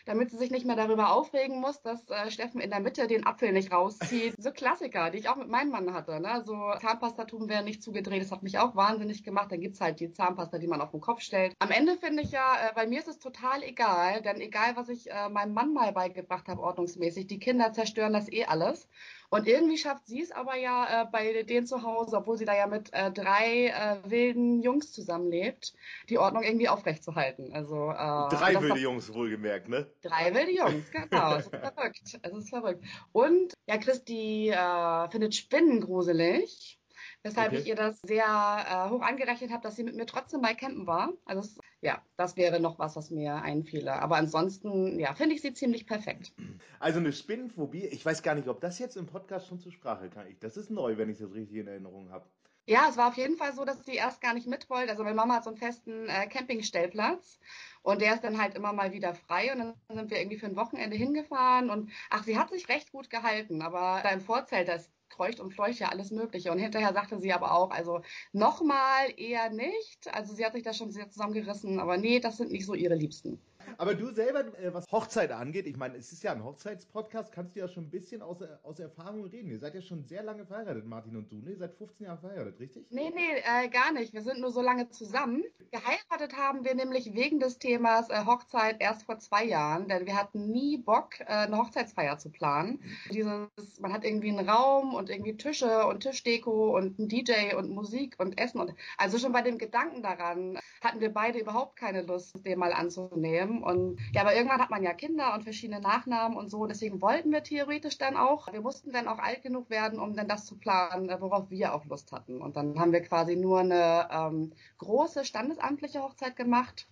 damit 0.07 0.31
sie 0.31 0.39
sich 0.39 0.51
nicht 0.51 0.65
mehr 0.65 0.77
darüber 0.77 1.13
aufregen 1.13 1.61
muss, 1.61 1.83
dass 1.83 2.09
äh, 2.09 2.31
Steffen 2.31 2.61
in 2.61 2.71
der 2.71 2.81
Mitte 2.81 3.07
den 3.07 3.27
Apfel 3.27 3.53
nicht 3.53 3.73
rauszieht. 3.73 4.35
So 4.39 4.53
Klassiker, 4.53 5.11
die 5.11 5.19
ich 5.19 5.29
auch 5.29 5.37
mit 5.37 5.49
meinem 5.49 5.71
Mann 5.71 5.93
hatte. 5.93 6.21
Ne? 6.21 6.43
So 6.47 6.55
Zahnpastatum 6.81 7.49
wäre 7.49 7.65
nicht 7.65 7.83
zugedreht, 7.83 8.23
das 8.23 8.31
hat 8.31 8.43
mich 8.43 8.59
auch 8.59 8.77
wahnsinnig 8.77 9.25
gemacht. 9.25 9.51
Dann 9.51 9.61
gibt's 9.61 9.81
halt 9.81 9.99
die 10.01 10.13
Zahnpasta, 10.13 10.59
die 10.59 10.69
man 10.69 10.81
auf 10.81 10.93
den 10.93 11.01
Kopf 11.01 11.21
stellt. 11.21 11.55
Am 11.59 11.71
Ende 11.71 11.97
finde 11.97 12.23
ich 12.23 12.31
ja, 12.31 12.69
äh, 12.69 12.73
bei 12.75 12.87
mir 12.87 13.01
ist 13.01 13.09
es 13.09 13.19
total 13.19 13.63
egal, 13.65 14.23
denn 14.23 14.41
egal, 14.41 14.77
was 14.77 14.89
ich 14.89 15.11
äh, 15.11 15.29
meinem 15.29 15.53
Mann 15.53 15.73
mal 15.73 15.93
beigebracht 15.93 16.49
habe, 16.49 16.63
ordnungsmäßig, 16.63 17.27
die 17.27 17.41
Kinder 17.41 17.73
zerstören 17.73 18.13
das 18.13 18.31
eh 18.31 18.45
alles. 18.45 18.89
Und 19.31 19.47
irgendwie 19.47 19.79
schafft 19.79 20.07
sie 20.07 20.23
es 20.23 20.33
aber 20.33 20.57
ja 20.57 21.03
äh, 21.03 21.07
bei 21.11 21.43
denen 21.43 21.67
zu 21.67 21.83
Hause, 21.83 22.17
obwohl 22.17 22.37
sie 22.37 22.45
da 22.45 22.57
ja 22.57 22.67
mit 22.67 22.93
äh, 22.93 23.11
drei 23.11 23.69
äh, 23.69 24.11
wilden 24.11 24.63
Jungs 24.63 24.93
zusammenlebt, 24.93 25.75
die 26.09 26.19
Ordnung 26.19 26.43
irgendwie 26.43 26.69
aufrechtzuerhalten. 26.69 27.53
Also, 27.53 27.91
äh, 27.91 28.37
drei 28.37 28.61
wilde 28.61 28.79
Jungs, 28.79 29.13
wohlgemerkt, 29.13 29.69
ne? 29.69 29.87
Drei 30.03 30.35
wilde 30.35 30.53
Jungs, 30.53 30.91
genau. 30.91 31.37
Es 31.37 31.47
ist 31.47 31.57
verrückt. 31.57 32.19
Es 32.23 32.33
ist 32.33 32.51
verrückt. 32.51 32.85
Und 33.13 33.55
ja, 33.67 33.79
Christi 33.79 34.51
äh, 34.51 35.11
findet 35.11 35.35
Spinnen 35.35 35.81
gruselig 35.81 36.79
weshalb 37.27 37.53
okay. 37.53 37.61
ich 37.61 37.67
ihr 37.67 37.75
das 37.75 38.01
sehr 38.03 38.25
äh, 38.25 38.91
hoch 38.91 39.03
angerechnet 39.03 39.51
habe, 39.51 39.63
dass 39.63 39.77
sie 39.77 39.85
mit 39.85 39.97
mir 39.97 40.07
trotzdem 40.07 40.41
bei 40.41 40.55
Campen 40.55 40.87
war. 40.87 41.13
Also 41.25 41.41
es, 41.41 41.59
ja, 41.81 42.03
das 42.17 42.37
wäre 42.37 42.61
noch 42.61 42.79
was, 42.79 42.97
was 42.97 43.11
mir 43.11 43.35
einfiele. 43.35 43.95
Aber 43.95 44.17
ansonsten, 44.17 44.99
ja, 44.99 45.15
finde 45.15 45.35
ich 45.35 45.43
sie 45.43 45.53
ziemlich 45.53 45.87
perfekt. 45.87 46.33
Also 46.79 47.01
eine 47.01 47.13
Spinnenphobie, 47.13 47.87
ich 47.87 48.05
weiß 48.05 48.23
gar 48.23 48.35
nicht, 48.35 48.49
ob 48.49 48.61
das 48.61 48.79
jetzt 48.79 48.97
im 48.97 49.07
Podcast 49.07 49.49
schon 49.49 49.59
zur 49.59 49.73
Sprache 49.73 50.09
kann. 50.09 50.27
das 50.41 50.57
ist 50.57 50.71
neu, 50.71 50.97
wenn 50.97 51.11
ich 51.11 51.19
das 51.19 51.33
richtig 51.33 51.59
in 51.59 51.67
Erinnerung 51.67 52.11
habe. 52.11 52.27
Ja, 52.69 52.89
es 52.91 52.97
war 52.97 53.09
auf 53.09 53.17
jeden 53.17 53.37
Fall 53.37 53.55
so, 53.55 53.65
dass 53.65 53.85
sie 53.85 53.95
erst 53.95 54.21
gar 54.21 54.35
nicht 54.35 54.49
mit 54.49 54.69
wollte. 54.69 54.91
Also 54.91 55.05
meine 55.05 55.15
Mama 55.15 55.37
hat 55.37 55.45
so 55.45 55.51
einen 55.51 55.59
festen 55.59 56.09
äh, 56.09 56.27
Campingstellplatz 56.27 57.39
und 57.83 58.01
der 58.03 58.15
ist 58.15 58.25
dann 58.25 58.43
halt 58.43 58.57
immer 58.57 58.73
mal 58.73 58.93
wieder 58.93 59.15
frei 59.15 59.53
und 59.53 59.61
dann 59.61 59.75
sind 59.89 60.11
wir 60.11 60.19
irgendwie 60.19 60.39
für 60.39 60.47
ein 60.47 60.57
Wochenende 60.57 60.97
hingefahren 60.97 61.71
und 61.71 61.93
ach, 62.11 62.25
sie 62.25 62.37
hat 62.37 62.51
sich 62.51 62.69
recht 62.69 62.91
gut 62.91 63.09
gehalten, 63.09 63.63
aber 63.63 64.01
da 64.03 64.11
im 64.11 64.21
Vorzelt, 64.21 64.67
das 64.67 64.91
kreucht 65.09 65.41
und 65.41 65.53
fleucht 65.53 65.79
ja 65.81 65.89
alles 65.89 66.11
Mögliche. 66.11 66.53
Und 66.53 66.59
hinterher 66.59 66.93
sagte 66.93 67.19
sie 67.21 67.33
aber 67.33 67.53
auch, 67.53 67.71
also 67.71 68.03
nochmal 68.33 69.13
eher 69.17 69.51
nicht. 69.51 70.13
Also 70.13 70.35
sie 70.35 70.45
hat 70.45 70.55
sich 70.55 70.63
da 70.63 70.73
schon 70.73 70.91
sehr 70.91 71.09
zusammengerissen, 71.11 71.81
aber 71.81 71.97
nee, 71.97 72.21
das 72.21 72.37
sind 72.37 72.53
nicht 72.53 72.67
so 72.67 72.75
ihre 72.75 72.95
Liebsten. 72.95 73.41
Aber 73.79 73.95
du 73.95 74.11
selber, 74.11 74.41
äh, 74.59 74.73
was 74.73 74.87
Hochzeit 74.91 75.33
angeht, 75.33 75.67
ich 75.67 75.77
meine, 75.77 75.97
es 75.97 76.13
ist 76.13 76.23
ja 76.23 76.33
ein 76.33 76.45
Hochzeitspodcast, 76.45 77.33
kannst 77.33 77.57
du 77.57 77.61
ja 77.61 77.69
schon 77.69 77.85
ein 77.85 77.91
bisschen 77.91 78.23
aus, 78.23 78.39
aus 78.63 78.79
Erfahrung 78.79 79.25
reden. 79.27 79.51
Ihr 79.51 79.59
seid 79.59 79.75
ja 79.75 79.83
schon 79.83 80.05
sehr 80.05 80.23
lange 80.23 80.47
verheiratet, 80.47 80.87
Martin 80.87 81.17
und 81.17 81.31
du, 81.31 81.37
ne? 81.37 81.51
Ihr 81.51 81.59
seid 81.59 81.75
15 81.75 82.07
Jahre 82.07 82.19
verheiratet, 82.19 82.61
richtig? 82.61 82.87
Nee, 82.91 83.13
nee, 83.15 83.43
äh, 83.45 83.69
gar 83.69 83.93
nicht. 83.93 84.13
Wir 84.13 84.23
sind 84.23 84.41
nur 84.41 84.51
so 84.51 84.61
lange 84.61 84.89
zusammen. 84.91 85.45
Geheiratet 85.71 86.37
haben 86.37 86.65
wir 86.65 86.75
nämlich 86.75 87.15
wegen 87.15 87.41
des 87.41 87.59
Themas 87.59 88.11
äh, 88.11 88.25
Hochzeit 88.25 88.77
erst 88.81 89.05
vor 89.05 89.19
zwei 89.19 89.45
Jahren, 89.45 89.89
denn 89.89 90.07
wir 90.07 90.17
hatten 90.17 90.51
nie 90.51 90.79
Bock, 90.79 91.21
äh, 91.21 91.25
eine 91.25 91.59
Hochzeitsfeier 91.59 92.19
zu 92.19 92.31
planen. 92.31 92.81
Dieses, 93.11 93.81
man 93.81 93.93
hat 93.93 94.05
irgendwie 94.05 94.31
einen 94.31 94.49
Raum 94.49 94.95
und 94.95 95.11
irgendwie 95.11 95.37
Tische 95.37 95.87
und 95.87 96.01
Tischdeko 96.01 96.77
und 96.77 96.99
einen 96.99 97.09
DJ 97.09 97.55
und 97.57 97.71
Musik 97.71 98.17
und 98.19 98.39
Essen 98.41 98.61
und 98.61 98.75
also 98.97 99.19
schon 99.19 99.33
bei 99.33 99.43
dem 99.43 99.59
Gedanken 99.59 100.03
daran 100.03 100.59
hatten 100.83 101.01
wir 101.01 101.13
beide 101.13 101.39
überhaupt 101.39 101.77
keine 101.77 102.03
Lust, 102.03 102.45
den 102.45 102.59
mal 102.59 102.73
anzunehmen. 102.73 103.56
Und 103.63 103.99
ja, 104.13 104.23
aber 104.23 104.35
irgendwann 104.35 104.61
hat 104.61 104.71
man 104.71 104.83
ja 104.83 104.93
Kinder 104.93 105.35
und 105.35 105.45
verschiedene 105.45 105.81
Nachnamen 105.81 106.37
und 106.37 106.51
so. 106.51 106.67
Deswegen 106.67 107.01
wollten 107.01 107.33
wir 107.33 107.43
theoretisch 107.43 107.99
dann 107.99 108.17
auch. 108.17 108.53
Wir 108.53 108.61
mussten 108.61 108.93
dann 108.93 109.09
auch 109.09 109.19
alt 109.19 109.43
genug 109.43 109.71
werden, 109.71 109.99
um 109.99 110.15
dann 110.15 110.29
das 110.29 110.47
zu 110.47 110.57
planen, 110.57 111.09
äh, 111.09 111.21
worauf 111.21 111.51
wir 111.51 111.75
auch 111.75 111.85
Lust 111.87 112.13
hatten. 112.13 112.41
Und 112.41 112.57
dann 112.57 112.79
haben 112.79 112.93
wir 112.93 113.03
quasi 113.03 113.37
nur 113.37 113.61
eine 113.61 114.09
ähm, 114.11 114.53
große 114.79 115.25
standesamtliche 115.25 116.03
Hochzeit 116.03 116.37
gemacht. 116.37 116.89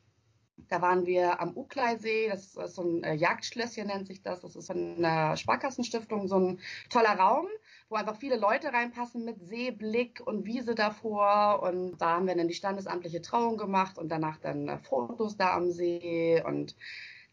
Da 0.69 0.81
waren 0.81 1.05
wir 1.05 1.41
am 1.41 1.57
Ukleisee, 1.57 2.29
das 2.29 2.57
ist 2.57 2.75
so 2.75 2.83
ein 2.83 3.03
äh, 3.03 3.15
Jagdschlösschen 3.15 3.89
nennt 3.89 4.07
sich 4.07 4.23
das. 4.23 4.41
Das 4.41 4.57
ist 4.57 4.67
von 4.69 4.97
einer 4.97 5.37
Sparkassenstiftung 5.37 6.29
so 6.29 6.39
ein 6.39 6.61
toller 6.91 7.19
Raum, 7.19 7.47
wo 7.89 7.97
einfach 7.97 8.17
viele 8.17 8.37
Leute 8.37 8.73
reinpassen 8.73 9.25
mit 9.25 9.41
Seeblick 9.47 10.23
und 10.25 10.47
Wiese 10.47 10.75
davor. 10.75 11.63
Und 11.63 11.99
da 11.99 12.17
haben 12.17 12.27
wir 12.27 12.35
dann 12.35 12.49
die 12.49 12.55
standesamtliche 12.55 13.23
Trauung 13.23 13.57
gemacht 13.57 13.99
und 13.99 14.09
danach 14.09 14.39
dann 14.39 14.69
äh, 14.69 14.79
Fotos 14.79 15.37
da 15.37 15.55
am 15.55 15.71
See. 15.71 16.43
Und 16.45 16.77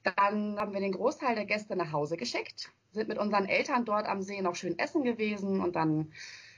dann 0.04 0.60
haben 0.60 0.74
wir 0.74 0.82
den 0.82 0.94
Großteil 0.94 1.36
der 1.36 1.46
Gäste 1.46 1.76
nach 1.76 1.92
Hause 1.92 2.18
geschickt, 2.18 2.72
sind 2.92 3.08
mit 3.08 3.18
unseren 3.18 3.46
Eltern 3.46 3.86
dort 3.86 4.08
am 4.08 4.22
See 4.22 4.42
noch 4.42 4.56
schön 4.56 4.78
essen 4.80 5.04
gewesen 5.04 5.62
und 5.62 5.76
dann 5.76 6.12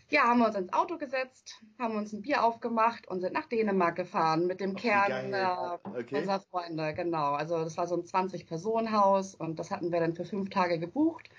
ja, 0.09 0.23
haben 0.23 0.39
wir 0.39 0.47
uns 0.47 0.55
ins 0.55 0.73
Auto 0.73 0.97
gesetzt, 0.97 1.61
haben 1.79 1.97
uns 1.97 2.13
ein 2.13 2.21
Bier 2.21 2.43
aufgemacht 2.43 3.07
und 3.07 3.21
sind 3.21 3.33
nach 3.33 3.47
Dänemark 3.47 3.95
gefahren 3.95 4.45
mit 4.45 4.59
dem 4.59 4.75
Ach, 4.75 4.81
Kern 4.81 5.33
äh, 5.33 5.97
okay. 5.97 6.19
unserer 6.19 6.39
Freunde. 6.39 6.93
Genau, 6.93 7.33
also 7.33 7.63
das 7.63 7.77
war 7.77 7.87
so 7.87 7.95
ein 7.95 8.03
20-Personen-Haus 8.03 9.33
und 9.33 9.57
das 9.57 9.71
hatten 9.71 9.91
wir 9.91 9.99
dann 9.99 10.13
für 10.13 10.25
fünf 10.25 10.49
Tage 10.49 10.77
gebucht. 10.77 11.29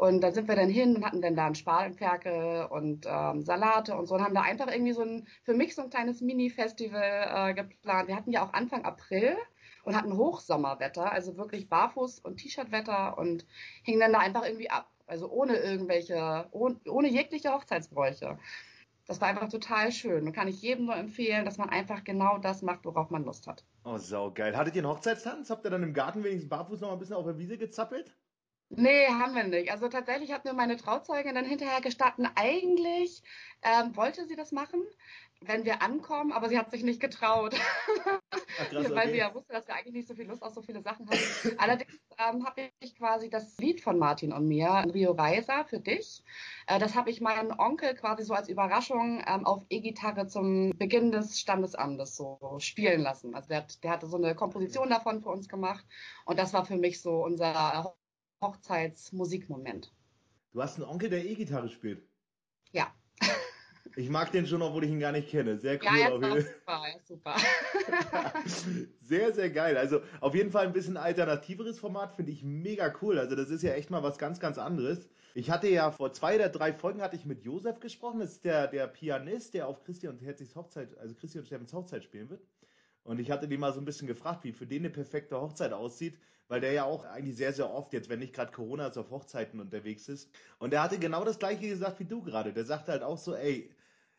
Und 0.00 0.22
dann 0.22 0.32
sind 0.32 0.48
wir 0.48 0.56
dann 0.56 0.70
hin 0.70 0.96
und 0.96 1.04
hatten 1.04 1.20
dann 1.20 1.36
da 1.36 1.44
einen 1.44 1.54
Spargelferkel 1.54 2.64
und 2.70 3.04
ähm, 3.06 3.42
Salate 3.42 3.94
und 3.94 4.06
so 4.06 4.14
und 4.14 4.22
haben 4.22 4.34
da 4.34 4.40
einfach 4.40 4.68
irgendwie 4.68 4.94
so 4.94 5.02
ein, 5.02 5.28
für 5.42 5.52
mich 5.52 5.74
so 5.74 5.82
ein 5.82 5.90
kleines 5.90 6.22
Mini-Festival 6.22 7.50
äh, 7.50 7.52
geplant. 7.52 8.08
Wir 8.08 8.16
hatten 8.16 8.32
ja 8.32 8.42
auch 8.42 8.54
Anfang 8.54 8.86
April 8.86 9.36
und 9.84 9.94
hatten 9.94 10.16
Hochsommerwetter, 10.16 11.12
also 11.12 11.36
wirklich 11.36 11.68
Barfuß 11.68 12.20
und 12.20 12.38
T-Shirt-Wetter 12.38 13.18
und 13.18 13.44
hingen 13.82 14.00
dann 14.00 14.14
da 14.14 14.20
einfach 14.20 14.46
irgendwie 14.46 14.70
ab. 14.70 14.90
Also 15.06 15.28
ohne 15.28 15.56
irgendwelche, 15.56 16.46
ohne, 16.50 16.80
ohne 16.88 17.08
jegliche 17.08 17.52
Hochzeitsbräuche. 17.52 18.38
Das 19.04 19.20
war 19.20 19.28
einfach 19.28 19.50
total 19.50 19.92
schön 19.92 20.26
und 20.26 20.32
kann 20.32 20.48
ich 20.48 20.62
jedem 20.62 20.86
nur 20.86 20.96
empfehlen, 20.96 21.44
dass 21.44 21.58
man 21.58 21.68
einfach 21.68 22.04
genau 22.04 22.38
das 22.38 22.62
macht, 22.62 22.86
worauf 22.86 23.10
man 23.10 23.24
Lust 23.26 23.46
hat. 23.46 23.66
Oh, 23.84 23.98
saugeil. 23.98 24.56
Hattet 24.56 24.76
ihr 24.76 24.82
einen 24.82 24.92
Hochzeitstanz? 24.92 25.50
Habt 25.50 25.66
ihr 25.66 25.70
dann 25.70 25.82
im 25.82 25.92
Garten 25.92 26.24
wenigstens 26.24 26.48
barfuß 26.48 26.80
noch 26.80 26.90
ein 26.90 26.98
bisschen 26.98 27.16
auf 27.16 27.26
der 27.26 27.36
Wiese 27.36 27.58
gezappelt? 27.58 28.16
Nee, 28.72 29.08
haben 29.08 29.34
wir 29.34 29.42
nicht. 29.42 29.72
Also 29.72 29.88
tatsächlich 29.88 30.30
hat 30.30 30.44
mir 30.44 30.52
meine 30.52 30.76
Trauzeugin 30.76 31.34
dann 31.34 31.44
hinterher 31.44 31.80
gestatten, 31.80 32.28
eigentlich 32.36 33.22
ähm, 33.62 33.96
wollte 33.96 34.26
sie 34.26 34.36
das 34.36 34.52
machen, 34.52 34.80
wenn 35.40 35.64
wir 35.64 35.82
ankommen, 35.82 36.30
aber 36.30 36.48
sie 36.48 36.56
hat 36.56 36.70
sich 36.70 36.84
nicht 36.84 37.00
getraut. 37.00 37.56
Ach, 37.56 38.20
krass, 38.70 38.86
okay. 38.86 38.94
Weil 38.94 39.10
sie 39.10 39.16
ja 39.16 39.34
wusste, 39.34 39.54
dass 39.54 39.66
wir 39.66 39.74
eigentlich 39.74 39.94
nicht 39.94 40.08
so 40.08 40.14
viel 40.14 40.26
Lust 40.26 40.42
auf 40.42 40.54
so 40.54 40.62
viele 40.62 40.82
Sachen 40.82 41.08
haben. 41.10 41.18
Allerdings 41.58 41.98
ähm, 42.18 42.46
habe 42.46 42.70
ich 42.78 42.94
quasi 42.94 43.28
das 43.28 43.58
Lied 43.58 43.80
von 43.80 43.98
Martin 43.98 44.32
und 44.32 44.46
mir, 44.46 44.84
Rio 44.94 45.12
Reiser, 45.12 45.64
für 45.64 45.80
dich. 45.80 46.22
Äh, 46.68 46.78
das 46.78 46.94
habe 46.94 47.10
ich 47.10 47.20
meinen 47.20 47.50
Onkel 47.50 47.94
quasi 47.94 48.22
so 48.22 48.34
als 48.34 48.48
Überraschung 48.48 49.20
ähm, 49.26 49.46
auf 49.46 49.64
E-Gitarre 49.68 50.28
zum 50.28 50.70
Beginn 50.78 51.10
des 51.10 51.40
Standesamtes 51.40 52.14
so 52.14 52.38
spielen 52.58 53.00
lassen. 53.00 53.34
Also 53.34 53.48
der, 53.48 53.66
der 53.82 53.90
hatte 53.90 54.06
so 54.06 54.16
eine 54.16 54.36
Komposition 54.36 54.90
davon 54.90 55.22
für 55.22 55.30
uns 55.30 55.48
gemacht 55.48 55.84
und 56.24 56.38
das 56.38 56.52
war 56.52 56.64
für 56.64 56.76
mich 56.76 57.02
so 57.02 57.24
unser 57.24 57.96
Hochzeitsmusikmoment. 58.40 59.92
Du 60.52 60.62
hast 60.62 60.76
einen 60.76 60.88
Onkel, 60.88 61.10
der 61.10 61.24
E-Gitarre 61.24 61.68
spielt? 61.68 62.02
Ja. 62.72 62.92
Ich 63.96 64.08
mag 64.08 64.30
den 64.30 64.46
schon, 64.46 64.62
obwohl 64.62 64.84
ich 64.84 64.90
ihn 64.90 65.00
gar 65.00 65.10
nicht 65.10 65.28
kenne. 65.30 65.58
Sehr 65.58 65.74
cool. 65.74 65.98
Ja, 65.98 66.10
auf 66.10 66.22
jeden 66.22 66.46
Fall. 66.64 67.00
Super, 67.04 67.36
super. 67.84 68.34
sehr, 69.02 69.34
sehr 69.34 69.50
geil. 69.50 69.76
Also 69.76 70.00
auf 70.20 70.34
jeden 70.36 70.52
Fall 70.52 70.66
ein 70.66 70.72
bisschen 70.72 70.96
alternativeres 70.96 71.80
Format, 71.80 72.14
finde 72.14 72.30
ich 72.30 72.44
mega 72.44 72.94
cool. 73.02 73.18
Also 73.18 73.34
das 73.34 73.50
ist 73.50 73.62
ja 73.62 73.72
echt 73.72 73.90
mal 73.90 74.04
was 74.04 74.16
ganz, 74.16 74.38
ganz 74.38 74.58
anderes. 74.58 75.08
Ich 75.34 75.50
hatte 75.50 75.68
ja 75.68 75.90
vor 75.90 76.12
zwei 76.12 76.36
oder 76.36 76.48
drei 76.48 76.72
Folgen 76.72 77.02
hatte 77.02 77.16
ich 77.16 77.24
mit 77.24 77.42
Josef 77.42 77.80
gesprochen. 77.80 78.20
Das 78.20 78.32
ist 78.32 78.44
der, 78.44 78.68
der 78.68 78.86
Pianist, 78.86 79.54
der 79.54 79.66
auf 79.66 79.82
Christian 79.82 80.14
und 80.14 80.22
Herzlichs 80.22 80.54
Hochzeit, 80.54 80.96
also 80.98 81.14
Christian 81.14 81.42
und 81.42 81.46
Steffens 81.46 81.72
Hochzeit 81.72 82.04
spielen 82.04 82.30
wird. 82.30 82.42
Und 83.10 83.18
ich 83.18 83.32
hatte 83.32 83.48
den 83.48 83.58
mal 83.58 83.72
so 83.72 83.80
ein 83.80 83.84
bisschen 83.84 84.06
gefragt, 84.06 84.44
wie 84.44 84.52
für 84.52 84.68
den 84.68 84.82
eine 84.82 84.90
perfekte 84.90 85.40
Hochzeit 85.40 85.72
aussieht, 85.72 86.16
weil 86.46 86.60
der 86.60 86.70
ja 86.70 86.84
auch 86.84 87.04
eigentlich 87.04 87.36
sehr, 87.36 87.52
sehr 87.52 87.68
oft, 87.68 87.92
jetzt 87.92 88.08
wenn 88.08 88.20
nicht 88.20 88.32
gerade 88.32 88.52
Corona 88.52 88.86
ist, 88.86 88.98
auf 88.98 89.10
Hochzeiten 89.10 89.58
unterwegs 89.58 90.08
ist. 90.08 90.30
Und 90.60 90.72
der 90.72 90.80
hatte 90.80 90.96
genau 90.96 91.24
das 91.24 91.40
gleiche 91.40 91.68
gesagt 91.68 91.98
wie 91.98 92.04
du 92.04 92.22
gerade. 92.22 92.52
Der 92.52 92.64
sagte 92.64 92.92
halt 92.92 93.02
auch 93.02 93.18
so, 93.18 93.34
ey, 93.34 93.68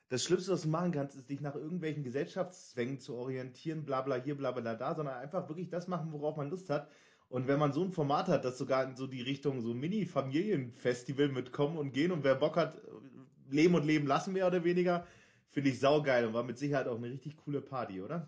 das 0.10 0.26
Schlimmste, 0.26 0.52
was 0.52 0.64
du 0.64 0.68
machen 0.68 0.92
kannst, 0.92 1.16
ist 1.16 1.30
dich 1.30 1.40
nach 1.40 1.56
irgendwelchen 1.56 2.04
Gesellschaftszwängen 2.04 3.00
zu 3.00 3.16
orientieren, 3.16 3.86
bla 3.86 4.02
bla 4.02 4.16
hier, 4.16 4.36
bla 4.36 4.52
bla 4.52 4.76
da, 4.76 4.94
sondern 4.94 5.16
einfach 5.16 5.48
wirklich 5.48 5.70
das 5.70 5.88
machen, 5.88 6.12
worauf 6.12 6.36
man 6.36 6.50
Lust 6.50 6.70
hat. 6.70 6.90
Und 7.30 7.48
wenn 7.48 7.60
man 7.60 7.72
so 7.72 7.86
ein 7.86 7.94
Format 7.94 8.28
hat, 8.28 8.44
das 8.44 8.58
sogar 8.58 8.84
in 8.84 8.98
so 8.98 9.08
die 9.08 9.22
Richtung 9.22 9.62
so 9.62 9.74
Mini-Familienfestival 9.74 11.30
mit 11.30 11.54
kommen 11.54 11.78
und 11.78 11.94
gehen 11.94 12.12
und 12.12 12.26
wer 12.26 12.36
Bock 12.36 12.58
hat, 12.58 12.82
leben 13.50 13.74
und 13.74 13.86
leben 13.86 14.06
lassen, 14.06 14.34
mehr 14.34 14.48
oder 14.48 14.66
weniger, 14.66 15.08
finde 15.48 15.70
ich 15.70 15.80
saugeil 15.80 16.26
und 16.26 16.34
war 16.34 16.44
mit 16.44 16.58
Sicherheit 16.58 16.90
auch 16.90 16.98
eine 16.98 17.10
richtig 17.10 17.38
coole 17.38 17.62
Party, 17.62 18.02
oder? 18.02 18.28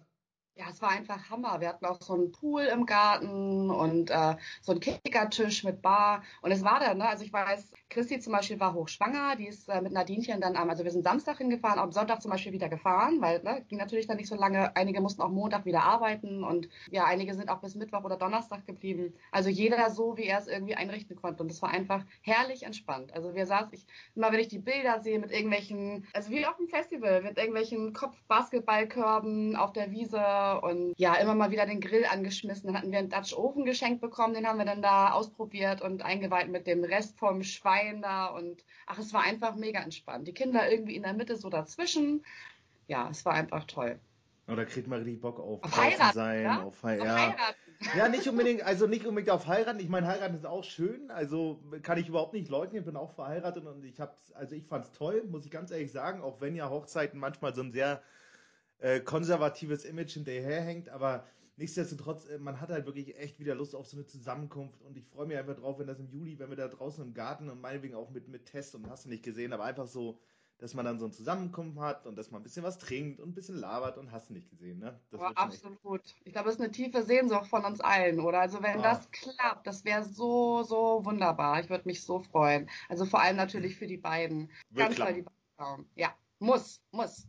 Ja, 0.55 0.65
es 0.69 0.83
war 0.83 0.89
einfach 0.89 1.31
Hammer. 1.31 1.59
Wir 1.61 1.69
hatten 1.69 1.83
auch 1.85 1.99
so 1.99 2.13
einen 2.13 2.31
Pool 2.31 2.61
im 2.65 2.85
Garten 2.85 3.71
und 3.71 4.11
äh, 4.11 4.35
so 4.61 4.71
einen 4.71 4.81
Kickertisch 4.81 5.63
mit 5.63 5.81
Bar. 5.81 6.21
Und 6.43 6.51
es 6.51 6.63
war 6.63 6.79
dann, 6.79 6.99
ne? 6.99 7.07
Also 7.09 7.23
ich 7.25 7.33
weiß, 7.33 7.71
Christi 7.89 8.19
zum 8.19 8.33
Beispiel 8.33 8.59
war 8.59 8.75
hochschwanger, 8.75 9.35
die 9.35 9.47
ist 9.47 9.67
äh, 9.67 9.81
mit 9.81 9.93
Nadinchen 9.93 10.41
dann 10.41 10.55
am, 10.55 10.69
also 10.69 10.83
wir 10.83 10.91
sind 10.91 11.03
Samstag 11.03 11.39
hingefahren, 11.39 11.79
am 11.79 11.91
Sonntag 11.91 12.21
zum 12.21 12.29
Beispiel 12.29 12.51
wieder 12.51 12.69
gefahren, 12.69 13.19
weil 13.19 13.41
ne, 13.41 13.65
ging 13.67 13.79
natürlich 13.79 14.05
dann 14.05 14.17
nicht 14.17 14.27
so 14.29 14.35
lange. 14.35 14.75
Einige 14.75 15.01
mussten 15.01 15.23
auch 15.23 15.31
Montag 15.31 15.65
wieder 15.65 15.81
arbeiten 15.83 16.43
und 16.43 16.69
ja, 16.91 17.05
einige 17.05 17.33
sind 17.33 17.49
auch 17.49 17.59
bis 17.59 17.73
Mittwoch 17.73 18.03
oder 18.03 18.17
Donnerstag 18.17 18.67
geblieben. 18.67 19.15
Also 19.31 19.49
jeder 19.49 19.89
so, 19.89 20.17
wie 20.17 20.25
er 20.25 20.37
es 20.37 20.47
irgendwie 20.47 20.75
einrichten 20.75 21.15
konnte. 21.15 21.41
Und 21.41 21.49
es 21.49 21.63
war 21.63 21.71
einfach 21.71 22.05
herrlich 22.21 22.61
entspannt. 22.63 23.11
Also 23.13 23.33
wir 23.33 23.47
saßen, 23.47 23.73
ich, 23.73 23.87
immer 24.13 24.31
wenn 24.31 24.39
ich 24.39 24.49
die 24.49 24.59
Bilder 24.59 25.01
sehe 25.01 25.17
mit 25.17 25.31
irgendwelchen, 25.31 26.05
also 26.13 26.29
wie 26.29 26.45
auf 26.45 26.57
dem 26.57 26.67
Festival, 26.67 27.23
mit 27.23 27.39
irgendwelchen 27.39 27.93
Kopfbasketballkörben 27.93 29.55
auf 29.55 29.73
der 29.73 29.89
Wiese 29.91 30.42
und 30.51 30.93
ja, 30.97 31.15
immer 31.15 31.35
mal 31.35 31.51
wieder 31.51 31.65
den 31.65 31.81
Grill 31.81 32.05
angeschmissen. 32.05 32.67
Dann 32.67 32.77
hatten 32.77 32.91
wir 32.91 32.99
einen 32.99 33.09
Dutch 33.09 33.33
Oven 33.33 33.65
geschenkt 33.65 34.01
bekommen, 34.01 34.33
den 34.33 34.47
haben 34.47 34.57
wir 34.57 34.65
dann 34.65 34.81
da 34.81 35.11
ausprobiert 35.11 35.81
und 35.81 36.03
eingeweiht 36.03 36.49
mit 36.49 36.67
dem 36.67 36.83
Rest 36.83 37.17
vom 37.17 37.43
Schwein 37.43 38.01
da 38.01 38.27
und 38.27 38.63
ach, 38.85 38.99
es 38.99 39.13
war 39.13 39.21
einfach 39.21 39.55
mega 39.55 39.79
entspannt. 39.79 40.27
Die 40.27 40.33
Kinder 40.33 40.69
irgendwie 40.69 40.95
in 40.95 41.03
der 41.03 41.13
Mitte 41.13 41.35
so 41.35 41.49
dazwischen. 41.49 42.23
Ja, 42.87 43.09
es 43.09 43.25
war 43.25 43.33
einfach 43.33 43.63
toll. 43.65 43.99
Oh, 44.47 44.55
da 44.55 44.65
kriegt 44.65 44.87
man 44.87 44.99
richtig 44.99 45.21
Bock 45.21 45.39
auf, 45.39 45.63
auf 45.63 45.77
heiraten, 45.77 46.13
sein, 46.13 46.43
ja? 46.43 46.63
auf, 46.63 46.81
He 46.81 46.99
auf 46.99 47.07
ja. 47.07 47.15
heiraten. 47.15 47.55
Ja, 47.97 48.09
nicht 48.09 48.27
unbedingt, 48.27 48.63
also 48.63 48.87
nicht 48.87 49.05
unbedingt 49.05 49.29
auf 49.29 49.47
heiraten. 49.47 49.79
Ich 49.79 49.89
meine, 49.89 50.07
heiraten 50.07 50.35
ist 50.35 50.45
auch 50.45 50.63
schön, 50.63 51.09
also 51.11 51.59
kann 51.81 51.97
ich 51.97 52.09
überhaupt 52.09 52.33
nicht 52.33 52.49
leugnen. 52.49 52.79
Ich 52.79 52.85
bin 52.85 52.97
auch 52.97 53.13
verheiratet 53.13 53.65
und 53.65 53.83
ich 53.85 53.99
hab's, 53.99 54.31
also 54.33 54.55
ich 54.55 54.65
fand's 54.65 54.91
toll, 54.91 55.23
muss 55.29 55.45
ich 55.45 55.51
ganz 55.51 55.71
ehrlich 55.71 55.91
sagen, 55.91 56.21
auch 56.21 56.41
wenn 56.41 56.55
ja 56.55 56.69
Hochzeiten 56.69 57.19
manchmal 57.19 57.55
so 57.55 57.61
ein 57.61 57.71
sehr 57.71 58.01
äh, 58.79 58.99
konservatives 58.99 59.85
Image 59.85 60.13
hinterherhängt, 60.13 60.89
aber 60.89 61.25
nichtsdestotrotz, 61.57 62.27
äh, 62.27 62.37
man 62.37 62.59
hat 62.59 62.69
halt 62.69 62.85
wirklich 62.85 63.17
echt 63.17 63.39
wieder 63.39 63.55
Lust 63.55 63.75
auf 63.75 63.87
so 63.87 63.97
eine 63.97 64.05
Zusammenkunft 64.05 64.81
und 64.81 64.97
ich 64.97 65.05
freue 65.05 65.27
mich 65.27 65.37
einfach 65.37 65.55
drauf, 65.55 65.79
wenn 65.79 65.87
das 65.87 65.99
im 65.99 66.09
Juli, 66.09 66.39
wenn 66.39 66.49
wir 66.49 66.57
da 66.57 66.67
draußen 66.67 67.03
im 67.03 67.13
Garten 67.13 67.49
und 67.49 67.61
meinetwegen 67.61 67.95
auch 67.95 68.09
mit, 68.09 68.27
mit 68.27 68.45
Test 68.45 68.75
und 68.75 68.89
hast 68.89 69.05
du 69.05 69.09
nicht 69.09 69.23
gesehen, 69.23 69.53
aber 69.53 69.63
einfach 69.63 69.87
so, 69.87 70.19
dass 70.63 70.73
man 70.73 70.85
dann 70.85 70.99
so 70.99 71.05
ein 71.05 71.11
Zusammenkunft 71.11 71.77
hat 71.79 72.07
und 72.07 72.15
dass 72.15 72.31
man 72.31 72.39
ein 72.39 72.43
bisschen 72.43 72.63
was 72.63 72.77
trinkt 72.77 73.19
und 73.19 73.29
ein 73.29 73.33
bisschen 73.33 73.57
labert 73.57 73.97
und 73.97 74.11
hast 74.11 74.29
du 74.29 74.33
nicht 74.33 74.49
gesehen, 74.49 74.79
ne? 74.79 74.97
Das 75.11 75.19
oh, 75.19 75.25
absolut. 75.25 76.01
Ich 76.23 76.31
glaube, 76.31 76.45
das 76.45 76.55
ist 76.55 76.61
eine 76.61 76.71
tiefe 76.71 77.03
Sehnsucht 77.03 77.47
von 77.47 77.65
uns 77.65 77.81
allen, 77.81 78.19
oder? 78.19 78.39
Also 78.39 78.63
wenn 78.63 78.79
ah. 78.79 78.83
das 78.83 79.11
klappt, 79.11 79.67
das 79.67 79.83
wäre 79.83 80.05
so, 80.05 80.63
so 80.63 81.03
wunderbar. 81.03 81.59
Ich 81.59 81.69
würde 81.69 81.85
mich 81.85 82.03
so 82.03 82.19
freuen. 82.19 82.69
Also 82.87 83.05
vor 83.05 83.21
allem 83.21 83.35
natürlich 83.35 83.75
für 83.75 83.87
die 83.87 83.97
beiden. 83.97 84.49
Wird 84.69 84.87
Ganz 84.87 84.95
toll, 84.95 85.13
die 85.13 85.25
beiden. 85.57 85.85
Ja. 85.95 86.13
Muss, 86.43 86.81
muss. 86.91 87.25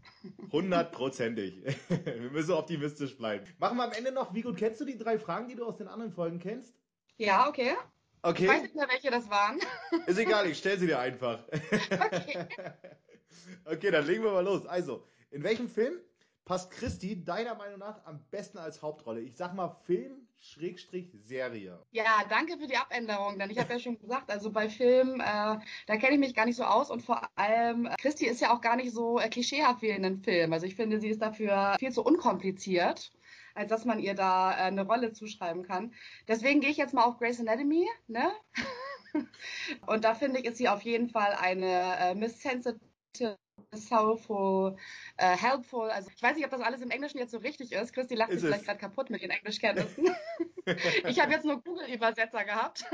Hundertprozentig. 0.50 1.62
Wir 1.88 2.30
müssen 2.32 2.50
optimistisch 2.50 3.16
bleiben. 3.16 3.46
Machen 3.58 3.76
wir 3.76 3.84
am 3.84 3.92
Ende 3.92 4.10
noch, 4.10 4.34
wie 4.34 4.42
gut 4.42 4.56
kennst 4.56 4.80
du 4.80 4.84
die 4.84 4.98
drei 4.98 5.20
Fragen, 5.20 5.46
die 5.46 5.54
du 5.54 5.64
aus 5.64 5.76
den 5.76 5.86
anderen 5.86 6.10
Folgen 6.10 6.40
kennst? 6.40 6.74
Ja, 7.16 7.48
okay. 7.48 7.76
Okay. 8.22 8.42
Ich 8.42 8.48
weiß 8.48 8.62
nicht 8.62 8.74
mehr, 8.74 8.88
welche 8.90 9.12
das 9.12 9.30
waren. 9.30 9.60
Ist 10.06 10.18
egal, 10.18 10.48
ich 10.48 10.58
stelle 10.58 10.80
sie 10.80 10.88
dir 10.88 10.98
einfach. 10.98 11.46
Okay. 11.48 12.48
okay, 13.66 13.90
dann 13.92 14.04
legen 14.04 14.24
wir 14.24 14.32
mal 14.32 14.44
los. 14.44 14.66
Also, 14.66 15.06
in 15.30 15.44
welchem 15.44 15.68
Film 15.68 16.00
passt 16.44 16.70
Christi 16.70 17.24
deiner 17.24 17.54
Meinung 17.54 17.78
nach 17.78 18.04
am 18.04 18.22
besten 18.30 18.58
als 18.58 18.82
Hauptrolle? 18.82 19.20
Ich 19.20 19.36
sag 19.36 19.54
mal 19.54 19.76
Film, 19.84 20.28
Schrägstrich, 20.40 21.10
Serie. 21.22 21.78
Ja, 21.90 22.22
danke 22.28 22.58
für 22.58 22.66
die 22.66 22.76
Abänderung, 22.76 23.38
denn 23.38 23.50
ich 23.50 23.58
habe 23.58 23.72
ja 23.72 23.78
schon 23.78 23.98
gesagt, 23.98 24.30
also 24.30 24.50
bei 24.50 24.68
Film, 24.68 25.20
äh, 25.20 25.58
da 25.86 25.96
kenne 25.96 26.14
ich 26.14 26.18
mich 26.18 26.34
gar 26.34 26.44
nicht 26.44 26.56
so 26.56 26.64
aus 26.64 26.90
und 26.90 27.02
vor 27.02 27.26
allem, 27.34 27.86
äh, 27.86 27.94
Christi 27.98 28.26
ist 28.26 28.40
ja 28.40 28.52
auch 28.54 28.60
gar 28.60 28.76
nicht 28.76 28.92
so 28.92 29.18
äh, 29.18 29.28
klischeehaft 29.28 29.80
wie 29.82 29.88
in 29.88 30.04
einem 30.04 30.22
Film. 30.22 30.52
Also 30.52 30.66
ich 30.66 30.76
finde, 30.76 31.00
sie 31.00 31.08
ist 31.08 31.22
dafür 31.22 31.76
viel 31.78 31.92
zu 31.92 32.04
unkompliziert 32.04 33.10
als 33.54 33.70
dass 33.70 33.84
man 33.84 34.00
ihr 34.00 34.14
da 34.14 34.50
äh, 34.52 34.62
eine 34.62 34.84
Rolle 34.84 35.12
zuschreiben 35.12 35.62
kann. 35.62 35.94
Deswegen 36.26 36.60
gehe 36.60 36.70
ich 36.70 36.76
jetzt 36.76 36.92
mal 36.92 37.04
auf 37.04 37.18
Grey's 37.18 37.40
Anatomy, 37.40 37.88
ne? 38.08 38.32
Und 39.86 40.04
da 40.04 40.14
finde 40.14 40.40
ich, 40.40 40.46
ist 40.46 40.58
sie 40.58 40.68
auf 40.68 40.82
jeden 40.82 41.08
Fall 41.08 41.34
eine 41.34 41.96
äh, 41.98 42.14
Miss 42.16 42.42
Sensitive 42.42 43.38
soulful, 43.72 44.76
äh, 45.16 45.36
helpful. 45.36 45.90
Also 45.90 46.10
ich 46.14 46.22
weiß 46.22 46.36
nicht, 46.36 46.44
ob 46.44 46.50
das 46.50 46.60
alles 46.60 46.80
im 46.80 46.90
Englischen 46.90 47.18
jetzt 47.18 47.32
so 47.32 47.38
richtig 47.38 47.72
ist. 47.72 47.92
Christi 47.92 48.14
lacht 48.14 48.32
sich 48.32 48.40
vielleicht 48.40 48.64
gerade 48.64 48.78
kaputt 48.78 49.10
mit 49.10 49.22
den 49.22 49.30
Englischkenntnissen. 49.30 50.08
ich 51.06 51.20
habe 51.20 51.32
jetzt 51.32 51.44
nur 51.44 51.62
Google-Übersetzer 51.62 52.44
gehabt. 52.44 52.84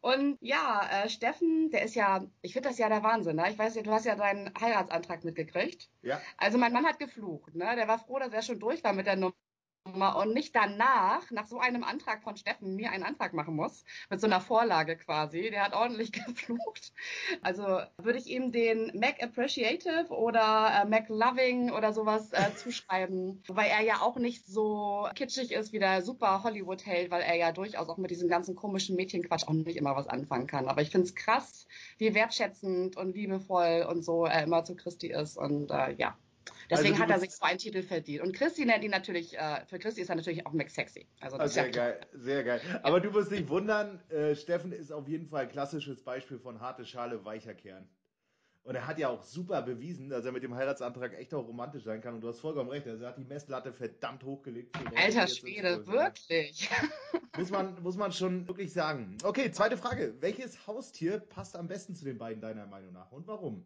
Und 0.00 0.38
ja, 0.40 0.88
äh, 0.90 1.08
Steffen, 1.08 1.70
der 1.70 1.82
ist 1.82 1.94
ja, 1.94 2.24
ich 2.42 2.52
finde 2.52 2.68
das 2.68 2.78
ja 2.78 2.88
der 2.88 3.02
Wahnsinn. 3.02 3.36
Ne? 3.36 3.50
Ich 3.50 3.58
weiß 3.58 3.74
ja, 3.74 3.82
du 3.82 3.90
hast 3.90 4.06
ja 4.06 4.16
deinen 4.16 4.52
Heiratsantrag 4.58 5.24
mitgekriegt. 5.24 5.88
Ja. 6.02 6.20
Also 6.36 6.58
mein 6.58 6.72
Mann 6.72 6.86
hat 6.86 6.98
geflucht. 6.98 7.54
Ne? 7.54 7.76
Der 7.76 7.88
war 7.88 7.98
froh, 7.98 8.18
dass 8.18 8.32
er 8.32 8.42
schon 8.42 8.58
durch 8.58 8.82
war 8.84 8.92
mit 8.92 9.06
der 9.06 9.16
Nummer 9.16 9.34
und 9.84 10.34
nicht 10.34 10.54
danach, 10.54 11.30
nach 11.30 11.46
so 11.46 11.58
einem 11.58 11.84
Antrag 11.84 12.22
von 12.22 12.36
Steffen, 12.36 12.76
mir 12.76 12.90
einen 12.90 13.02
Antrag 13.02 13.32
machen 13.32 13.56
muss, 13.56 13.84
mit 14.10 14.20
so 14.20 14.26
einer 14.26 14.40
Vorlage 14.40 14.96
quasi. 14.96 15.50
Der 15.50 15.64
hat 15.64 15.74
ordentlich 15.74 16.12
geflucht. 16.26 16.92
Also 17.42 17.80
würde 17.98 18.18
ich 18.18 18.26
ihm 18.26 18.52
den 18.52 18.92
Mac 18.94 19.22
Appreciative 19.22 20.08
oder 20.10 20.82
äh, 20.82 20.88
Mac 20.88 21.08
Loving 21.08 21.70
oder 21.70 21.92
sowas 21.92 22.32
äh, 22.32 22.54
zuschreiben, 22.56 23.42
weil 23.48 23.70
er 23.70 23.82
ja 23.82 24.00
auch 24.00 24.16
nicht 24.16 24.46
so 24.46 25.08
kitschig 25.14 25.52
ist 25.52 25.72
wie 25.72 25.78
der 25.78 26.02
super 26.02 26.42
Hollywood-Held, 26.42 27.10
weil 27.10 27.22
er 27.22 27.36
ja 27.36 27.52
durchaus 27.52 27.88
auch 27.88 27.98
mit 27.98 28.10
diesem 28.10 28.28
ganzen 28.28 28.54
komischen 28.54 28.96
Mädchenquatsch 28.96 29.48
auch 29.48 29.52
nicht 29.52 29.76
immer 29.76 29.96
was 29.96 30.08
anfangen 30.08 30.46
kann. 30.46 30.68
Aber 30.68 30.82
ich 30.82 30.90
finde 30.90 31.06
es 31.06 31.14
krass, 31.14 31.66
wie 31.98 32.14
wertschätzend 32.14 32.96
und 32.96 33.14
liebevoll 33.14 33.86
und 33.88 34.04
so 34.04 34.26
er 34.26 34.42
immer 34.42 34.64
zu 34.64 34.76
Christi 34.76 35.08
ist 35.08 35.36
und 35.38 35.70
äh, 35.70 35.94
ja. 35.94 36.16
Deswegen 36.70 36.94
also 36.94 37.02
hat 37.02 37.10
er 37.10 37.20
sich 37.20 37.30
so 37.32 37.44
einen 37.44 37.58
Titel 37.58 37.82
verdient. 37.82 38.22
Und 38.22 38.34
Christi 38.34 38.64
nennt 38.64 38.84
ihn 38.84 38.90
natürlich, 38.90 39.36
äh, 39.36 39.64
für 39.66 39.78
Christi 39.78 40.02
ist 40.02 40.08
er 40.08 40.16
natürlich 40.16 40.46
auch 40.46 40.52
Max 40.52 40.74
Sexy. 40.74 41.06
Also 41.20 41.36
das 41.36 41.54
sehr 41.54 41.70
geil, 41.70 42.00
sehr 42.12 42.44
geil. 42.44 42.60
Aber 42.82 43.00
du 43.00 43.10
musst 43.10 43.30
dich 43.30 43.48
wundern, 43.48 44.00
äh, 44.10 44.34
Steffen 44.34 44.72
ist 44.72 44.92
auf 44.92 45.08
jeden 45.08 45.28
Fall 45.28 45.42
ein 45.42 45.50
klassisches 45.50 46.02
Beispiel 46.02 46.38
von 46.38 46.60
harte 46.60 46.84
Schale, 46.84 47.24
weicher 47.24 47.54
Kern. 47.54 47.88
Und 48.62 48.74
er 48.74 48.86
hat 48.86 48.98
ja 48.98 49.08
auch 49.08 49.22
super 49.22 49.62
bewiesen, 49.62 50.10
dass 50.10 50.24
er 50.24 50.32
mit 50.32 50.42
dem 50.42 50.54
Heiratsantrag 50.54 51.14
echt 51.18 51.32
auch 51.32 51.46
romantisch 51.46 51.84
sein 51.84 52.02
kann. 52.02 52.14
Und 52.14 52.20
du 52.20 52.28
hast 52.28 52.40
vollkommen 52.40 52.68
recht. 52.68 52.86
Also 52.86 53.04
er 53.04 53.10
hat 53.10 53.18
die 53.18 53.24
Messlatte 53.24 53.72
verdammt 53.72 54.22
hochgelegt. 54.22 54.76
Alter 54.94 55.26
Schwede, 55.26 55.86
wirklich. 55.86 56.68
muss 57.38 57.50
man, 57.50 57.82
muss 57.82 57.96
man 57.96 58.12
schon 58.12 58.46
wirklich 58.46 58.72
sagen. 58.72 59.16
Okay, 59.24 59.50
zweite 59.50 59.78
Frage. 59.78 60.14
Welches 60.20 60.66
Haustier 60.66 61.18
passt 61.18 61.56
am 61.56 61.68
besten 61.68 61.94
zu 61.94 62.04
den 62.04 62.18
beiden 62.18 62.42
deiner 62.42 62.66
Meinung 62.66 62.92
nach? 62.92 63.10
Und 63.12 63.26
warum? 63.26 63.64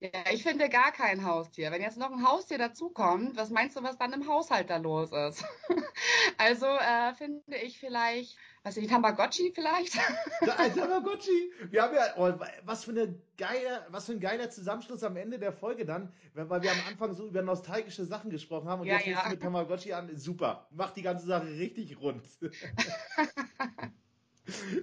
Ja, 0.00 0.10
ich 0.32 0.44
finde 0.44 0.68
gar 0.68 0.92
kein 0.92 1.24
Haustier. 1.24 1.72
Wenn 1.72 1.82
jetzt 1.82 1.98
noch 1.98 2.12
ein 2.12 2.24
Haustier 2.24 2.56
dazukommt, 2.56 3.36
was 3.36 3.50
meinst 3.50 3.76
du, 3.76 3.82
was 3.82 3.98
dann 3.98 4.12
im 4.12 4.28
Haushalt 4.28 4.70
da 4.70 4.76
los 4.76 5.10
ist? 5.10 5.44
also 6.38 6.66
äh, 6.66 7.14
finde 7.14 7.56
ich 7.64 7.80
vielleicht, 7.80 8.36
was 8.62 8.76
ich, 8.76 8.86
Tamagotchi 8.86 9.50
vielleicht? 9.52 9.98
ein 10.56 10.72
Tamagotchi! 10.76 11.50
Wir 11.70 11.82
haben 11.82 11.96
ja, 11.96 12.14
oh, 12.16 12.32
was 12.64 12.84
für 12.84 12.92
eine 12.92 13.20
geile, 13.36 13.86
was 13.88 14.06
für 14.06 14.12
ein 14.12 14.20
geiler 14.20 14.50
Zusammenschluss 14.50 15.02
am 15.02 15.16
Ende 15.16 15.40
der 15.40 15.52
Folge 15.52 15.84
dann, 15.84 16.12
weil 16.34 16.62
wir 16.62 16.70
am 16.70 16.82
Anfang 16.88 17.14
so 17.14 17.26
über 17.26 17.42
nostalgische 17.42 18.04
Sachen 18.04 18.30
gesprochen 18.30 18.68
haben 18.68 18.82
und 18.82 18.86
ja, 18.86 18.98
jetzt 18.98 19.06
ja. 19.06 19.24
du 19.24 19.30
mit 19.30 19.42
Tamagotchi 19.42 19.94
an. 19.94 20.16
Super, 20.16 20.68
macht 20.70 20.96
die 20.96 21.02
ganze 21.02 21.26
Sache 21.26 21.48
richtig 21.48 22.00
rund. 22.00 22.22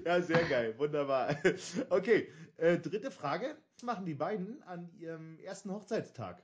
Ja, 0.05 0.22
sehr 0.22 0.43
geil, 0.43 0.76
wunderbar. 0.78 1.36
Okay, 1.89 2.30
äh, 2.58 2.78
dritte 2.78 3.12
Frage. 3.12 3.58
Was 3.76 3.84
machen 3.84 4.06
die 4.06 4.14
beiden 4.14 4.64
an 4.64 4.89
ihrem 4.97 5.39
ersten 5.39 5.72
Hochzeitstag? 5.72 6.43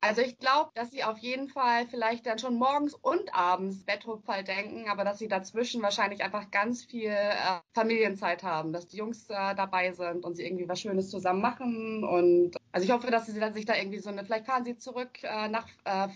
Also 0.00 0.22
ich 0.22 0.38
glaube, 0.38 0.70
dass 0.74 0.92
sie 0.92 1.02
auf 1.02 1.18
jeden 1.18 1.48
Fall 1.48 1.88
vielleicht 1.88 2.24
dann 2.26 2.38
schon 2.38 2.54
morgens 2.54 2.94
und 2.94 3.34
abends 3.34 3.84
Betthupferl 3.84 4.44
denken, 4.44 4.88
aber 4.88 5.02
dass 5.02 5.18
sie 5.18 5.26
dazwischen 5.26 5.82
wahrscheinlich 5.82 6.22
einfach 6.22 6.52
ganz 6.52 6.84
viel 6.84 7.10
äh, 7.10 7.58
Familienzeit 7.74 8.44
haben, 8.44 8.72
dass 8.72 8.86
die 8.86 8.98
Jungs 8.98 9.28
äh, 9.28 9.56
dabei 9.56 9.92
sind 9.92 10.24
und 10.24 10.36
sie 10.36 10.46
irgendwie 10.46 10.68
was 10.68 10.80
Schönes 10.80 11.10
zusammen 11.10 11.40
machen. 11.40 12.04
Und 12.04 12.56
also 12.70 12.84
ich 12.84 12.92
hoffe, 12.92 13.10
dass 13.10 13.26
sie 13.26 13.32
sich 13.32 13.64
da 13.64 13.74
irgendwie 13.74 13.98
so 13.98 14.10
eine, 14.10 14.24
vielleicht 14.24 14.46
fahren 14.46 14.64
sie 14.64 14.76
zurück 14.76 15.20
äh, 15.24 15.48
nach 15.48 15.66
äh, 15.84 16.08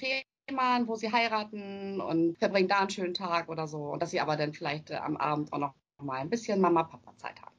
Fehmarn, 0.46 0.86
wo 0.86 0.94
sie 0.94 1.10
heiraten 1.10 2.00
und 2.00 2.38
verbringen 2.38 2.68
da 2.68 2.80
einen 2.80 2.90
schönen 2.90 3.14
Tag 3.14 3.48
oder 3.48 3.66
so. 3.66 3.78
Und 3.90 4.00
dass 4.00 4.12
sie 4.12 4.20
aber 4.20 4.36
dann 4.36 4.52
vielleicht 4.52 4.90
äh, 4.90 4.94
am 4.94 5.16
Abend 5.16 5.52
auch 5.52 5.58
noch 5.58 5.74
mal 5.98 6.20
ein 6.20 6.30
bisschen 6.30 6.60
Mama-Papa-Zeit 6.60 7.42
haben. 7.42 7.51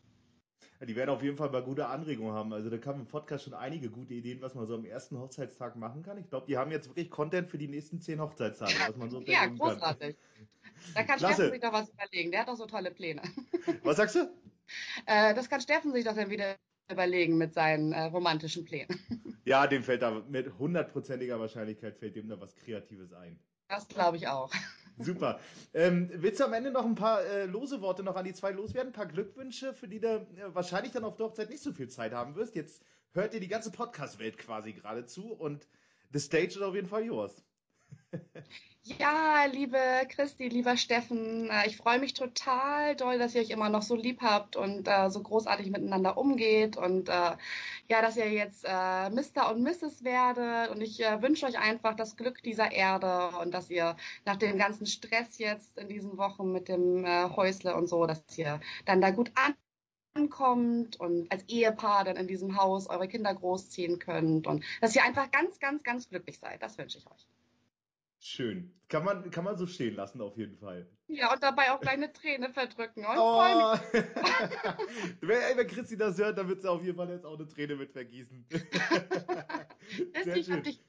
Ja, 0.83 0.87
die 0.87 0.97
werden 0.97 1.11
auf 1.11 1.23
jeden 1.23 1.37
Fall 1.37 1.49
mal 1.49 1.63
gute 1.63 1.87
Anregungen 1.87 2.33
haben. 2.33 2.51
Also 2.51 2.69
da 2.69 2.77
kamen 2.77 2.99
im 2.99 3.07
Podcast 3.07 3.45
schon 3.45 3.53
einige 3.53 3.89
gute 3.89 4.13
Ideen, 4.15 4.41
was 4.41 4.53
man 4.53 4.67
so 4.67 4.75
am 4.75 4.83
ersten 4.83 5.17
Hochzeitstag 5.17 5.77
machen 5.77 6.03
kann. 6.03 6.17
Ich 6.17 6.27
glaube, 6.29 6.45
die 6.45 6.57
haben 6.57 6.71
jetzt 6.71 6.89
wirklich 6.89 7.09
Content 7.09 7.49
für 7.49 7.57
die 7.57 7.69
nächsten 7.69 8.01
zehn 8.01 8.19
Hochzeitstage, 8.19 8.73
was 8.89 8.97
man 8.97 9.09
so 9.09 9.21
Ja, 9.21 9.45
großartig. 9.45 10.17
Kann. 10.17 10.47
Da 10.93 11.03
kann 11.03 11.19
Klasse. 11.19 11.35
Steffen 11.35 11.51
sich 11.53 11.61
doch 11.61 11.71
was 11.71 11.89
überlegen. 11.89 12.31
Der 12.31 12.41
hat 12.41 12.49
doch 12.49 12.57
so 12.57 12.65
tolle 12.65 12.91
Pläne. 12.91 13.21
Was 13.83 13.95
sagst 13.95 14.15
du? 14.15 14.29
Äh, 15.05 15.33
das 15.33 15.49
kann 15.49 15.61
Steffen 15.61 15.93
sich 15.93 16.03
doch 16.03 16.15
dann 16.15 16.29
wieder 16.29 16.57
überlegen 16.91 17.37
mit 17.37 17.53
seinen 17.53 17.93
äh, 17.93 18.03
romantischen 18.03 18.65
Plänen. 18.65 18.99
Ja, 19.45 19.67
dem 19.67 19.83
fällt 19.83 20.01
da 20.01 20.21
mit 20.29 20.57
hundertprozentiger 20.57 21.37
Wahrscheinlichkeit 21.37 21.97
fällt 21.97 22.15
dem 22.15 22.29
da 22.29 22.39
was 22.39 22.55
Kreatives 22.55 23.11
ein. 23.11 23.37
Das 23.67 23.89
glaube 23.89 24.15
ich 24.15 24.29
auch. 24.29 24.49
Super. 24.99 25.39
Ähm, 25.73 26.09
willst 26.13 26.39
du 26.39 26.45
am 26.45 26.53
Ende 26.53 26.71
noch 26.71 26.85
ein 26.85 26.95
paar 26.95 27.23
äh, 27.23 27.45
lose 27.45 27.81
Worte 27.81 28.03
noch 28.03 28.15
an 28.15 28.25
die 28.25 28.33
zwei 28.33 28.51
loswerden? 28.51 28.89
Ein 28.89 28.93
paar 28.93 29.07
Glückwünsche, 29.07 29.73
für 29.73 29.87
die 29.87 29.99
du 29.99 30.07
äh, 30.07 30.25
wahrscheinlich 30.53 30.91
dann 30.91 31.03
auf 31.03 31.15
der 31.15 31.27
Hochzeit 31.27 31.49
nicht 31.49 31.63
so 31.63 31.71
viel 31.71 31.89
Zeit 31.89 32.13
haben 32.13 32.35
wirst. 32.35 32.55
Jetzt 32.55 32.83
hört 33.11 33.33
dir 33.33 33.39
die 33.39 33.47
ganze 33.47 33.71
Podcast-Welt 33.71 34.37
quasi 34.37 34.73
gerade 34.73 35.05
zu 35.05 35.33
und 35.33 35.67
the 36.11 36.19
stage 36.19 36.47
is 36.47 36.61
auf 36.61 36.75
jeden 36.75 36.87
Fall 36.87 37.03
yours. 37.03 37.43
Ja, 38.85 39.45
liebe 39.45 39.77
Christi, 40.09 40.49
lieber 40.49 40.75
Steffen, 40.75 41.49
äh, 41.49 41.67
ich 41.67 41.77
freue 41.77 41.99
mich 41.99 42.13
total 42.13 42.97
doll, 42.97 43.17
dass 43.17 43.33
ihr 43.33 43.39
euch 43.41 43.49
immer 43.49 43.69
noch 43.69 43.81
so 43.81 43.95
lieb 43.95 44.21
habt 44.21 44.57
und 44.57 44.89
äh, 44.89 45.09
so 45.09 45.23
großartig 45.23 45.71
miteinander 45.71 46.17
umgeht 46.17 46.75
und 46.75 47.07
äh, 47.07 47.37
ja, 47.87 48.01
dass 48.01 48.17
ihr 48.17 48.29
jetzt 48.29 48.65
äh, 48.65 49.09
Mr. 49.09 49.49
und 49.51 49.63
Mrs. 49.63 50.03
werdet 50.03 50.69
und 50.69 50.81
ich 50.81 51.01
äh, 51.01 51.21
wünsche 51.21 51.45
euch 51.45 51.57
einfach 51.57 51.95
das 51.95 52.17
Glück 52.17 52.43
dieser 52.43 52.73
Erde 52.73 53.29
und 53.37 53.53
dass 53.53 53.69
ihr 53.69 53.95
nach 54.25 54.35
dem 54.35 54.57
ganzen 54.57 54.85
Stress 54.85 55.37
jetzt 55.37 55.77
in 55.77 55.87
diesen 55.87 56.17
Wochen 56.17 56.51
mit 56.51 56.67
dem 56.67 57.05
äh, 57.05 57.29
Häusle 57.29 57.75
und 57.75 57.87
so, 57.87 58.05
dass 58.05 58.21
ihr 58.37 58.59
dann 58.85 58.99
da 58.99 59.11
gut 59.11 59.31
an 59.35 59.55
ankommt 60.15 60.99
und 60.99 61.31
als 61.31 61.43
Ehepaar 61.47 62.03
dann 62.03 62.17
in 62.17 62.27
diesem 62.27 62.57
Haus 62.57 62.87
eure 62.87 63.07
Kinder 63.07 63.33
großziehen 63.33 63.97
könnt 63.97 64.45
und 64.45 64.63
dass 64.81 64.95
ihr 64.95 65.03
einfach 65.03 65.31
ganz, 65.31 65.59
ganz, 65.59 65.83
ganz 65.83 66.09
glücklich 66.09 66.37
seid. 66.37 66.61
Das 66.61 66.77
wünsche 66.77 66.97
ich 66.99 67.07
euch. 67.07 67.27
Schön. 68.25 68.73
Kann 68.87 69.03
man, 69.03 69.29
kann 69.31 69.43
man 69.43 69.57
so 69.57 69.67
stehen 69.67 69.95
lassen, 69.95 70.21
auf 70.21 70.37
jeden 70.37 70.57
Fall. 70.57 70.87
Ja, 71.07 71.33
und 71.33 71.43
dabei 71.43 71.73
auch 71.73 71.81
kleine 71.81 72.13
Träne 72.13 72.49
verdrücken. 72.53 73.05
Und 73.05 73.17
oh. 73.17 73.73
wenn, 75.19 75.57
wenn 75.57 75.67
Christi 75.67 75.97
das 75.97 76.17
hört, 76.17 76.37
dann 76.37 76.47
wird 76.47 76.61
sie 76.61 76.71
auf 76.71 76.81
jeden 76.81 76.95
Fall 76.95 77.09
jetzt 77.09 77.25
auch 77.25 77.37
eine 77.37 77.49
Träne 77.49 77.75
mit 77.75 77.91
vergießen. 77.91 78.47
Sehr 80.23 80.41
schön. 80.41 80.63
Dich. 80.63 80.79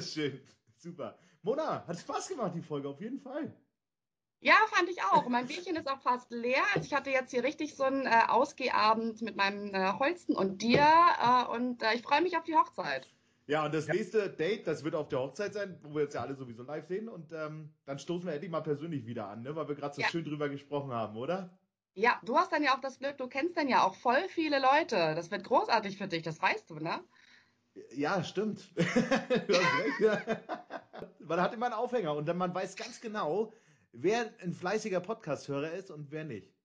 schön. 0.12 0.40
Super. 0.76 1.16
Mona, 1.42 1.86
hat 1.86 2.00
Spaß 2.00 2.30
gemacht, 2.30 2.52
die 2.56 2.62
Folge, 2.62 2.88
auf 2.88 3.00
jeden 3.00 3.20
Fall. 3.20 3.54
Ja, 4.40 4.56
fand 4.70 4.88
ich 4.88 5.00
auch. 5.04 5.28
Mein 5.28 5.46
Bierchen 5.46 5.76
ist 5.76 5.88
auch 5.88 6.00
fast 6.00 6.32
leer. 6.32 6.64
Also 6.74 6.84
ich 6.84 6.94
hatte 6.94 7.10
jetzt 7.10 7.30
hier 7.30 7.44
richtig 7.44 7.76
so 7.76 7.84
einen 7.84 8.06
äh, 8.06 8.22
Ausgehabend 8.26 9.22
mit 9.22 9.36
meinem 9.36 9.72
äh, 9.72 9.92
Holsten 9.92 10.34
und 10.34 10.62
dir. 10.62 10.80
Äh, 10.82 11.44
und 11.54 11.80
äh, 11.84 11.94
ich 11.94 12.02
freue 12.02 12.22
mich 12.22 12.36
auf 12.36 12.42
die 12.42 12.56
Hochzeit. 12.56 13.08
Ja, 13.48 13.64
und 13.64 13.74
das 13.74 13.86
ja. 13.86 13.94
nächste 13.94 14.28
Date, 14.28 14.66
das 14.66 14.84
wird 14.84 14.94
auf 14.94 15.08
der 15.08 15.20
Hochzeit 15.20 15.54
sein, 15.54 15.78
wo 15.82 15.94
wir 15.94 16.02
jetzt 16.02 16.14
ja 16.14 16.20
alle 16.20 16.34
sowieso 16.34 16.62
live 16.64 16.86
sehen. 16.86 17.08
Und 17.08 17.32
ähm, 17.32 17.72
dann 17.86 17.98
stoßen 17.98 18.26
wir 18.26 18.34
endlich 18.34 18.50
mal 18.50 18.60
persönlich 18.60 19.06
wieder 19.06 19.26
an, 19.26 19.42
ne? 19.42 19.56
weil 19.56 19.66
wir 19.66 19.74
gerade 19.74 19.94
so 19.94 20.02
ja. 20.02 20.08
schön 20.08 20.22
drüber 20.22 20.50
gesprochen 20.50 20.92
haben, 20.92 21.16
oder? 21.16 21.58
Ja, 21.94 22.20
du 22.24 22.36
hast 22.36 22.52
dann 22.52 22.62
ja 22.62 22.76
auch 22.76 22.80
das 22.80 22.98
Glück, 22.98 23.16
du 23.16 23.26
kennst 23.26 23.56
dann 23.56 23.68
ja 23.68 23.82
auch 23.84 23.94
voll 23.94 24.22
viele 24.28 24.60
Leute. 24.60 25.14
Das 25.14 25.30
wird 25.30 25.44
großartig 25.44 25.96
für 25.96 26.06
dich, 26.06 26.22
das 26.22 26.40
weißt 26.40 26.68
du, 26.68 26.74
ne? 26.74 27.00
Ja, 27.94 28.22
stimmt. 28.22 28.70
du 28.76 28.84
hast 28.84 29.48
recht, 29.48 30.00
ja. 30.00 30.20
Man 31.20 31.40
hat 31.40 31.54
immer 31.54 31.66
einen 31.66 31.74
Aufhänger 31.74 32.14
und 32.14 32.26
dann 32.26 32.36
man 32.36 32.54
weiß 32.54 32.76
ganz 32.76 33.00
genau, 33.00 33.54
wer 33.92 34.30
ein 34.42 34.52
fleißiger 34.52 35.00
Podcast-Hörer 35.00 35.72
ist 35.72 35.90
und 35.90 36.10
wer 36.10 36.24
nicht. 36.24 36.57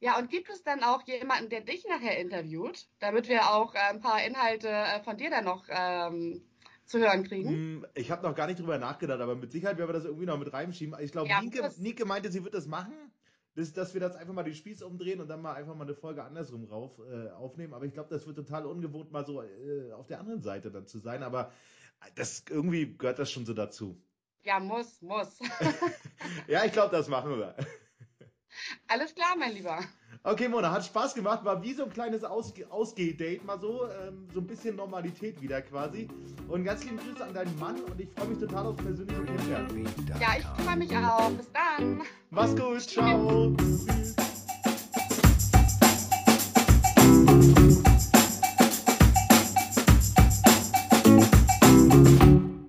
Ja, 0.00 0.18
und 0.18 0.30
gibt 0.30 0.50
es 0.50 0.62
dann 0.62 0.82
auch 0.82 1.02
jemanden, 1.06 1.48
der 1.48 1.62
dich 1.62 1.86
nachher 1.88 2.18
interviewt, 2.18 2.86
damit 2.98 3.28
wir 3.28 3.50
auch 3.50 3.74
äh, 3.74 3.78
ein 3.90 4.00
paar 4.00 4.24
Inhalte 4.24 4.68
äh, 4.68 5.02
von 5.02 5.16
dir 5.16 5.30
dann 5.30 5.44
noch 5.44 5.64
ähm, 5.68 6.42
zu 6.84 6.98
hören 6.98 7.24
kriegen? 7.24 7.48
Hm, 7.48 7.86
ich 7.94 8.10
habe 8.10 8.22
noch 8.22 8.34
gar 8.34 8.46
nicht 8.46 8.60
drüber 8.60 8.78
nachgedacht, 8.78 9.20
aber 9.20 9.34
mit 9.34 9.52
Sicherheit 9.52 9.78
werden 9.78 9.88
wir 9.88 9.94
das 9.94 10.04
irgendwie 10.04 10.26
noch 10.26 10.38
mit 10.38 10.52
reinschieben. 10.52 10.94
Ich 11.00 11.12
glaube, 11.12 11.28
ja, 11.28 11.40
Nike, 11.40 11.62
Nike 11.78 12.04
meinte, 12.04 12.30
sie 12.30 12.44
wird 12.44 12.52
das 12.52 12.66
machen, 12.66 12.94
dass, 13.54 13.72
dass 13.72 13.94
wir 13.94 14.00
das 14.02 14.16
einfach 14.16 14.34
mal 14.34 14.44
die 14.44 14.54
Spieß 14.54 14.82
umdrehen 14.82 15.20
und 15.20 15.28
dann 15.28 15.40
mal 15.40 15.54
einfach 15.54 15.74
mal 15.74 15.84
eine 15.84 15.94
Folge 15.94 16.22
andersrum 16.22 16.64
rauf, 16.64 16.98
äh, 16.98 17.30
aufnehmen. 17.30 17.72
Aber 17.72 17.86
ich 17.86 17.94
glaube, 17.94 18.10
das 18.10 18.26
wird 18.26 18.36
total 18.36 18.66
ungewohnt, 18.66 19.10
mal 19.12 19.24
so 19.24 19.42
äh, 19.42 19.92
auf 19.92 20.06
der 20.06 20.20
anderen 20.20 20.42
Seite 20.42 20.70
dann 20.70 20.86
zu 20.86 20.98
sein. 20.98 21.22
Aber 21.22 21.52
das 22.14 22.44
irgendwie 22.50 22.96
gehört 22.96 23.18
das 23.18 23.30
schon 23.30 23.46
so 23.46 23.54
dazu. 23.54 23.98
Ja, 24.44 24.60
muss, 24.60 25.00
muss. 25.00 25.38
ja, 26.46 26.64
ich 26.64 26.72
glaube, 26.72 26.94
das 26.94 27.08
machen 27.08 27.38
wir. 27.38 27.56
Alles 28.88 29.14
klar, 29.14 29.34
mein 29.38 29.54
Lieber. 29.54 29.80
Okay, 30.22 30.48
Mona, 30.48 30.72
hat 30.72 30.84
Spaß 30.84 31.14
gemacht. 31.14 31.44
War 31.44 31.62
wie 31.62 31.72
so 31.72 31.84
ein 31.84 31.90
kleines 31.92 32.24
Ausge 32.24 32.70
Ausgeh-Date, 32.70 33.44
mal 33.44 33.60
so. 33.60 33.84
Ähm, 33.84 34.26
so 34.34 34.40
ein 34.40 34.46
bisschen 34.46 34.76
Normalität 34.76 35.40
wieder 35.40 35.62
quasi. 35.62 36.08
Und 36.48 36.64
ganz 36.64 36.82
lieben 36.84 36.98
Grüße 36.98 37.24
an 37.24 37.32
deinen 37.32 37.56
Mann 37.58 37.80
und 37.80 38.00
ich 38.00 38.08
freue 38.16 38.28
mich 38.28 38.38
total 38.38 38.66
aufs 38.66 38.82
persönliche 38.82 39.22
Kennenlernen. 39.22 39.88
Ja, 40.20 40.36
ich 40.38 40.64
freue 40.64 40.76
mich 40.76 40.96
auch. 40.96 41.30
Bis 41.30 41.46
dann. 41.52 42.00
Mach's 42.30 42.56
gut. 42.56 42.80
Ciao. 42.80 43.54
Tschüss. 43.56 44.16